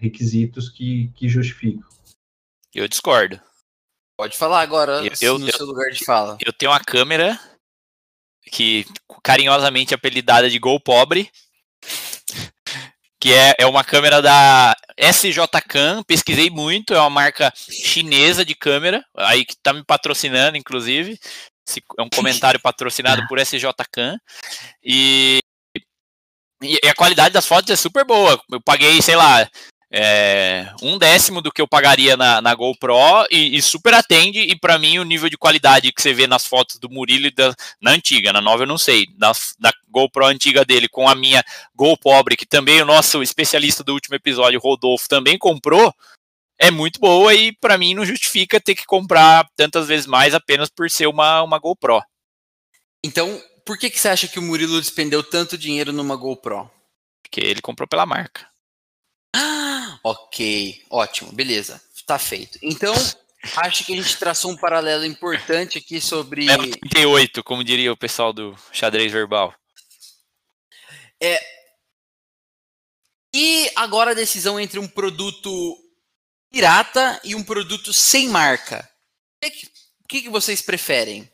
requisitos 0.00 0.68
que, 0.68 1.10
que 1.14 1.28
justificam. 1.28 1.84
Eu 2.74 2.88
discordo. 2.88 3.40
Pode 4.16 4.36
falar 4.36 4.60
agora 4.60 5.02
eu, 5.20 5.38
no 5.38 5.48
eu, 5.48 5.56
seu 5.56 5.66
lugar 5.66 5.90
de 5.90 6.04
fala. 6.04 6.38
Eu 6.44 6.52
tenho 6.52 6.70
uma 6.70 6.80
câmera 6.80 7.38
que 8.50 8.86
carinhosamente 9.22 9.94
apelidada 9.94 10.48
de 10.48 10.58
Gol 10.58 10.80
Pobre, 10.80 11.30
que 13.20 13.32
é, 13.32 13.54
é 13.58 13.66
uma 13.66 13.84
câmera 13.84 14.20
da 14.20 14.74
SJCam, 14.98 16.02
pesquisei 16.02 16.50
muito, 16.50 16.92
é 16.92 16.98
uma 16.98 17.10
marca 17.10 17.52
chinesa 17.56 18.44
de 18.44 18.54
câmera, 18.54 19.04
aí 19.16 19.44
que 19.44 19.56
tá 19.62 19.72
me 19.72 19.84
patrocinando, 19.84 20.56
inclusive. 20.56 21.18
É 21.98 22.02
um 22.02 22.08
comentário 22.08 22.60
patrocinado 22.60 23.26
por 23.28 23.38
SJCam. 23.38 24.18
E, 24.82 25.38
e 26.62 26.88
a 26.88 26.94
qualidade 26.94 27.34
das 27.34 27.46
fotos 27.46 27.70
é 27.70 27.76
super 27.76 28.04
boa. 28.04 28.40
Eu 28.50 28.60
paguei, 28.60 29.00
sei 29.02 29.16
lá, 29.16 29.48
é, 29.94 30.72
um 30.80 30.96
décimo 30.96 31.42
do 31.42 31.52
que 31.52 31.60
eu 31.60 31.68
pagaria 31.68 32.16
na, 32.16 32.40
na 32.40 32.54
GoPro 32.54 33.26
e, 33.30 33.56
e, 33.56 33.60
super 33.60 33.92
atende. 33.92 34.40
E 34.40 34.58
para 34.58 34.78
mim, 34.78 34.98
o 34.98 35.04
nível 35.04 35.28
de 35.28 35.36
qualidade 35.36 35.92
que 35.92 36.00
você 36.00 36.14
vê 36.14 36.26
nas 36.26 36.46
fotos 36.46 36.78
do 36.78 36.88
Murilo 36.88 37.30
da, 37.32 37.54
na 37.80 37.90
antiga, 37.90 38.32
na 38.32 38.40
nova 38.40 38.62
eu 38.62 38.66
não 38.66 38.78
sei, 38.78 39.06
na 39.18 39.32
GoPro 39.90 40.24
antiga 40.24 40.64
dele 40.64 40.88
com 40.88 41.06
a 41.06 41.14
minha 41.14 41.44
Go 41.74 41.94
Pobre, 41.98 42.38
que 42.38 42.46
também 42.46 42.80
o 42.80 42.86
nosso 42.86 43.22
especialista 43.22 43.84
do 43.84 43.92
último 43.92 44.14
episódio, 44.14 44.58
Rodolfo, 44.58 45.06
também 45.08 45.36
comprou, 45.36 45.92
é 46.58 46.70
muito 46.70 46.98
boa 46.98 47.34
e 47.34 47.52
para 47.52 47.76
mim 47.76 47.92
não 47.92 48.06
justifica 48.06 48.60
ter 48.60 48.74
que 48.74 48.86
comprar 48.86 49.46
tantas 49.56 49.88
vezes 49.88 50.06
mais 50.06 50.32
apenas 50.32 50.70
por 50.70 50.88
ser 50.88 51.06
uma, 51.06 51.42
uma 51.42 51.58
GoPro. 51.58 52.00
Então, 53.04 53.42
por 53.64 53.78
que, 53.78 53.90
que 53.90 53.98
você 53.98 54.08
acha 54.08 54.28
que 54.28 54.38
o 54.38 54.42
Murilo 54.42 54.80
despendeu 54.80 55.22
tanto 55.22 55.58
dinheiro 55.58 55.92
numa 55.92 56.16
GoPro? 56.16 56.70
Porque 57.22 57.40
ele 57.40 57.60
comprou 57.60 57.88
pela 57.88 58.06
marca. 58.06 58.48
Ah, 59.34 59.98
ok, 60.04 60.84
ótimo, 60.90 61.32
beleza, 61.32 61.82
tá 62.06 62.18
feito. 62.18 62.58
Então, 62.62 62.94
acho 63.56 63.84
que 63.84 63.92
a 63.92 63.96
gente 63.96 64.18
traçou 64.18 64.50
um 64.50 64.56
paralelo 64.56 65.04
importante 65.04 65.78
aqui 65.78 66.00
sobre. 66.00 66.48
É 66.50 66.56
38, 66.56 67.42
como 67.42 67.64
diria 67.64 67.92
o 67.92 67.96
pessoal 67.96 68.32
do 68.32 68.56
xadrez 68.72 69.10
verbal. 69.10 69.54
É. 71.20 71.40
E 73.34 73.70
agora 73.76 74.10
a 74.10 74.14
decisão 74.14 74.60
entre 74.60 74.78
um 74.78 74.86
produto 74.86 75.78
pirata 76.50 77.18
e 77.24 77.34
um 77.34 77.42
produto 77.42 77.92
sem 77.92 78.28
marca. 78.28 78.86
O 80.04 80.08
que, 80.08 80.22
que 80.22 80.28
vocês 80.28 80.60
preferem? 80.60 81.31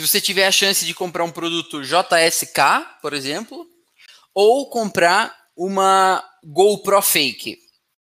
Se 0.00 0.06
você 0.06 0.18
tiver 0.18 0.46
a 0.46 0.50
chance 0.50 0.86
de 0.86 0.94
comprar 0.94 1.24
um 1.24 1.30
produto 1.30 1.82
JSK, 1.82 2.58
por 3.02 3.12
exemplo, 3.12 3.66
ou 4.34 4.70
comprar 4.70 5.36
uma 5.54 6.24
GoPro 6.42 7.02
fake. 7.02 7.58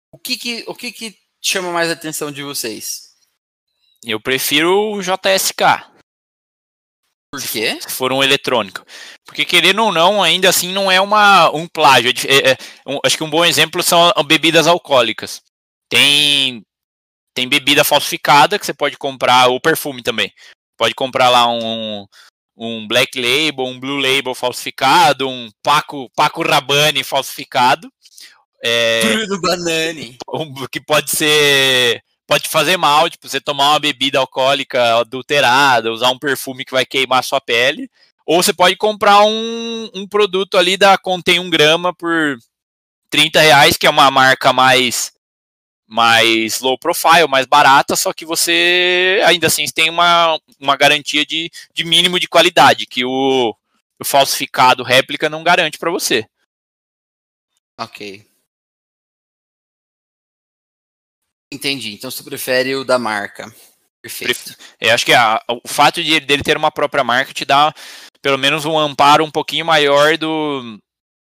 O 0.09 0.17
que 0.17 0.37
que, 0.37 0.63
o 0.65 0.73
que 0.73 0.93
que 0.93 1.17
chama 1.43 1.73
mais 1.73 1.89
a 1.89 1.93
atenção 1.93 2.31
de 2.31 2.41
vocês? 2.41 3.01
Eu 4.05 4.17
prefiro 4.17 4.93
o 4.93 5.01
JSK. 5.01 5.91
Por 7.33 7.43
quê? 7.43 7.77
Se 7.81 7.91
for 7.91 8.13
um 8.13 8.23
eletrônico. 8.23 8.85
Porque 9.25 9.43
querendo 9.43 9.83
ou 9.83 9.91
não, 9.91 10.23
ainda 10.23 10.47
assim 10.47 10.71
não 10.71 10.89
é 10.89 11.01
uma, 11.01 11.53
um 11.53 11.67
plágio. 11.67 12.13
É, 12.29 12.51
é, 12.51 12.57
um, 12.87 12.97
acho 13.03 13.17
que 13.17 13.25
um 13.25 13.29
bom 13.29 13.43
exemplo 13.43 13.83
são 13.83 14.09
bebidas 14.25 14.67
alcoólicas. 14.67 15.41
Tem, 15.89 16.63
tem 17.35 17.49
bebida 17.49 17.83
falsificada 17.83 18.57
que 18.57 18.65
você 18.65 18.73
pode 18.73 18.97
comprar, 18.97 19.47
ou 19.49 19.59
perfume 19.59 20.01
também. 20.01 20.33
Pode 20.79 20.95
comprar 20.95 21.29
lá 21.29 21.45
um, 21.45 22.07
um 22.55 22.87
Black 22.87 23.19
Label, 23.19 23.65
um 23.65 23.77
Blue 23.77 23.97
Label 23.97 24.33
falsificado, 24.33 25.27
um 25.27 25.49
Paco, 25.61 26.09
Paco 26.15 26.41
Rabanne 26.41 27.03
falsificado. 27.03 27.91
É, 28.63 29.01
Bruno 29.01 29.41
Banani. 29.41 30.17
Um, 30.33 30.65
que 30.71 30.79
pode 30.79 31.11
ser. 31.11 32.01
Pode 32.25 32.47
fazer 32.47 32.77
mal, 32.77 33.09
tipo, 33.09 33.27
você 33.27 33.41
tomar 33.41 33.71
uma 33.71 33.79
bebida 33.79 34.19
alcoólica 34.19 34.99
adulterada, 34.99 35.91
usar 35.91 36.11
um 36.11 36.19
perfume 36.19 36.63
que 36.63 36.71
vai 36.71 36.85
queimar 36.85 37.19
a 37.19 37.23
sua 37.23 37.41
pele. 37.41 37.89
Ou 38.25 38.41
você 38.41 38.53
pode 38.53 38.77
comprar 38.77 39.21
um, 39.25 39.89
um 39.93 40.07
produto 40.07 40.57
ali 40.57 40.77
da 40.77 40.97
Contém 40.97 41.39
1 41.39 41.49
grama 41.49 41.93
por 41.93 42.37
30 43.09 43.41
reais, 43.41 43.75
que 43.75 43.85
é 43.85 43.89
uma 43.89 44.09
marca 44.09 44.53
mais 44.53 45.11
mais 45.89 46.59
low 46.59 46.77
profile, 46.77 47.27
mais 47.27 47.47
barata, 47.47 47.95
só 47.95 48.13
que 48.13 48.23
você 48.23 49.19
ainda 49.25 49.47
assim 49.47 49.65
tem 49.65 49.89
uma, 49.89 50.39
uma 50.59 50.77
garantia 50.77 51.25
de, 51.25 51.51
de 51.73 51.83
mínimo 51.83 52.19
de 52.19 52.27
qualidade, 52.27 52.85
que 52.85 53.03
o, 53.03 53.55
o 53.99 54.05
falsificado 54.05 54.83
réplica 54.83 55.27
não 55.27 55.43
garante 55.43 55.79
para 55.79 55.89
você. 55.89 56.27
Ok. 57.77 58.23
Entendi. 61.51 61.93
Então 61.93 62.11
você 62.11 62.23
prefere 62.23 62.75
o 62.75 62.83
da 62.83 62.99
marca. 62.99 63.51
Perfeito. 64.01 64.55
Eu 64.79 64.93
acho 64.93 65.05
que 65.05 65.13
a, 65.13 65.41
o 65.47 65.67
fato 65.67 66.03
de 66.03 66.19
dele 66.19 66.43
ter 66.43 66.55
uma 66.55 66.71
própria 66.71 67.03
marca 67.03 67.33
te 67.33 67.43
dá 67.43 67.73
pelo 68.21 68.37
menos 68.37 68.63
um 68.65 68.77
amparo 68.77 69.23
um 69.23 69.31
pouquinho 69.31 69.65
maior 69.65 70.17
do 70.17 70.79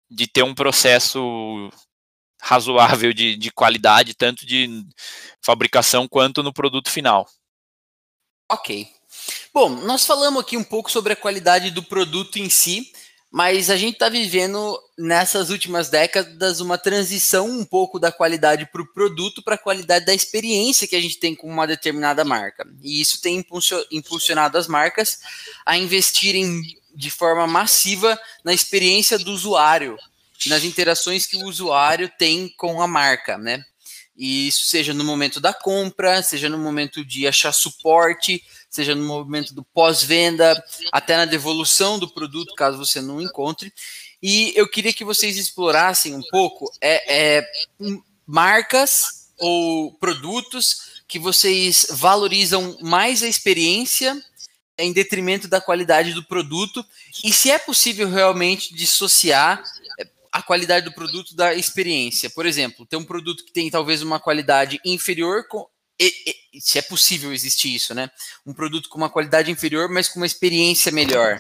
de 0.10 0.28
ter 0.28 0.44
um 0.44 0.56
processo 0.56 1.70
razoável 2.46 3.12
de, 3.12 3.36
de 3.36 3.52
qualidade, 3.52 4.14
tanto 4.14 4.46
de 4.46 4.86
fabricação 5.42 6.08
quanto 6.08 6.44
no 6.44 6.54
produto 6.54 6.92
final. 6.92 7.28
Ok. 8.48 8.88
Bom, 9.52 9.70
nós 9.70 10.06
falamos 10.06 10.42
aqui 10.42 10.56
um 10.56 10.64
pouco 10.64 10.92
sobre 10.92 11.14
a 11.14 11.16
qualidade 11.16 11.72
do 11.72 11.82
produto 11.82 12.38
em 12.38 12.48
si, 12.48 12.92
mas 13.32 13.72
a 13.72 13.76
gente 13.76 13.96
está 13.96 14.10
vivendo 14.10 14.80
nessas 14.96 15.50
últimas 15.50 15.90
décadas 15.90 16.60
uma 16.60 16.78
transição 16.78 17.50
um 17.50 17.66
pouco 17.66 17.98
da 17.98 18.12
qualidade 18.12 18.68
para 18.72 18.82
o 18.84 18.94
produto 18.94 19.42
para 19.42 19.56
a 19.56 19.58
qualidade 19.58 20.06
da 20.06 20.14
experiência 20.14 20.88
que 20.88 20.96
a 20.96 21.02
gente 21.02 21.18
tem 21.18 21.34
com 21.34 21.50
uma 21.50 21.66
determinada 21.66 22.24
marca. 22.24 22.64
E 22.80 23.02
isso 23.02 23.20
tem 23.20 23.44
impulsionado 23.92 24.56
as 24.56 24.68
marcas 24.68 25.18
a 25.66 25.76
investirem 25.76 26.62
de 26.94 27.10
forma 27.10 27.48
massiva 27.48 28.20
na 28.44 28.54
experiência 28.54 29.18
do 29.18 29.32
usuário, 29.32 29.98
nas 30.48 30.64
interações 30.64 31.26
que 31.26 31.38
o 31.38 31.46
usuário 31.46 32.12
tem 32.18 32.50
com 32.58 32.82
a 32.82 32.88
marca, 32.88 33.38
né? 33.38 33.64
E 34.18 34.48
isso 34.48 34.66
seja 34.68 34.94
no 34.94 35.04
momento 35.04 35.42
da 35.42 35.54
compra, 35.54 36.24
seja 36.24 36.48
no 36.48 36.58
momento 36.58 37.04
de 37.04 37.28
achar 37.28 37.52
suporte, 37.52 38.42
seja 38.70 38.96
no 38.96 39.04
momento 39.06 39.54
do 39.54 39.64
pós-venda, 39.64 40.62
até 40.92 41.18
na 41.18 41.26
devolução 41.26 42.00
do 42.00 42.10
produto, 42.10 42.56
caso 42.56 42.78
você 42.78 43.02
não 43.02 43.22
encontre. 43.22 43.74
E 44.22 44.54
eu 44.56 44.70
queria 44.70 44.94
que 44.94 45.04
vocês 45.04 45.38
explorassem 45.38 46.16
um 46.16 46.22
pouco 46.32 46.72
é, 46.82 47.40
é 47.40 47.52
marcas 48.26 49.30
ou 49.38 49.94
produtos 49.94 51.04
que 51.08 51.20
vocês 51.20 51.88
valorizam 51.92 52.78
mais 52.82 53.22
a 53.22 53.28
experiência 53.28 54.20
em 54.78 54.92
detrimento 54.92 55.48
da 55.48 55.62
qualidade 55.62 56.14
do 56.14 56.24
produto 56.24 56.86
e 57.24 57.32
se 57.32 57.50
é 57.50 57.58
possível 57.58 58.10
realmente 58.10 58.74
dissociar 58.74 59.64
a 60.36 60.42
qualidade 60.42 60.84
do 60.84 60.92
produto 60.92 61.34
da 61.34 61.54
experiência. 61.54 62.30
Por 62.30 62.46
exemplo, 62.46 62.86
tem 62.86 63.00
um 63.00 63.06
produto 63.06 63.46
que 63.46 63.54
tem 63.54 63.70
talvez 63.70 64.02
uma 64.02 64.20
qualidade 64.20 64.82
inferior 64.84 65.48
com, 65.48 65.66
e, 65.98 66.12
e, 66.54 66.60
se 66.60 66.78
é 66.78 66.82
possível 66.82 67.32
existir 67.32 67.74
isso, 67.74 67.94
né? 67.94 68.12
Um 68.46 68.54
produto 68.54 68.90
com 68.90 68.98
uma 68.98 69.10
qualidade 69.10 69.50
inferior, 69.50 69.88
mas 69.90 70.10
com 70.10 70.20
uma 70.20 70.26
experiência 70.26 70.92
melhor 70.92 71.40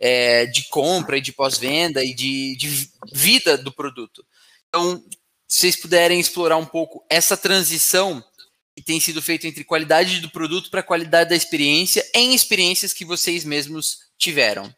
é, 0.00 0.46
de 0.46 0.66
compra 0.70 1.18
e 1.18 1.20
de 1.20 1.34
pós-venda 1.34 2.02
e 2.02 2.14
de, 2.14 2.56
de 2.56 2.90
vida 3.12 3.58
do 3.58 3.70
produto. 3.70 4.24
Então, 4.70 5.04
se 5.46 5.60
vocês 5.60 5.76
puderem 5.76 6.18
explorar 6.18 6.56
um 6.56 6.64
pouco 6.64 7.04
essa 7.10 7.36
transição 7.36 8.24
que 8.74 8.82
tem 8.82 8.98
sido 8.98 9.20
feita 9.20 9.48
entre 9.48 9.64
qualidade 9.64 10.18
do 10.18 10.30
produto 10.30 10.70
para 10.70 10.82
qualidade 10.82 11.28
da 11.28 11.36
experiência 11.36 12.02
em 12.14 12.34
experiências 12.34 12.94
que 12.94 13.04
vocês 13.04 13.44
mesmos 13.44 13.98
tiveram. 14.16 14.74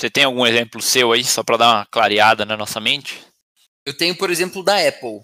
Você 0.00 0.08
tem 0.08 0.24
algum 0.24 0.46
exemplo 0.46 0.80
seu 0.80 1.12
aí, 1.12 1.22
só 1.22 1.42
para 1.42 1.58
dar 1.58 1.68
uma 1.74 1.86
clareada 1.86 2.46
na 2.46 2.56
nossa 2.56 2.80
mente? 2.80 3.22
Eu 3.84 3.94
tenho, 3.94 4.16
por 4.16 4.30
exemplo, 4.30 4.64
da 4.64 4.76
Apple. 4.88 5.20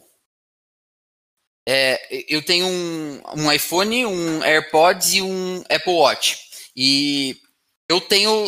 É, 1.67 2.27
eu 2.29 2.45
tenho 2.45 2.67
um, 2.67 3.23
um 3.39 3.51
iPhone, 3.51 4.05
um 4.05 4.45
AirPods 4.45 5.15
e 5.15 5.23
um 5.23 5.65
Apple 5.71 5.95
Watch. 5.95 6.39
E 6.77 7.41
eu 7.89 8.03
tenho 8.03 8.47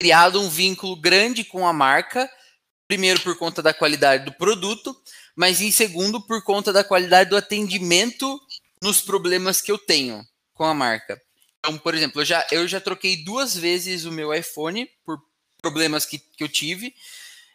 criado 0.00 0.40
um 0.40 0.48
vínculo 0.48 0.96
grande 0.96 1.44
com 1.44 1.66
a 1.66 1.74
marca, 1.74 2.26
primeiro 2.88 3.20
por 3.20 3.36
conta 3.36 3.62
da 3.62 3.74
qualidade 3.74 4.24
do 4.24 4.32
produto, 4.32 4.96
mas 5.36 5.60
em 5.60 5.70
segundo 5.70 6.26
por 6.26 6.42
conta 6.42 6.72
da 6.72 6.82
qualidade 6.82 7.28
do 7.28 7.36
atendimento 7.36 8.40
nos 8.82 9.02
problemas 9.02 9.60
que 9.60 9.70
eu 9.70 9.76
tenho 9.76 10.24
com 10.54 10.64
a 10.64 10.72
marca. 10.72 11.20
Então, 11.58 11.76
por 11.76 11.94
exemplo, 11.94 12.22
eu 12.22 12.24
já, 12.24 12.46
eu 12.50 12.66
já 12.66 12.80
troquei 12.80 13.22
duas 13.22 13.54
vezes 13.54 14.06
o 14.06 14.10
meu 14.10 14.32
iPhone 14.32 14.88
por 15.04 15.20
problemas 15.66 16.06
que, 16.06 16.18
que 16.18 16.44
eu 16.44 16.48
tive. 16.48 16.94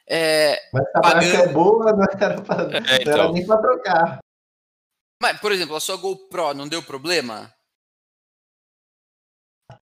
É, 0.07 0.59
mas 0.73 0.83
a 0.95 1.01
pagando... 1.01 1.23
marca 1.23 1.37
é 1.37 1.47
boa, 1.47 1.93
não 1.93 2.03
era, 2.03 2.41
pra, 2.41 2.63
é, 2.63 3.01
então... 3.01 3.17
não 3.17 3.23
era 3.23 3.31
nem 3.31 3.45
para 3.45 3.61
trocar. 3.61 4.19
Mas, 5.21 5.39
por 5.39 5.51
exemplo, 5.51 5.75
a 5.75 5.79
sua 5.79 5.95
GoPro 5.95 6.53
não 6.53 6.67
deu 6.67 6.83
problema? 6.83 7.53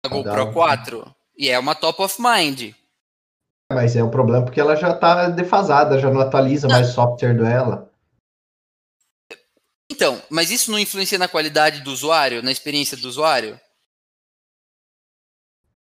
A 0.06 0.08
GoPro 0.08 0.54
4? 0.54 1.16
E 1.38 1.50
é 1.50 1.58
uma 1.58 1.76
top 1.76 2.04
of 2.04 2.22
mind. 2.22 2.74
Mas 3.72 3.96
é 3.96 4.04
um 4.04 4.12
problema 4.12 4.46
porque 4.46 4.62
ela 4.62 4.76
já 4.76 4.92
está 4.92 5.30
defasada, 5.30 6.00
já 6.00 6.12
não 6.12 6.22
atualiza 6.22 6.68
não. 6.68 6.76
mais 6.76 6.90
o 6.90 6.94
software 6.94 7.34
dela. 7.34 7.92
Então, 9.92 10.22
mas 10.30 10.52
isso 10.52 10.72
não 10.72 10.80
influencia 10.80 11.18
na 11.18 11.28
qualidade 11.28 11.82
do 11.82 11.92
usuário, 11.92 12.44
na 12.44 12.52
experiência 12.52 12.96
do 12.96 13.08
usuário? 13.08 13.60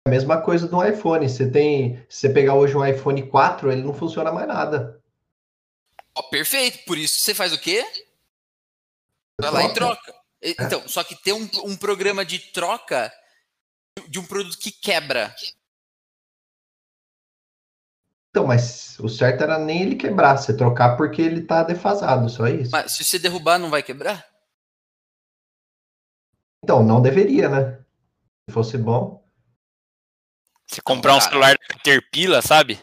A 0.08 0.12
mesma 0.12 0.40
coisa 0.40 0.68
do 0.68 0.84
iPhone. 0.86 1.28
Você 1.28 1.50
tem, 1.50 1.98
se 2.08 2.20
você 2.20 2.30
pegar 2.30 2.54
hoje 2.54 2.78
um 2.78 2.86
iPhone 2.86 3.28
4, 3.28 3.72
ele 3.72 3.82
não 3.82 3.94
funciona 3.94 4.32
mais 4.32 4.48
nada. 4.48 5.02
Oh, 6.16 6.24
perfeito. 6.30 6.86
Por 6.86 6.98
isso 6.98 7.20
você 7.20 7.34
faz 7.34 7.52
o 7.52 7.60
quê? 7.60 7.84
Vai 9.42 9.52
lá 9.52 9.64
e 9.64 9.74
troca. 9.74 10.14
Então, 10.42 10.88
só 10.88 11.04
que 11.04 11.16
ter 11.16 11.34
um, 11.34 11.50
um 11.64 11.76
programa 11.76 12.24
de 12.24 12.38
troca 12.38 13.12
de 14.08 14.20
um 14.20 14.26
produto 14.26 14.60
que 14.60 14.72
quebra. 14.72 15.34
Então, 18.30 18.46
mas 18.46 19.00
o 19.00 19.10
certo 19.10 19.44
era 19.44 19.58
nem 19.58 19.82
ele 19.82 19.96
quebrar, 19.96 20.38
você 20.38 20.56
trocar 20.56 20.98
porque 20.98 21.22
ele 21.22 21.42
tá 21.42 21.64
defasado, 21.64 22.30
só 22.30 22.48
isso. 22.48 22.70
Mas 22.72 22.92
se 22.92 23.04
você 23.04 23.18
derrubar, 23.18 23.58
não 23.58 23.70
vai 23.70 23.82
quebrar? 23.82 24.24
Então, 26.64 26.84
não 26.84 27.02
deveria, 27.02 27.50
né? 27.50 27.84
Se 28.48 28.54
fosse 28.54 28.78
bom. 28.78 29.25
Se 30.68 30.82
comprar 30.82 31.16
um 31.16 31.22
celular 31.22 31.58
da 31.58 31.76
Caterpillar, 31.76 32.42
sabe? 32.42 32.80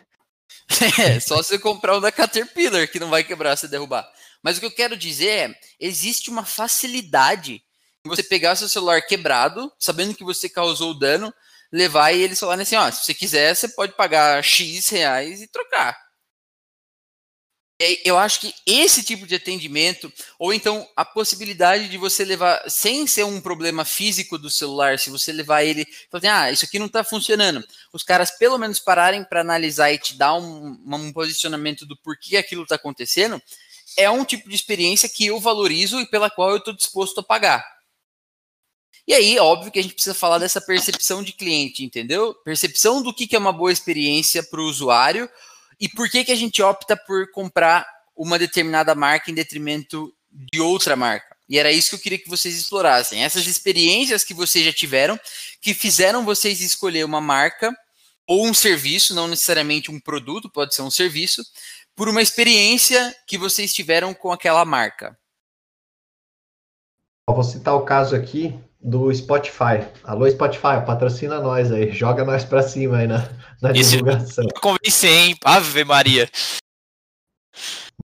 É, 0.98 1.20
só 1.20 1.36
você 1.36 1.58
comprar 1.58 1.98
um 1.98 2.00
da 2.00 2.10
Caterpillar 2.10 2.88
que 2.88 2.98
não 2.98 3.10
vai 3.10 3.22
quebrar 3.22 3.56
se 3.56 3.68
derrubar. 3.68 4.08
Mas 4.42 4.56
o 4.56 4.60
que 4.60 4.66
eu 4.66 4.70
quero 4.70 4.96
dizer 4.96 5.28
é, 5.28 5.54
existe 5.78 6.30
uma 6.30 6.44
facilidade 6.44 7.62
você 8.04 8.22
pegar 8.22 8.56
seu 8.56 8.68
celular 8.68 9.00
quebrado, 9.02 9.72
sabendo 9.78 10.14
que 10.14 10.24
você 10.24 10.48
causou 10.48 10.90
o 10.90 10.98
dano, 10.98 11.32
levar 11.72 12.12
e 12.12 12.20
eles 12.20 12.38
falarem 12.38 12.62
assim, 12.62 12.76
ó, 12.76 12.90
se 12.90 13.04
você 13.04 13.14
quiser, 13.14 13.54
você 13.54 13.68
pode 13.68 13.94
pagar 13.94 14.42
X 14.42 14.88
reais 14.88 15.40
e 15.40 15.46
trocar. 15.46 15.96
Eu 18.04 18.18
acho 18.18 18.40
que 18.40 18.54
esse 18.66 19.02
tipo 19.02 19.26
de 19.26 19.34
atendimento, 19.34 20.12
ou 20.38 20.52
então 20.52 20.88
a 20.94 21.04
possibilidade 21.04 21.88
de 21.88 21.98
você 21.98 22.24
levar, 22.24 22.62
sem 22.68 23.06
ser 23.06 23.24
um 23.24 23.40
problema 23.40 23.84
físico 23.84 24.38
do 24.38 24.50
celular, 24.50 24.98
se 24.98 25.10
você 25.10 25.32
levar 25.32 25.64
ele, 25.64 25.86
assim, 26.12 26.26
ah, 26.28 26.50
isso 26.50 26.64
aqui 26.64 26.78
não 26.78 26.86
está 26.86 27.02
funcionando, 27.02 27.66
os 27.92 28.02
caras 28.02 28.30
pelo 28.30 28.58
menos 28.58 28.78
pararem 28.78 29.24
para 29.24 29.40
analisar 29.40 29.92
e 29.92 29.98
te 29.98 30.16
dar 30.16 30.34
um, 30.34 30.78
um 30.86 31.12
posicionamento 31.12 31.84
do 31.84 31.96
porquê 31.96 32.36
aquilo 32.36 32.62
está 32.62 32.76
acontecendo, 32.76 33.42
é 33.96 34.08
um 34.10 34.24
tipo 34.24 34.48
de 34.48 34.54
experiência 34.54 35.08
que 35.08 35.26
eu 35.26 35.40
valorizo 35.40 36.00
e 36.00 36.06
pela 36.06 36.30
qual 36.30 36.50
eu 36.50 36.58
estou 36.58 36.74
disposto 36.74 37.20
a 37.20 37.22
pagar. 37.22 37.64
E 39.06 39.12
aí, 39.12 39.38
óbvio 39.38 39.72
que 39.72 39.80
a 39.80 39.82
gente 39.82 39.94
precisa 39.94 40.14
falar 40.14 40.38
dessa 40.38 40.60
percepção 40.60 41.22
de 41.22 41.32
cliente, 41.32 41.84
entendeu? 41.84 42.34
Percepção 42.44 43.02
do 43.02 43.12
que, 43.12 43.26
que 43.26 43.34
é 43.34 43.38
uma 43.38 43.52
boa 43.52 43.72
experiência 43.72 44.42
para 44.44 44.60
o 44.60 44.64
usuário 44.64 45.28
e 45.82 45.88
por 45.88 46.08
que, 46.08 46.24
que 46.24 46.30
a 46.30 46.36
gente 46.36 46.62
opta 46.62 46.96
por 46.96 47.28
comprar 47.32 47.84
uma 48.16 48.38
determinada 48.38 48.94
marca 48.94 49.32
em 49.32 49.34
detrimento 49.34 50.14
de 50.30 50.60
outra 50.60 50.94
marca. 50.94 51.36
E 51.48 51.58
era 51.58 51.72
isso 51.72 51.90
que 51.90 51.96
eu 51.96 51.98
queria 51.98 52.18
que 52.18 52.30
vocês 52.30 52.56
explorassem. 52.56 53.24
Essas 53.24 53.48
experiências 53.48 54.22
que 54.22 54.32
vocês 54.32 54.64
já 54.64 54.72
tiveram, 54.72 55.18
que 55.60 55.74
fizeram 55.74 56.24
vocês 56.24 56.60
escolher 56.60 57.04
uma 57.04 57.20
marca 57.20 57.74
ou 58.28 58.46
um 58.46 58.54
serviço, 58.54 59.12
não 59.12 59.26
necessariamente 59.26 59.90
um 59.90 59.98
produto, 59.98 60.48
pode 60.48 60.72
ser 60.72 60.82
um 60.82 60.90
serviço, 60.90 61.42
por 61.96 62.08
uma 62.08 62.22
experiência 62.22 63.12
que 63.26 63.36
vocês 63.36 63.74
tiveram 63.74 64.14
com 64.14 64.30
aquela 64.30 64.64
marca. 64.64 65.18
vou 67.28 67.42
citar 67.42 67.74
o 67.74 67.84
caso 67.84 68.14
aqui 68.14 68.56
do 68.80 69.12
Spotify. 69.12 69.84
Alô, 70.04 70.30
Spotify, 70.30 70.84
patrocina 70.86 71.40
nós 71.40 71.72
aí, 71.72 71.90
joga 71.90 72.24
nós 72.24 72.44
pra 72.44 72.62
cima 72.62 72.98
aí 72.98 73.08
na, 73.08 73.28
na 73.62 73.70
divulgação. 73.70 74.44
Convencer, 74.60 75.10
hein? 75.10 75.36
Ave 75.44 75.84
Maria. 75.84 76.28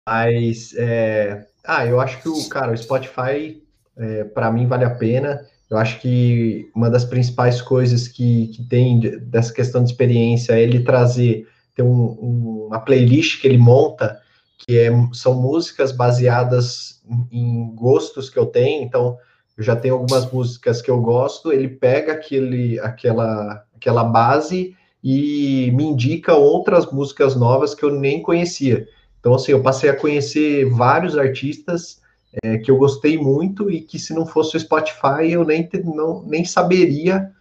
Mas, 0.07 0.73
é... 0.77 1.47
ah, 1.65 1.85
eu 1.85 2.01
acho 2.01 2.23
que 2.23 2.29
o, 2.29 2.49
cara, 2.49 2.73
o 2.73 2.77
Spotify, 2.79 3.61
é, 3.97 4.25
para 4.25 4.53
mim, 4.53 4.67
vale 4.67 4.85
a 4.85 4.91
pena. 4.91 5.45
Eu 5.69 5.77
acho 5.77 6.01
que 6.01 6.71
uma 6.75 6.89
das 6.89 7.05
principais 7.05 7.61
coisas 7.61 8.07
que, 8.09 8.49
que 8.49 8.63
tem 8.63 9.01
dessa 9.01 9.53
questão 9.53 9.83
de 9.85 9.91
experiência 9.91 10.55
é 10.55 10.63
ele 10.63 10.81
trazer, 10.81 11.47
ter 11.75 11.83
um, 11.83 12.17
um, 12.23 12.67
uma 12.69 12.81
playlist 12.81 13.41
que 13.41 13.49
ele 13.49 13.59
monta, 13.59 14.19
que 14.61 14.79
é, 14.79 14.91
são 15.13 15.35
músicas 15.35 15.93
baseadas 15.93 17.03
em 17.31 17.75
gostos 17.75 18.31
que 18.31 18.39
eu 18.39 18.47
tenho, 18.47 18.83
então 18.83 19.19
eu 19.57 19.65
já 19.65 19.75
tenho 19.75 19.95
algumas 19.95 20.31
músicas 20.31 20.81
que 20.81 20.91
eu 20.91 21.01
gosto, 21.01 21.53
ele 21.53 21.69
pega 21.69 22.13
aquele, 22.13 22.79
aquela, 22.81 23.65
aquela 23.75 24.05
base 24.05 24.75
e 25.03 25.71
me 25.73 25.85
indica 25.85 26.35
outras 26.35 26.91
músicas 26.91 27.37
novas 27.37 27.75
que 27.75 27.85
eu 27.85 27.91
nem 27.91 28.23
conhecia. 28.23 28.89
Então, 29.21 29.35
assim, 29.35 29.53
eu 29.53 29.63
passei 29.63 29.91
a 29.91 29.97
conhecer 29.97 30.65
vários 30.71 31.17
artistas 31.17 32.01
é, 32.43 32.59
que 32.59 32.71
eu 32.71 32.77
gostei 32.77 33.17
muito 33.17 33.71
e 33.71 33.81
que 33.81 33.99
se 33.99 34.13
não 34.13 34.27
fosse 34.27 34.57
o 34.57 34.61
Spotify 34.61 35.31
eu 35.31 35.45
nem, 35.45 35.69
não, 35.85 36.23
nem 36.23 36.45
saberia 36.45 37.33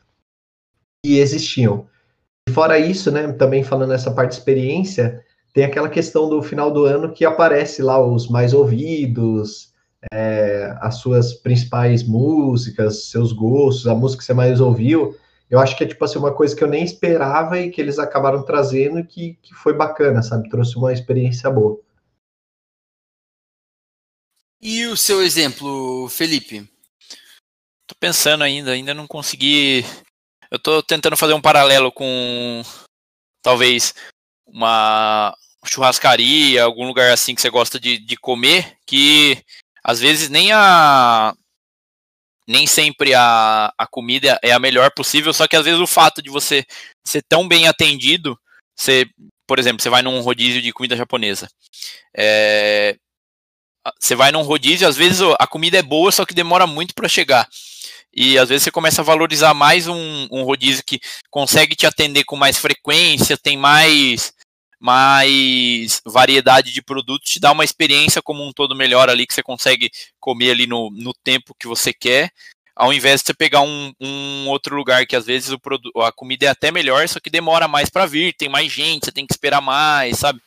que 1.03 1.19
existiam. 1.19 1.87
E 2.47 2.51
fora 2.51 2.79
isso, 2.79 3.11
né, 3.11 3.31
também 3.33 3.63
falando 3.63 3.89
nessa 3.89 4.11
parte 4.11 4.31
de 4.31 4.37
experiência, 4.37 5.23
tem 5.53 5.65
aquela 5.65 5.89
questão 5.89 6.29
do 6.29 6.41
final 6.41 6.71
do 6.71 6.85
ano 6.85 7.11
que 7.11 7.25
aparece 7.25 7.81
lá 7.81 7.99
os 8.03 8.29
mais 8.29 8.53
ouvidos, 8.53 9.73
é, 10.11 10.75
as 10.79 10.95
suas 10.95 11.33
principais 11.33 12.03
músicas, 12.03 13.09
seus 13.09 13.31
gostos, 13.31 13.87
a 13.87 13.95
música 13.95 14.19
que 14.19 14.25
você 14.25 14.33
mais 14.33 14.61
ouviu. 14.61 15.15
Eu 15.49 15.59
acho 15.59 15.77
que 15.77 15.83
é 15.83 15.87
tipo 15.87 16.03
assim, 16.03 16.19
uma 16.19 16.33
coisa 16.33 16.55
que 16.55 16.63
eu 16.63 16.67
nem 16.67 16.83
esperava 16.83 17.59
e 17.59 17.71
que 17.71 17.79
eles 17.79 17.97
acabaram 17.97 18.43
trazendo 18.43 18.99
e 18.99 19.05
que, 19.05 19.33
que 19.41 19.53
foi 19.53 19.73
bacana, 19.73 20.21
sabe? 20.21 20.49
Trouxe 20.49 20.75
uma 20.77 20.91
experiência 20.91 21.49
boa. 21.49 21.79
E 24.61 24.85
o 24.87 24.97
seu 24.97 25.21
exemplo, 25.21 26.09
Felipe? 26.09 26.67
Tô 27.87 27.95
pensando 27.99 28.43
ainda, 28.43 28.71
ainda 28.71 28.93
não 28.93 29.07
consegui. 29.07 29.85
Eu 30.51 30.59
tô 30.59 30.83
tentando 30.83 31.15
fazer 31.15 31.33
um 31.33 31.41
paralelo 31.41 31.91
com 31.91 32.61
talvez 33.41 33.93
uma 34.45 35.33
churrascaria, 35.65 36.63
algum 36.63 36.85
lugar 36.85 37.11
assim 37.11 37.33
que 37.33 37.41
você 37.41 37.49
gosta 37.49 37.79
de, 37.79 37.97
de 37.97 38.17
comer, 38.17 38.77
que 38.85 39.41
às 39.83 39.99
vezes 39.99 40.29
nem 40.29 40.51
a 40.51 41.33
nem 42.47 42.65
sempre 42.65 43.13
a, 43.13 43.73
a 43.77 43.85
comida 43.85 44.39
é 44.41 44.51
a 44.51 44.59
melhor 44.59 44.91
possível, 44.91 45.33
só 45.33 45.47
que 45.47 45.55
às 45.55 45.65
vezes 45.65 45.79
o 45.79 45.87
fato 45.87 46.21
de 46.21 46.29
você 46.29 46.65
ser 47.05 47.21
tão 47.27 47.47
bem 47.47 47.67
atendido, 47.67 48.39
você, 48.75 49.05
por 49.45 49.59
exemplo, 49.59 49.81
você 49.81 49.89
vai 49.89 50.01
num 50.01 50.21
rodízio 50.21 50.61
de 50.61 50.71
comida 50.71 50.95
japonesa. 50.95 51.49
É, 52.15 52.95
você 53.99 54.15
vai 54.15 54.31
num 54.31 54.41
rodízio, 54.41 54.87
às 54.87 54.95
vezes 54.95 55.19
a 55.39 55.47
comida 55.47 55.77
é 55.77 55.81
boa, 55.81 56.11
só 56.11 56.25
que 56.25 56.33
demora 56.33 56.65
muito 56.65 56.93
para 56.93 57.09
chegar. 57.09 57.47
E 58.13 58.37
às 58.37 58.49
vezes 58.49 58.63
você 58.63 58.71
começa 58.71 59.01
a 59.01 59.05
valorizar 59.05 59.53
mais 59.53 59.87
um, 59.87 60.27
um 60.31 60.43
rodízio 60.43 60.83
que 60.85 60.99
consegue 61.29 61.75
te 61.75 61.85
atender 61.85 62.23
com 62.23 62.35
mais 62.35 62.57
frequência, 62.57 63.37
tem 63.37 63.57
mais 63.57 64.33
mais 64.79 66.01
variedade 66.05 66.71
de 66.71 66.81
produtos, 66.81 67.31
te 67.31 67.39
dá 67.39 67.51
uma 67.51 67.63
experiência 67.63 68.21
como 68.21 68.45
um 68.45 68.53
todo 68.53 68.75
melhor 68.75 69.09
ali, 69.09 69.25
que 69.25 69.33
você 69.33 69.43
consegue 69.43 69.89
comer 70.19 70.51
ali 70.51 70.67
no, 70.67 70.91
no 70.91 71.13
tempo 71.23 71.55
que 71.59 71.67
você 71.67 71.91
quer, 71.91 72.31
ao 72.75 72.93
invés 72.93 73.21
de 73.21 73.27
você 73.27 73.33
pegar 73.33 73.61
um, 73.61 73.91
um 73.99 74.47
outro 74.49 74.75
lugar 74.75 75.05
que 75.07 75.15
às 75.15 75.25
vezes 75.25 75.49
o 75.51 75.59
produto, 75.59 75.99
a 75.99 76.11
comida 76.11 76.45
é 76.45 76.49
até 76.49 76.71
melhor, 76.71 77.07
só 77.07 77.19
que 77.19 77.29
demora 77.29 77.67
mais 77.67 77.89
para 77.89 78.05
vir, 78.05 78.35
tem 78.35 78.47
mais 78.47 78.71
gente, 78.71 79.05
você 79.05 79.11
tem 79.11 79.25
que 79.25 79.33
esperar 79.33 79.61
mais, 79.61 80.19
sabe? 80.19 80.39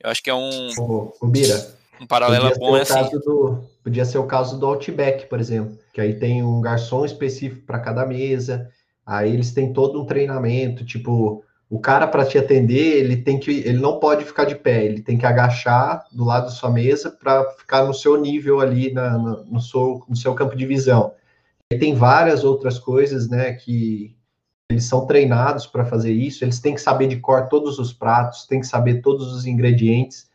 Eu 0.00 0.10
acho 0.10 0.22
que 0.22 0.30
é 0.30 0.34
um. 0.34 0.70
Ô, 0.78 1.14
ô 1.20 1.26
Bira, 1.26 1.76
um 2.00 2.06
paralelo 2.06 2.50
bom 2.58 2.76
é 2.76 2.82
assim. 2.82 3.18
Do, 3.24 3.64
podia 3.82 4.04
ser 4.04 4.18
o 4.18 4.26
caso 4.26 4.58
do 4.58 4.66
Outback, 4.66 5.26
por 5.26 5.38
exemplo, 5.38 5.78
que 5.92 6.00
aí 6.00 6.18
tem 6.18 6.42
um 6.42 6.60
garçom 6.60 7.04
específico 7.04 7.66
para 7.66 7.78
cada 7.78 8.06
mesa, 8.06 8.70
aí 9.04 9.32
eles 9.32 9.52
têm 9.52 9.72
todo 9.72 10.00
um 10.00 10.06
treinamento, 10.06 10.84
tipo, 10.84 11.44
o 11.74 11.80
cara 11.80 12.06
para 12.06 12.24
te 12.24 12.38
atender, 12.38 12.98
ele 12.98 13.16
tem 13.16 13.36
que, 13.36 13.50
ele 13.50 13.80
não 13.80 13.98
pode 13.98 14.24
ficar 14.24 14.44
de 14.44 14.54
pé, 14.54 14.84
ele 14.84 15.02
tem 15.02 15.18
que 15.18 15.26
agachar 15.26 16.04
do 16.12 16.24
lado 16.24 16.44
da 16.44 16.50
sua 16.50 16.70
mesa 16.70 17.10
para 17.10 17.50
ficar 17.50 17.84
no 17.84 17.92
seu 17.92 18.16
nível 18.16 18.60
ali 18.60 18.92
na, 18.92 19.18
no, 19.18 19.44
no, 19.44 19.60
seu, 19.60 20.00
no 20.08 20.14
seu 20.14 20.36
campo 20.36 20.54
de 20.54 20.64
visão. 20.66 21.12
E 21.72 21.76
tem 21.76 21.92
várias 21.92 22.44
outras 22.44 22.78
coisas, 22.78 23.28
né, 23.28 23.54
que 23.54 24.16
eles 24.70 24.84
são 24.84 25.04
treinados 25.04 25.66
para 25.66 25.84
fazer 25.84 26.12
isso, 26.12 26.44
eles 26.44 26.60
têm 26.60 26.76
que 26.76 26.80
saber 26.80 27.08
de 27.08 27.16
cor 27.16 27.48
todos 27.48 27.80
os 27.80 27.92
pratos, 27.92 28.46
têm 28.46 28.60
que 28.60 28.68
saber 28.68 29.02
todos 29.02 29.32
os 29.32 29.44
ingredientes. 29.44 30.30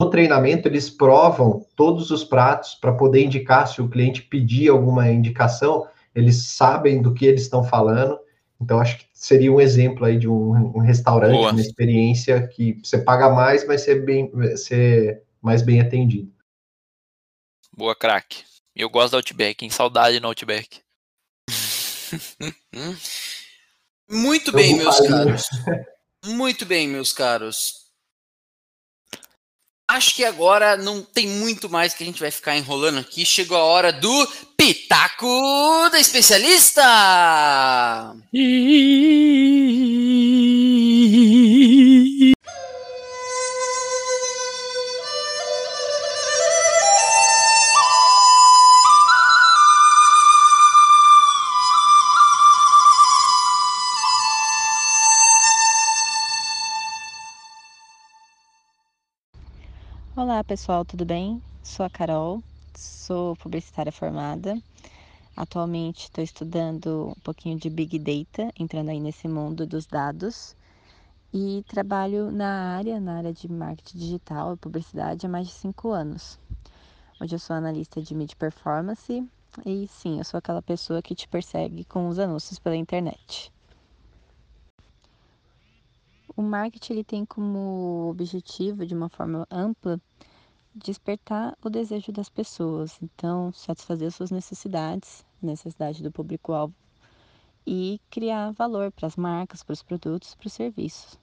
No 0.00 0.08
treinamento, 0.08 0.68
eles 0.68 0.88
provam 0.88 1.66
todos 1.74 2.12
os 2.12 2.22
pratos 2.22 2.76
para 2.76 2.92
poder 2.92 3.24
indicar 3.24 3.66
se 3.66 3.82
o 3.82 3.88
cliente 3.88 4.22
pedir 4.22 4.68
alguma 4.68 5.10
indicação, 5.10 5.88
eles 6.14 6.44
sabem 6.44 7.02
do 7.02 7.12
que 7.12 7.26
eles 7.26 7.42
estão 7.42 7.64
falando 7.64 8.20
então, 8.60 8.80
acho 8.80 8.98
que 8.98 9.06
seria 9.12 9.52
um 9.52 9.60
exemplo 9.60 10.04
aí 10.04 10.18
de 10.18 10.28
um, 10.28 10.50
um 10.76 10.78
restaurante, 10.78 11.32
Boa. 11.32 11.52
uma 11.52 11.60
experiência 11.60 12.46
que 12.48 12.80
você 12.82 12.98
paga 12.98 13.28
mais, 13.28 13.66
mas 13.66 13.82
ser, 13.82 14.04
bem, 14.04 14.30
ser 14.56 15.22
mais 15.40 15.62
bem 15.62 15.80
atendido. 15.80 16.32
Boa, 17.76 17.94
craque. 17.94 18.44
Eu 18.74 18.88
gosto 18.88 19.12
do 19.12 19.16
Outback, 19.18 19.64
em 19.64 19.70
saudade 19.70 20.20
no 20.20 20.28
Outback. 20.28 20.80
Muito 24.08 24.52
bem, 24.52 24.76
meus 24.76 25.00
caros. 25.00 25.48
Muito 26.24 26.64
bem, 26.64 26.88
meus 26.88 27.12
caros. 27.12 27.85
Acho 29.88 30.16
que 30.16 30.24
agora 30.24 30.76
não 30.76 31.00
tem 31.00 31.28
muito 31.28 31.70
mais 31.70 31.94
que 31.94 32.02
a 32.02 32.06
gente 32.06 32.18
vai 32.20 32.30
ficar 32.30 32.56
enrolando 32.56 32.98
aqui. 32.98 33.24
Chegou 33.24 33.56
a 33.56 33.64
hora 33.64 33.92
do 33.92 34.28
Pitaco 34.56 35.88
da 35.92 36.00
Especialista! 36.00 36.82
Pessoal, 60.46 60.84
tudo 60.84 61.04
bem? 61.04 61.42
Sou 61.60 61.84
a 61.84 61.90
Carol, 61.90 62.40
sou 62.72 63.34
publicitária 63.34 63.90
formada. 63.90 64.56
Atualmente 65.36 66.04
estou 66.04 66.22
estudando 66.22 67.12
um 67.16 67.20
pouquinho 67.20 67.58
de 67.58 67.68
Big 67.68 67.98
Data, 67.98 68.52
entrando 68.56 68.90
aí 68.90 69.00
nesse 69.00 69.26
mundo 69.26 69.66
dos 69.66 69.86
dados. 69.86 70.54
E 71.34 71.64
trabalho 71.66 72.30
na 72.30 72.76
área, 72.76 73.00
na 73.00 73.16
área 73.16 73.32
de 73.32 73.50
marketing 73.50 73.98
digital 73.98 74.54
e 74.54 74.56
publicidade 74.56 75.26
há 75.26 75.28
mais 75.28 75.48
de 75.48 75.54
cinco 75.54 75.90
anos. 75.90 76.38
Hoje 77.20 77.34
eu 77.34 77.40
sou 77.40 77.56
analista 77.56 78.00
de 78.00 78.14
Mid 78.14 78.32
Performance 78.34 79.28
e 79.64 79.88
sim, 79.88 80.18
eu 80.18 80.24
sou 80.24 80.38
aquela 80.38 80.62
pessoa 80.62 81.02
que 81.02 81.16
te 81.16 81.26
persegue 81.26 81.84
com 81.86 82.06
os 82.06 82.20
anúncios 82.20 82.60
pela 82.60 82.76
internet. 82.76 83.52
O 86.36 86.42
marketing 86.42 86.92
ele 86.92 87.04
tem 87.04 87.24
como 87.24 88.08
objetivo, 88.10 88.86
de 88.86 88.94
uma 88.94 89.08
forma 89.08 89.46
ampla, 89.50 89.98
despertar 90.76 91.56
o 91.64 91.70
desejo 91.70 92.12
das 92.12 92.28
pessoas. 92.28 92.98
Então, 93.02 93.52
satisfazer 93.52 94.12
suas 94.12 94.30
necessidades, 94.30 95.24
necessidade 95.42 96.02
do 96.02 96.12
público-alvo 96.12 96.74
e 97.66 98.00
criar 98.10 98.52
valor 98.52 98.92
para 98.92 99.06
as 99.06 99.16
marcas, 99.16 99.62
para 99.62 99.72
os 99.72 99.82
produtos, 99.82 100.34
para 100.34 100.46
os 100.46 100.52
serviços. 100.52 101.18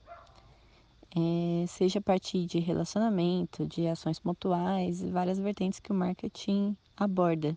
É, 1.15 1.65
seja 1.67 1.99
a 1.99 2.01
partir 2.01 2.45
de 2.45 2.59
relacionamento, 2.59 3.67
de 3.67 3.87
ações 3.87 4.19
pontuais 4.19 5.01
várias 5.11 5.39
vertentes 5.39 5.79
que 5.79 5.91
o 5.91 5.95
marketing 5.95 6.75
aborda. 6.97 7.55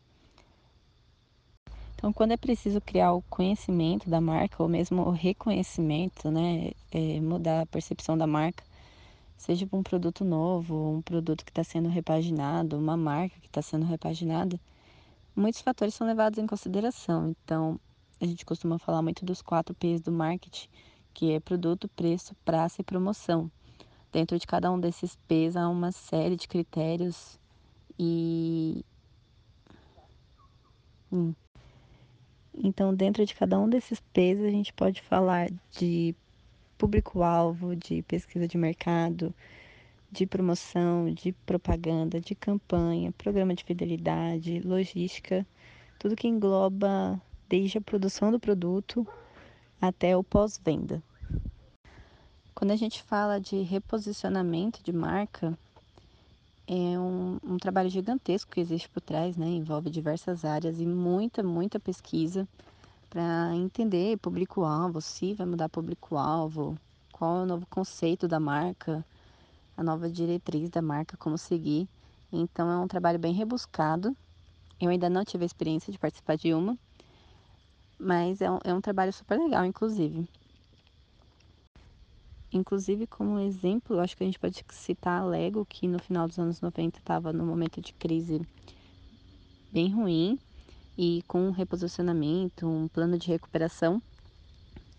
Então, 1.95 2.13
quando 2.13 2.33
é 2.33 2.37
preciso 2.37 2.79
criar 2.83 3.15
o 3.15 3.23
conhecimento 3.23 4.11
da 4.11 4.21
marca, 4.21 4.63
ou 4.63 4.69
mesmo 4.69 5.03
o 5.03 5.11
reconhecimento, 5.11 6.31
né, 6.31 6.73
é, 6.93 7.19
mudar 7.21 7.63
a 7.63 7.67
percepção 7.67 8.19
da 8.19 8.27
marca, 8.27 8.63
seja 9.37 9.67
para 9.67 9.79
um 9.79 9.83
produto 9.83 10.25
novo, 10.25 10.97
um 10.97 11.03
produto 11.03 11.45
que 11.45 11.51
está 11.51 11.63
sendo 11.63 11.89
repaginado, 11.89 12.79
uma 12.79 12.97
marca 12.97 13.39
que 13.41 13.47
está 13.47 13.63
sendo 13.63 13.85
repaginada, 13.85 14.59
muitos 15.35 15.61
fatores 15.61 15.95
são 15.95 16.07
levados 16.07 16.39
em 16.39 16.47
consideração. 16.47 17.35
Então, 17.45 17.79
a 18.21 18.27
gente 18.27 18.45
costuma 18.45 18.79
falar 18.79 19.03
muito 19.03 19.25
dos 19.25 19.43
quatro 19.43 19.75
P's 19.75 20.01
do 20.01 20.11
marketing, 20.11 20.69
que 21.13 21.33
é 21.33 21.41
produto, 21.41 21.89
preço, 21.89 22.35
praça 22.45 22.81
e 22.81 22.85
promoção. 22.85 23.51
Dentro 24.13 24.39
de 24.39 24.47
cada 24.47 24.71
um 24.73 24.81
desses 24.81 25.17
P's 25.29 25.57
há 25.57 25.69
uma 25.69 25.93
série 25.93 26.37
de 26.37 26.49
critérios 26.49 27.39
e. 27.99 28.85
Hum. 31.13 31.35
Então, 32.55 32.95
dentro 32.95 33.25
de 33.27 33.35
cada 33.35 33.59
um 33.59 33.69
desses 33.69 34.01
P's, 34.15 34.41
a 34.41 34.51
gente 34.51 34.73
pode 34.73 35.03
falar 35.03 35.51
de 35.71 36.15
público-alvo, 36.79 37.75
de 37.75 38.03
pesquisa 38.03 38.47
de 38.47 38.57
mercado, 38.57 39.35
de 40.11 40.27
promoção, 40.27 41.13
de 41.13 41.33
propaganda, 41.45 42.21
de 42.21 42.35
campanha, 42.35 43.13
programa 43.13 43.55
de 43.55 43.65
fidelidade, 43.65 44.61
logística, 44.61 45.47
tudo 45.99 46.17
que 46.17 46.29
engloba 46.29 47.21
desde 47.49 47.79
a 47.79 47.81
produção 47.81 48.31
do 48.31 48.41
produto 48.41 49.07
até 49.81 50.17
o 50.17 50.25
pós-venda. 50.25 51.03
Quando 52.55 52.71
a 52.71 52.77
gente 52.77 53.03
fala 53.03 53.39
de 53.39 53.61
reposicionamento 53.63 54.83
de 54.83 54.93
marca, 54.93 55.59
é 56.67 56.99
um, 56.99 57.39
um, 57.45 57.57
trabalho 57.59 57.89
gigantesco 57.89 58.51
que 58.51 58.61
existe 58.61 58.89
por 58.89 59.01
trás, 59.01 59.37
né? 59.37 59.47
Envolve 59.47 59.91
diversas 59.91 60.45
áreas 60.45 60.81
e 60.81 60.87
muita, 60.87 61.43
muita 61.43 61.79
pesquisa 61.79 62.49
para 63.17 63.57
entender 63.57 64.19
público-alvo, 64.19 65.01
se 65.01 65.33
vai 65.33 65.47
mudar 65.47 65.71
público-alvo, 65.71 66.79
qual 67.11 67.39
é 67.39 67.43
o 67.45 67.47
novo 67.47 67.65
conceito 67.65 68.29
da 68.29 68.39
marca, 68.39 69.03
a 69.75 69.83
nova 69.83 70.11
diretriz 70.11 70.69
da 70.69 70.83
marca, 70.83 71.17
como 71.17 71.39
seguir. 71.39 71.89
Então 72.31 72.71
é 72.71 72.77
um 72.77 72.87
trabalho 72.87 73.19
bem 73.19 73.33
rebuscado. 73.33 74.15
Eu 74.79 74.91
ainda 74.91 75.09
não 75.09 75.25
tive 75.25 75.45
a 75.45 75.47
experiência 75.47 75.91
de 75.91 75.99
participar 75.99 76.37
de 76.37 76.53
uma, 76.53 76.77
mas 77.99 78.43
é 78.43 78.51
um, 78.51 78.59
é 78.63 78.75
um 78.75 78.83
trabalho 78.83 79.15
super 79.15 79.39
legal, 79.39 79.65
inclusive. 79.65 80.29
Inclusive, 82.53 83.07
como 83.07 83.39
exemplo, 83.39 83.99
acho 83.99 84.15
que 84.15 84.25
a 84.25 84.27
gente 84.27 84.39
pode 84.39 84.63
citar 84.69 85.23
a 85.23 85.25
Lego, 85.25 85.65
que 85.65 85.89
no 85.89 85.99
final 85.99 86.29
dos 86.29 86.39
anos 86.39 86.61
90 86.61 86.99
estava 86.99 87.33
num 87.33 87.47
momento 87.47 87.81
de 87.81 87.95
crise 87.95 88.47
bem 89.73 89.91
ruim, 89.91 90.39
e 90.97 91.23
com 91.29 91.49
um 91.49 91.51
reposicionamento, 91.51 92.67
um 92.67 92.89
plano 92.89 93.19
de 93.19 93.29
recuperação, 93.29 94.01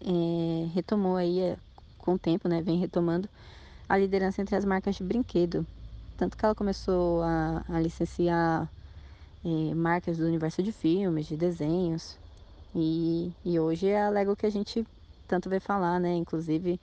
é, 0.01 0.67
retomou 0.73 1.15
aí, 1.15 1.39
é, 1.39 1.57
com 1.97 2.13
o 2.13 2.19
tempo, 2.19 2.47
né, 2.47 2.61
vem 2.61 2.77
retomando 2.77 3.27
a 3.89 3.97
liderança 3.97 4.41
entre 4.41 4.55
as 4.55 4.65
marcas 4.65 4.95
de 4.95 5.03
brinquedo. 5.03 5.65
Tanto 6.17 6.35
que 6.37 6.43
ela 6.43 6.55
começou 6.55 7.21
a, 7.23 7.63
a 7.69 7.79
licenciar 7.79 8.69
é, 9.43 9.73
marcas 9.73 10.17
do 10.17 10.25
universo 10.25 10.61
de 10.61 10.71
filmes, 10.71 11.27
de 11.27 11.37
desenhos. 11.37 12.17
E, 12.75 13.31
e 13.45 13.59
hoje 13.59 13.87
é 13.87 14.03
a 14.03 14.09
Lego 14.09 14.35
que 14.35 14.45
a 14.45 14.49
gente 14.49 14.85
tanto 15.27 15.49
vai 15.49 15.59
falar, 15.59 15.99
né? 15.99 16.15
Inclusive, 16.15 16.79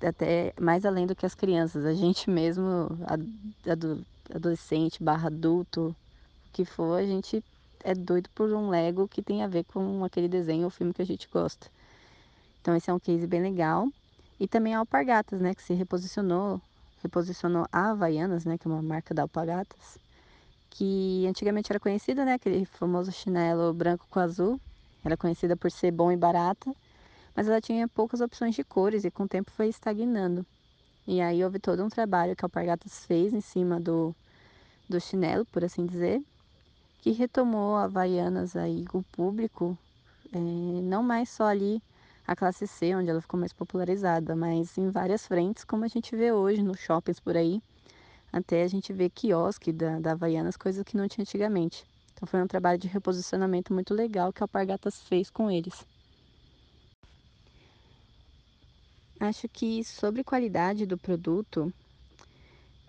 até 0.00 0.52
mais 0.60 0.84
além 0.84 1.06
do 1.06 1.14
que 1.14 1.26
as 1.26 1.34
crianças. 1.34 1.84
A 1.84 1.94
gente 1.94 2.30
mesmo, 2.30 2.88
adolescente 4.34 5.02
barra 5.02 5.28
adulto, 5.28 5.88
o 5.88 6.52
que 6.52 6.64
for, 6.64 6.98
a 6.98 7.06
gente 7.06 7.42
é 7.84 7.94
doido 7.94 8.28
por 8.34 8.52
um 8.52 8.68
Lego 8.68 9.08
que 9.08 9.22
tem 9.22 9.42
a 9.42 9.46
ver 9.46 9.64
com 9.64 10.04
aquele 10.04 10.28
desenho 10.28 10.64
ou 10.64 10.70
filme 10.70 10.92
que 10.92 11.02
a 11.02 11.06
gente 11.06 11.28
gosta. 11.32 11.68
Então 12.60 12.74
esse 12.76 12.90
é 12.90 12.92
um 12.92 12.98
case 12.98 13.26
bem 13.26 13.40
legal. 13.40 13.88
E 14.40 14.46
também 14.46 14.74
a 14.74 14.78
Alpargatas, 14.78 15.40
né, 15.40 15.54
que 15.54 15.62
se 15.62 15.74
reposicionou, 15.74 16.60
reposicionou 17.02 17.66
a 17.72 17.90
Havaianas, 17.90 18.44
né, 18.44 18.56
que 18.56 18.68
é 18.68 18.70
uma 18.70 18.82
marca 18.82 19.12
da 19.12 19.22
Alpargatas, 19.22 19.98
que 20.70 21.26
antigamente 21.26 21.72
era 21.72 21.80
conhecida, 21.80 22.24
né, 22.24 22.34
aquele 22.34 22.64
famoso 22.64 23.10
chinelo 23.10 23.72
branco 23.72 24.06
com 24.08 24.20
azul, 24.20 24.60
era 25.04 25.16
conhecida 25.16 25.56
por 25.56 25.70
ser 25.70 25.90
bom 25.90 26.12
e 26.12 26.16
barata, 26.16 26.72
mas 27.34 27.48
ela 27.48 27.60
tinha 27.60 27.88
poucas 27.88 28.20
opções 28.20 28.54
de 28.54 28.62
cores 28.62 29.04
e 29.04 29.10
com 29.10 29.24
o 29.24 29.28
tempo 29.28 29.50
foi 29.50 29.68
estagnando. 29.68 30.46
E 31.06 31.20
aí 31.20 31.42
houve 31.42 31.58
todo 31.58 31.82
um 31.82 31.88
trabalho 31.88 32.36
que 32.36 32.44
a 32.44 32.46
Alpargatas 32.46 33.06
fez 33.06 33.32
em 33.32 33.40
cima 33.40 33.80
do, 33.80 34.14
do 34.88 35.00
chinelo, 35.00 35.44
por 35.46 35.64
assim 35.64 35.86
dizer, 35.86 36.22
que 37.08 37.12
retomou 37.12 37.74
a 37.76 37.84
Havaianas 37.84 38.54
aí 38.54 38.84
o 38.92 39.02
público, 39.02 39.78
é, 40.30 40.38
não 40.38 41.02
mais 41.02 41.30
só 41.30 41.44
ali 41.44 41.82
a 42.26 42.36
classe 42.36 42.66
C, 42.66 42.94
onde 42.94 43.08
ela 43.08 43.22
ficou 43.22 43.40
mais 43.40 43.50
popularizada, 43.50 44.36
mas 44.36 44.76
em 44.76 44.90
várias 44.90 45.26
frentes, 45.26 45.64
como 45.64 45.86
a 45.86 45.88
gente 45.88 46.14
vê 46.14 46.32
hoje 46.32 46.62
nos 46.62 46.78
shoppings 46.78 47.18
por 47.18 47.34
aí, 47.34 47.62
até 48.30 48.62
a 48.62 48.68
gente 48.68 48.92
vê 48.92 49.08
quiosque 49.08 49.72
da, 49.72 49.98
da 49.98 50.12
Havaianas, 50.12 50.54
coisas 50.54 50.84
que 50.84 50.98
não 50.98 51.08
tinha 51.08 51.22
antigamente. 51.22 51.82
Então 52.12 52.28
foi 52.28 52.42
um 52.42 52.46
trabalho 52.46 52.78
de 52.78 52.88
reposicionamento 52.88 53.72
muito 53.72 53.94
legal 53.94 54.30
que 54.30 54.42
a 54.42 54.44
Alpargatas 54.44 55.00
fez 55.00 55.30
com 55.30 55.50
eles. 55.50 55.86
Acho 59.18 59.48
que 59.48 59.82
sobre 59.82 60.22
qualidade 60.22 60.84
do 60.84 60.98
produto, 60.98 61.72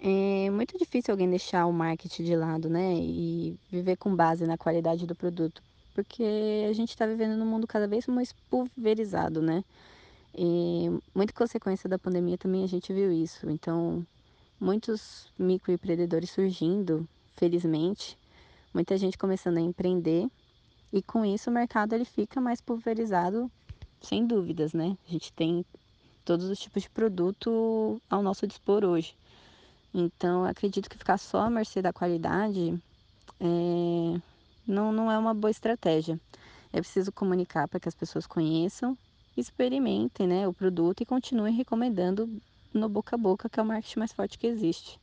é 0.02 0.50
muito 0.50 0.78
difícil 0.78 1.12
alguém 1.12 1.30
deixar 1.30 1.66
o 1.66 1.74
marketing 1.74 2.24
de 2.24 2.36
lado, 2.36 2.70
né? 2.70 2.96
E 2.96 3.60
viver 3.70 3.98
com 3.98 4.16
base 4.16 4.46
na 4.46 4.58
qualidade 4.58 5.06
do 5.06 5.14
produto. 5.14 5.62
Porque 5.94 6.66
a 6.70 6.74
gente 6.74 6.90
está 6.90 7.06
vivendo 7.06 7.38
num 7.38 7.46
mundo 7.46 7.68
cada 7.68 7.88
vez 7.88 8.08
mais 8.08 8.34
pulverizado, 8.50 9.42
né? 9.42 9.64
E 10.34 10.90
muita 11.14 11.34
consequência 11.34 11.90
da 11.90 12.00
pandemia 12.00 12.38
também 12.38 12.64
a 12.64 12.68
gente 12.68 12.94
viu 12.94 13.12
isso. 13.12 13.50
Então, 13.50 14.06
muitos 14.60 15.28
microempreendedores 15.38 16.30
surgindo, 16.30 17.08
felizmente, 17.36 18.18
muita 18.74 18.98
gente 18.98 19.18
começando 19.18 19.58
a 19.58 19.62
empreender. 19.62 20.28
E 20.94 21.02
com 21.02 21.26
isso 21.26 21.50
o 21.50 21.54
mercado 21.54 21.94
ele 21.94 22.06
fica 22.06 22.40
mais 22.40 22.62
pulverizado, 22.62 23.52
sem 24.02 24.26
dúvidas, 24.26 24.74
né? 24.74 24.98
A 25.08 25.12
gente 25.12 25.34
tem 25.34 25.66
todos 26.24 26.46
os 26.50 26.60
tipos 26.60 26.84
de 26.84 26.90
produto 26.90 28.02
ao 28.10 28.24
nosso 28.24 28.48
dispor 28.48 28.86
hoje. 28.86 29.14
Então, 29.94 30.45
acredito 30.45 30.90
que 30.90 30.98
ficar 30.98 31.18
só 31.18 31.41
à 31.41 31.49
mercê 31.49 31.82
da 31.82 31.91
qualidade 31.91 32.80
é, 33.40 34.22
não, 34.68 34.91
não 34.91 35.11
é 35.11 35.18
uma 35.18 35.34
boa 35.34 35.49
estratégia. 35.49 36.20
É 36.72 36.80
preciso 36.80 37.11
comunicar 37.11 37.68
para 37.68 37.80
que 37.80 37.90
as 37.90 37.95
pessoas 37.95 38.28
conheçam, 38.28 38.98
experimentem 39.36 40.28
né, 40.28 40.48
o 40.48 40.53
produto 40.53 41.02
e 41.02 41.06
continuem 41.06 41.56
recomendando 41.56 42.30
no 42.74 42.88
boca 42.88 43.16
a 43.16 43.20
boca, 43.20 43.49
que 43.49 43.60
é 43.60 43.64
o 43.64 43.66
marketing 43.66 43.99
mais 43.99 44.14
forte 44.14 44.38
que 44.38 44.45
existe. 44.45 44.99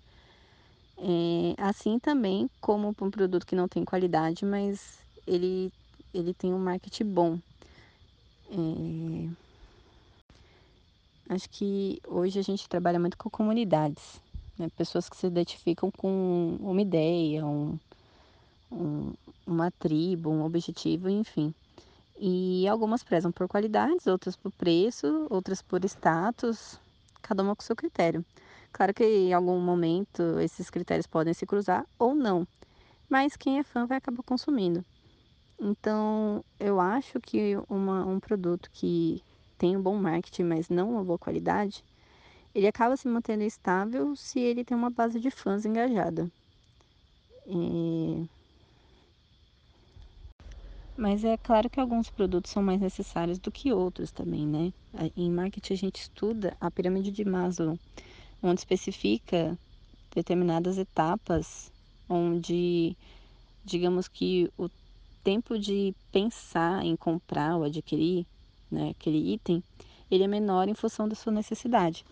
É, 0.98 1.54
assim 1.58 1.98
também 1.98 2.48
como 2.60 2.88
um 2.88 3.10
produto 3.10 3.46
que 3.46 3.56
não 3.56 3.68
tem 3.68 3.84
qualidade, 3.84 4.44
mas 4.44 4.98
ele, 5.26 5.72
ele 6.14 6.32
tem 6.32 6.54
um 6.54 6.58
marketing 6.58 7.04
bom. 7.04 7.38
É, 8.48 9.28
acho 11.34 11.50
que 11.50 12.00
hoje 12.06 12.38
a 12.38 12.42
gente 12.42 12.68
trabalha 12.68 13.00
muito 13.00 13.18
com 13.18 13.28
comunidades 13.28 14.20
né? 14.58 14.68
pessoas 14.76 15.08
que 15.08 15.16
se 15.16 15.26
identificam 15.26 15.90
com 15.90 16.56
uma 16.60 16.80
ideia, 16.80 17.44
um, 17.46 17.78
um, 18.70 19.12
uma 19.46 19.70
tribo, 19.70 20.30
um 20.30 20.44
objetivo, 20.44 21.08
enfim. 21.08 21.54
E 22.18 22.66
algumas 22.68 23.02
prezam 23.02 23.30
por 23.30 23.46
qualidades, 23.46 24.06
outras 24.06 24.36
por 24.36 24.50
preço, 24.52 25.26
outras 25.28 25.60
por 25.60 25.84
status, 25.84 26.78
cada 27.22 27.42
uma 27.42 27.54
com 27.54 27.62
seu 27.62 27.76
critério. 27.76 28.24
Claro 28.72 28.92
que 28.94 29.04
em 29.04 29.32
algum 29.32 29.60
momento 29.60 30.38
esses 30.40 30.70
critérios 30.70 31.06
podem 31.06 31.34
se 31.34 31.46
cruzar 31.46 31.86
ou 31.98 32.14
não, 32.14 32.46
mas 33.08 33.36
quem 33.36 33.58
é 33.58 33.62
fã 33.62 33.86
vai 33.86 33.98
acabar 33.98 34.22
consumindo. 34.22 34.84
Então, 35.58 36.44
eu 36.60 36.78
acho 36.80 37.18
que 37.20 37.56
uma, 37.68 38.04
um 38.04 38.20
produto 38.20 38.70
que 38.72 39.22
tem 39.56 39.76
um 39.76 39.82
bom 39.82 39.96
marketing, 39.96 40.44
mas 40.44 40.68
não 40.68 40.90
uma 40.90 41.04
boa 41.04 41.18
qualidade, 41.18 41.82
ele 42.56 42.66
acaba 42.66 42.96
se 42.96 43.06
mantendo 43.06 43.42
estável 43.42 44.16
se 44.16 44.40
ele 44.40 44.64
tem 44.64 44.74
uma 44.74 44.88
base 44.88 45.20
de 45.20 45.30
fãs 45.30 45.66
engajada. 45.66 46.30
E... 47.46 48.26
Mas 50.96 51.22
é 51.22 51.36
claro 51.36 51.68
que 51.68 51.78
alguns 51.78 52.08
produtos 52.08 52.50
são 52.50 52.62
mais 52.62 52.80
necessários 52.80 53.38
do 53.38 53.52
que 53.52 53.74
outros 53.74 54.10
também, 54.10 54.46
né? 54.46 54.72
Em 55.14 55.30
marketing 55.30 55.74
a 55.74 55.76
gente 55.76 56.00
estuda 56.00 56.56
a 56.58 56.70
pirâmide 56.70 57.10
de 57.10 57.26
Maslow, 57.26 57.78
onde 58.42 58.60
especifica 58.60 59.58
determinadas 60.14 60.78
etapas 60.78 61.70
onde, 62.08 62.96
digamos 63.64 64.08
que 64.08 64.50
o 64.56 64.70
tempo 65.22 65.58
de 65.58 65.94
pensar 66.10 66.82
em 66.82 66.96
comprar 66.96 67.56
ou 67.56 67.64
adquirir 67.64 68.24
né, 68.70 68.90
aquele 68.98 69.34
item, 69.34 69.62
ele 70.10 70.24
é 70.24 70.28
menor 70.28 70.68
em 70.68 70.74
função 70.74 71.06
da 71.06 71.14
sua 71.14 71.32
necessidade. 71.32 72.02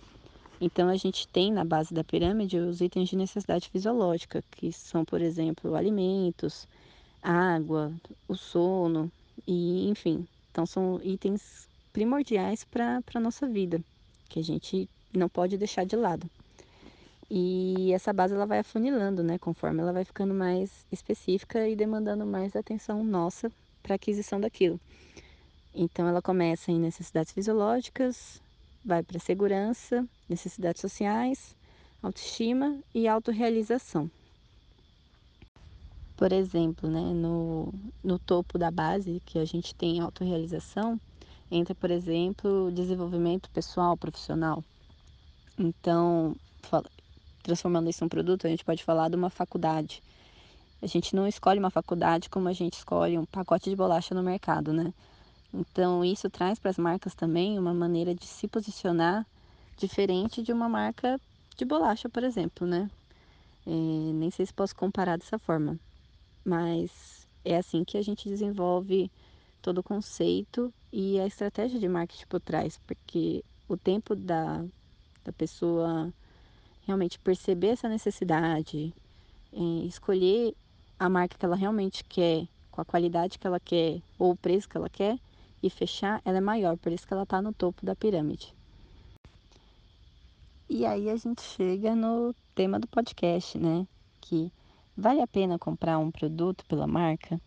Então, 0.61 0.89
a 0.89 0.97
gente 0.97 1.27
tem 1.29 1.53
na 1.53 1.65
base 1.65 1.93
da 1.93 2.05
pirâmide 2.05 2.59
os 2.59 2.81
itens 2.81 3.09
de 3.09 3.17
necessidade 3.17 3.69
fisiológica, 3.69 4.43
que 4.51 4.73
são, 4.73 5.05
por 5.05 5.21
exemplo, 5.21 5.75
alimentos, 5.75 6.67
água, 7.23 7.93
o 8.29 8.35
sono, 8.35 9.11
e 9.47 9.89
enfim. 9.89 10.27
Então, 10.51 10.65
são 10.65 11.01
itens 11.03 11.69
primordiais 11.93 12.65
para 12.65 13.03
a 13.15 13.21
nossa 13.21 13.47
vida, 13.47 13.81
que 14.29 14.39
a 14.39 14.45
gente 14.45 14.89
não 15.13 15.29
pode 15.29 15.57
deixar 15.57 15.85
de 15.85 15.97
lado. 15.97 16.29
E 17.31 17.93
essa 17.93 18.13
base 18.13 18.35
ela 18.35 18.47
vai 18.47 18.59
afunilando, 18.59 19.23
né, 19.23 19.39
conforme 19.39 19.81
ela 19.81 19.93
vai 19.93 20.05
ficando 20.05 20.35
mais 20.35 20.71
específica 20.93 21.67
e 21.69 21.75
demandando 21.75 22.27
mais 22.27 22.55
atenção 22.55 23.03
nossa 23.03 23.51
para 23.83 23.95
aquisição 23.95 24.41
daquilo. 24.41 24.79
Então 25.75 26.07
ela 26.07 26.23
começa 26.23 26.71
em 26.71 26.79
necessidades 26.79 27.33
fisiológicas, 27.33 28.41
vai 28.85 29.03
para 29.03 29.19
segurança, 29.19 30.07
necessidades 30.29 30.81
sociais, 30.81 31.57
autoestima 32.03 32.79
e 32.95 33.09
autorrealização. 33.09 34.11
Por 36.17 36.33
exemplo, 36.33 36.89
né, 36.89 37.01
no, 37.01 37.73
no 38.03 38.19
topo 38.19 38.59
da 38.59 38.71
base, 38.71 39.21
que 39.25 39.39
a 39.39 39.45
gente 39.45 39.75
tem 39.75 40.01
autorrealização, 40.01 41.01
entra, 41.51 41.75
por 41.75 41.91
exemplo, 41.91 42.71
desenvolvimento 42.73 43.51
pessoal, 43.51 43.97
profissional. 43.97 44.63
Então, 45.59 46.37
transformando 47.43 47.91
isso 47.91 48.05
em 48.05 48.07
um 48.07 48.09
produto, 48.09 48.47
a 48.47 48.51
gente 48.51 48.65
pode 48.65 48.85
falar 48.85 49.09
de 49.09 49.17
uma 49.17 49.31
faculdade. 49.31 50.03
A 50.81 50.87
gente 50.87 51.17
não 51.17 51.27
escolhe 51.27 51.59
uma 51.59 51.71
faculdade 51.71 52.29
como 52.29 52.49
a 52.49 52.53
gente 52.53 52.75
escolhe 52.75 53.19
um 53.19 53.25
pacote 53.25 53.71
de 53.71 53.77
bolacha 53.77 54.15
no 54.15 54.23
mercado, 54.23 54.73
né? 54.73 54.93
Então, 55.57 56.05
isso 56.05 56.29
traz 56.29 56.59
para 56.59 56.71
as 56.71 56.79
marcas 56.79 57.15
também 57.15 57.57
uma 57.59 57.73
maneira 57.73 58.13
de 58.13 58.27
se 58.27 58.49
posicionar 58.49 59.25
diferente 59.77 60.43
de 60.43 60.53
uma 60.53 60.69
marca 60.69 61.21
de 61.57 61.65
bolacha, 61.65 62.09
por 62.09 62.25
exemplo, 62.25 62.67
né? 62.67 62.91
É, 63.65 63.71
nem 63.71 64.33
sei 64.33 64.45
se 64.45 64.53
posso 64.53 64.75
comparar 64.75 65.17
dessa 65.17 65.39
forma, 65.39 65.79
mas 66.45 67.25
é 67.45 67.57
assim 67.57 67.85
que 67.85 67.97
a 67.97 68.03
gente 68.03 68.29
desenvolve 68.29 69.11
todo 69.63 69.79
o 69.79 69.83
conceito 69.83 70.75
e 70.93 71.21
a 71.21 71.27
estratégia 71.27 71.79
de 71.79 71.89
marketing 71.89 72.27
por 72.27 72.41
trás, 72.41 72.79
porque 72.85 73.45
o 73.69 73.77
tempo 73.77 74.17
da, 74.17 74.65
da 75.25 75.33
pessoa 75.33 76.13
realmente 76.85 77.19
perceber 77.21 77.69
essa 77.69 77.89
necessidade, 77.89 78.93
é, 79.53 79.87
escolher 79.87 80.55
a 80.99 81.09
marca 81.09 81.39
que 81.39 81.45
ela 81.45 81.57
realmente 81.57 82.03
quer, 82.05 82.47
com 82.73 82.81
a 82.81 82.85
qualidade 82.85 83.39
que 83.39 83.47
ela 83.47 83.61
quer 83.61 84.03
ou 84.19 84.33
o 84.33 84.37
preço 84.37 84.69
que 84.69 84.77
ela 84.77 84.91
quer, 84.91 85.17
e 85.65 85.71
fechar, 85.71 86.21
ela 86.27 86.37
é 86.37 86.41
maior, 86.43 86.77
por 86.77 86.93
isso 86.93 87.07
que 87.07 87.15
ela 87.15 87.23
está 87.23 87.41
no 87.41 87.51
topo 87.51 87.87
da 87.87 87.97
pirâmide. 87.97 88.55
E 90.69 90.85
aí 90.85 91.09
a 91.09 91.17
gente 91.17 91.41
chega 91.41 91.95
no 91.95 92.35
tema 92.55 92.79
do 92.79 92.87
podcast, 92.87 93.57
né? 93.59 93.87
Que 94.21 94.53
vale 94.95 95.23
a 95.23 95.27
pena 95.27 95.59
comprar 95.59 95.99
um 95.99 96.11
produto 96.11 96.65
pela 96.67 96.87
marca? 96.87 97.41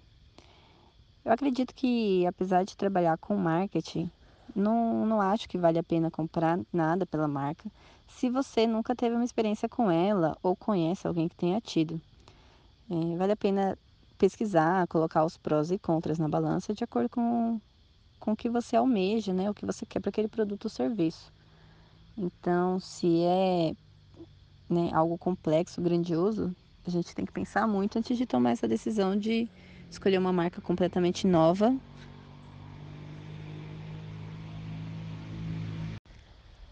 Eu 1.23 1.31
acredito 1.31 1.75
que, 1.75 2.25
apesar 2.25 2.63
de 2.63 2.75
trabalhar 2.75 3.17
com 3.19 3.35
marketing, 3.37 4.09
não, 4.55 5.05
não 5.05 5.21
acho 5.21 5.47
que 5.47 5.57
vale 5.57 5.77
a 5.77 5.83
pena 5.83 6.09
comprar 6.09 6.59
nada 6.73 7.05
pela 7.05 7.27
marca 7.27 7.69
se 8.07 8.29
você 8.31 8.65
nunca 8.65 8.95
teve 8.95 9.15
uma 9.15 9.25
experiência 9.25 9.69
com 9.69 9.91
ela 9.91 10.35
ou 10.41 10.55
conhece 10.55 11.05
alguém 11.05 11.27
que 11.27 11.35
tenha 11.35 11.61
tido. 11.61 12.01
É, 12.89 13.15
vale 13.15 13.33
a 13.33 13.37
pena 13.37 13.77
pesquisar, 14.17 14.87
colocar 14.87 15.23
os 15.23 15.37
prós 15.37 15.69
e 15.69 15.77
contras 15.77 16.17
na 16.17 16.27
balança 16.27 16.73
de 16.73 16.83
acordo 16.83 17.09
com 17.09 17.59
com 18.27 18.33
o 18.33 18.35
que 18.35 18.49
você 18.49 18.75
almeja, 18.75 19.33
né? 19.33 19.49
O 19.49 19.53
que 19.53 19.65
você 19.65 19.85
quer 19.85 20.01
para 20.01 20.09
aquele 20.09 20.27
produto 20.27 20.65
ou 20.65 20.69
serviço. 20.69 21.31
Então, 22.17 22.77
se 22.79 23.23
é 23.23 23.73
né, 24.69 24.91
algo 24.93 25.17
complexo, 25.17 25.81
grandioso, 25.81 26.53
a 26.85 26.89
gente 26.89 27.15
tem 27.15 27.25
que 27.25 27.31
pensar 27.31 27.65
muito 27.67 27.97
antes 27.97 28.17
de 28.17 28.25
tomar 28.25 28.51
essa 28.51 28.67
decisão 28.67 29.17
de 29.17 29.49
escolher 29.89 30.17
uma 30.17 30.33
marca 30.33 30.61
completamente 30.61 31.25
nova. 31.25 31.73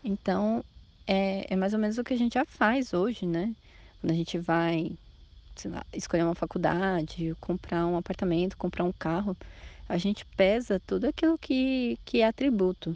Então, 0.04 0.62
é, 1.08 1.54
é 1.54 1.56
mais 1.56 1.74
ou 1.74 1.80
menos 1.80 1.98
o 1.98 2.04
que 2.04 2.14
a 2.14 2.18
gente 2.18 2.34
já 2.34 2.46
faz 2.46 2.94
hoje, 2.94 3.26
né? 3.26 3.56
Quando 4.02 4.12
a 4.12 4.16
gente 4.16 4.38
vai 4.38 4.98
lá, 5.66 5.86
escolher 5.94 6.24
uma 6.24 6.36
faculdade, 6.36 7.34
comprar 7.40 7.86
um 7.88 7.96
apartamento, 7.98 8.58
comprar 8.58 8.84
um 8.84 8.92
carro, 8.92 9.38
a 9.88 9.98
gente 9.98 10.26
pesa 10.38 10.82
tudo 10.86 11.06
aquilo 11.06 11.38
que, 11.38 11.98
que 12.04 12.22
é 12.22 12.28
atributo. 12.28 12.96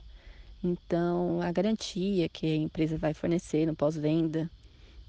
Então, 0.63 1.41
a 1.41 1.51
garantia 1.51 2.27
que 2.27 2.45
a 2.45 2.55
empresa 2.55 2.97
vai 2.97 3.13
fornecer 3.13 3.65
no 3.65 3.75
pós-venda, 3.75 4.49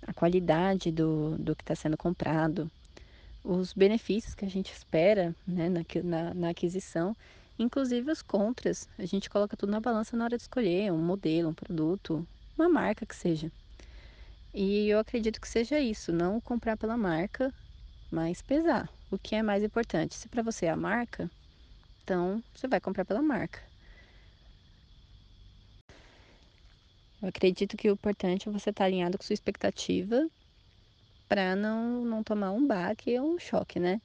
a 0.06 0.12
qualidade 0.12 0.92
do, 0.92 1.36
do 1.38 1.56
que 1.56 1.62
está 1.62 1.74
sendo 1.74 1.96
comprado, 1.96 2.70
os 3.42 3.72
benefícios 3.72 4.34
que 4.34 4.44
a 4.44 4.50
gente 4.50 4.72
espera 4.72 5.34
né, 5.46 5.68
na, 5.68 5.80
na, 6.04 6.34
na, 6.34 6.48
aquisição, 6.50 7.16
inclusive 7.58 8.10
os 8.10 8.22
contras. 8.22 8.88
A 8.98 9.06
gente 9.06 9.30
coloca 9.30 9.56
tudo 9.56 9.70
na 9.72 9.80
balança 9.80 10.16
na 10.16 10.24
hora 10.24 10.36
de 10.36 10.42
escolher 10.42 10.92
um 10.92 10.98
modelo, 10.98 11.48
um 11.48 11.54
produto, 11.54 12.26
uma 12.56 12.68
marca 12.68 13.06
que 13.06 13.16
seja. 13.16 13.50
E 14.52 14.88
eu 14.88 14.98
acredito 14.98 15.40
que 15.40 15.48
seja 15.48 15.80
isso, 15.80 16.12
não 16.12 16.40
comprar 16.40 16.76
pela 16.76 16.96
marca, 16.96 17.52
mas 18.10 18.42
pesar. 18.42 18.88
O 19.10 19.18
que 19.18 19.34
é 19.34 19.42
mais 19.42 19.64
importante? 19.64 20.14
Se 20.14 20.28
para 20.28 20.42
você 20.42 20.66
é 20.66 20.70
a 20.70 20.76
marca, 20.76 21.30
então 22.02 22.42
você 22.54 22.66
vai 22.66 22.80
comprar 22.80 23.04
pela 23.04 23.22
marca. 23.22 23.60
Eu 27.22 27.28
acredito 27.28 27.76
que 27.76 27.90
o 27.90 27.92
importante 27.92 28.48
é 28.48 28.52
você 28.52 28.70
estar 28.70 28.84
alinhado 28.84 29.18
com 29.18 29.24
sua 29.24 29.34
expectativa 29.34 30.26
para 31.28 31.54
não, 31.54 32.04
não 32.04 32.24
tomar 32.24 32.50
um 32.50 32.66
baque 32.66 33.18
ou 33.18 33.34
um 33.34 33.38
choque, 33.38 33.78
né? 33.78 34.00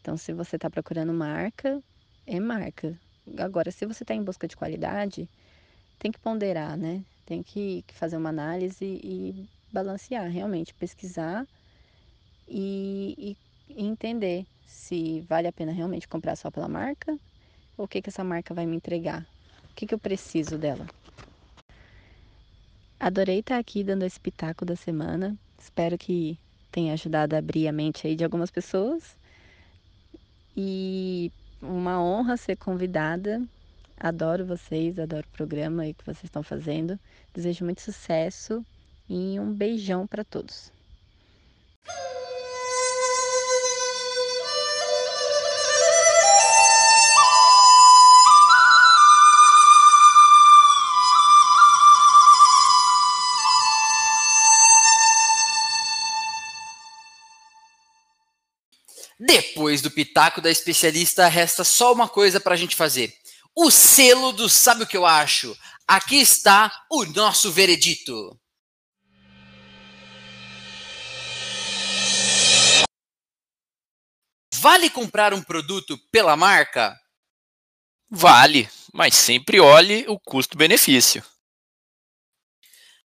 Então, 0.00 0.16
se 0.16 0.32
você 0.32 0.56
está 0.56 0.70
procurando 0.70 1.12
marca, 1.12 1.82
é 2.26 2.38
marca. 2.38 2.98
Agora, 3.38 3.70
se 3.70 3.84
você 3.84 4.04
está 4.04 4.14
em 4.14 4.22
busca 4.22 4.46
de 4.46 4.56
qualidade, 4.56 5.28
tem 5.98 6.10
que 6.12 6.18
ponderar, 6.18 6.76
né? 6.76 7.04
Tem 7.26 7.42
que, 7.42 7.84
fazer 7.92 8.16
uma 8.16 8.30
análise 8.30 8.84
e 8.84 9.48
balancear, 9.72 10.30
realmente, 10.30 10.72
pesquisar 10.74 11.46
e, 12.48 13.36
e, 13.68 13.82
entender 13.82 14.46
se 14.66 15.20
vale 15.22 15.48
a 15.48 15.52
pena 15.52 15.72
realmente 15.72 16.08
comprar 16.08 16.36
só 16.36 16.50
pela 16.50 16.68
marca 16.68 17.18
o 17.82 17.88
que, 17.88 18.02
que 18.02 18.10
essa 18.10 18.22
marca 18.22 18.52
vai 18.52 18.66
me 18.66 18.76
entregar, 18.76 19.26
o 19.70 19.74
que, 19.74 19.86
que 19.86 19.94
eu 19.94 19.98
preciso 19.98 20.58
dela. 20.58 20.86
Adorei 22.98 23.38
estar 23.40 23.58
aqui 23.58 23.82
dando 23.82 24.04
esse 24.04 24.20
pitaco 24.20 24.64
da 24.64 24.76
semana. 24.76 25.34
Espero 25.58 25.96
que 25.96 26.38
tenha 26.70 26.92
ajudado 26.92 27.34
a 27.34 27.38
abrir 27.38 27.66
a 27.66 27.72
mente 27.72 28.06
aí 28.06 28.14
de 28.14 28.24
algumas 28.24 28.50
pessoas. 28.50 29.16
E 30.54 31.32
uma 31.62 32.02
honra 32.02 32.36
ser 32.36 32.56
convidada. 32.56 33.42
Adoro 33.98 34.44
vocês, 34.44 34.98
adoro 34.98 35.26
o 35.26 35.36
programa 35.36 35.82
aí 35.84 35.94
que 35.94 36.04
vocês 36.04 36.24
estão 36.24 36.42
fazendo. 36.42 37.00
Desejo 37.32 37.64
muito 37.64 37.80
sucesso 37.80 38.64
e 39.08 39.40
um 39.40 39.52
beijão 39.52 40.06
para 40.06 40.22
todos. 40.22 40.70
Depois 59.60 59.82
do 59.82 59.90
pitaco 59.90 60.40
da 60.40 60.50
especialista, 60.50 61.28
resta 61.28 61.64
só 61.64 61.92
uma 61.92 62.08
coisa 62.08 62.40
para 62.40 62.54
a 62.54 62.56
gente 62.56 62.74
fazer. 62.74 63.14
O 63.54 63.70
selo 63.70 64.32
do 64.32 64.48
Sabe 64.48 64.84
o 64.84 64.86
que 64.86 64.96
eu 64.96 65.04
acho? 65.04 65.54
Aqui 65.86 66.16
está 66.18 66.72
o 66.90 67.04
nosso 67.04 67.52
veredito. 67.52 68.40
Vale 74.54 74.88
comprar 74.88 75.34
um 75.34 75.42
produto 75.42 75.98
pela 76.10 76.34
marca? 76.38 76.98
Vale, 78.08 78.66
mas 78.94 79.14
sempre 79.14 79.60
olhe 79.60 80.06
o 80.08 80.18
custo-benefício. 80.18 81.22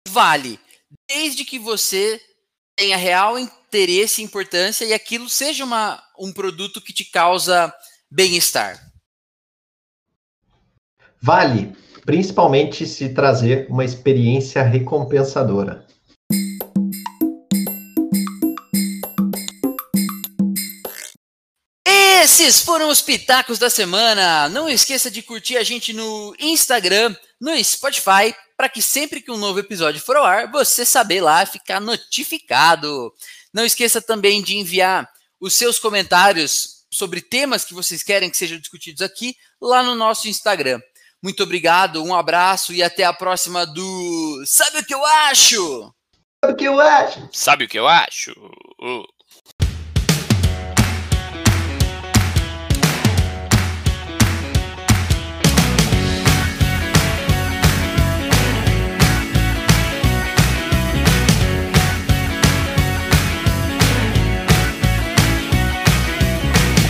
Vale, 0.07 0.59
desde 1.09 1.43
que 1.43 1.57
você 1.57 2.23
tenha 2.75 2.97
real 2.97 3.39
interesse, 3.39 4.21
importância 4.21 4.85
e 4.85 4.93
aquilo 4.93 5.27
seja 5.27 5.63
uma, 5.63 6.04
um 6.19 6.31
produto 6.31 6.81
que 6.81 6.93
te 6.93 7.05
causa 7.05 7.73
bem-estar. 8.09 8.79
Vale, 11.21 11.75
principalmente 12.05 12.85
se 12.85 13.09
trazer 13.09 13.67
uma 13.69 13.83
experiência 13.83 14.61
recompensadora. 14.61 15.85
Esses 21.87 22.59
foram 22.59 22.89
os 22.89 23.01
pitacos 23.01 23.59
da 23.59 23.69
semana. 23.69 24.49
Não 24.49 24.67
esqueça 24.67 25.09
de 25.11 25.21
curtir 25.21 25.57
a 25.57 25.63
gente 25.63 25.93
no 25.93 26.35
Instagram, 26.39 27.15
no 27.39 27.55
Spotify, 27.63 28.35
para 28.57 28.67
que 28.67 28.81
sempre 28.81 29.21
que 29.21 29.31
um 29.31 29.37
novo 29.37 29.59
episódio 29.59 30.01
for 30.01 30.17
ao 30.17 30.23
ar, 30.25 30.51
você 30.51 30.83
saber 30.85 31.21
lá 31.21 31.45
ficar 31.45 31.79
notificado. 31.79 33.13
Não 33.53 33.63
esqueça 33.63 34.01
também 34.01 34.41
de 34.41 34.57
enviar 34.57 35.09
os 35.39 35.55
seus 35.55 35.79
comentários 35.79 36.85
sobre 36.91 37.21
temas 37.21 37.65
que 37.65 37.73
vocês 37.73 38.03
querem 38.03 38.29
que 38.29 38.37
sejam 38.37 38.57
discutidos 38.57 39.01
aqui 39.01 39.35
lá 39.61 39.83
no 39.83 39.95
nosso 39.95 40.27
Instagram. 40.27 40.79
Muito 41.21 41.43
obrigado, 41.43 42.03
um 42.03 42.13
abraço 42.13 42.73
e 42.73 42.83
até 42.83 43.03
a 43.03 43.13
próxima 43.13 43.65
do 43.65 44.43
Sabe 44.45 44.79
o 44.79 44.85
que 44.85 44.93
eu 44.93 45.05
acho? 45.05 45.93
Sabe 46.43 46.53
o 46.53 46.55
que 46.55 46.65
eu 46.65 46.79
acho? 46.79 47.29
Sabe 47.31 47.65
o 47.65 47.67
que 47.67 47.79
eu 47.79 47.87
acho? 47.87 48.31
Uh. 48.81 49.14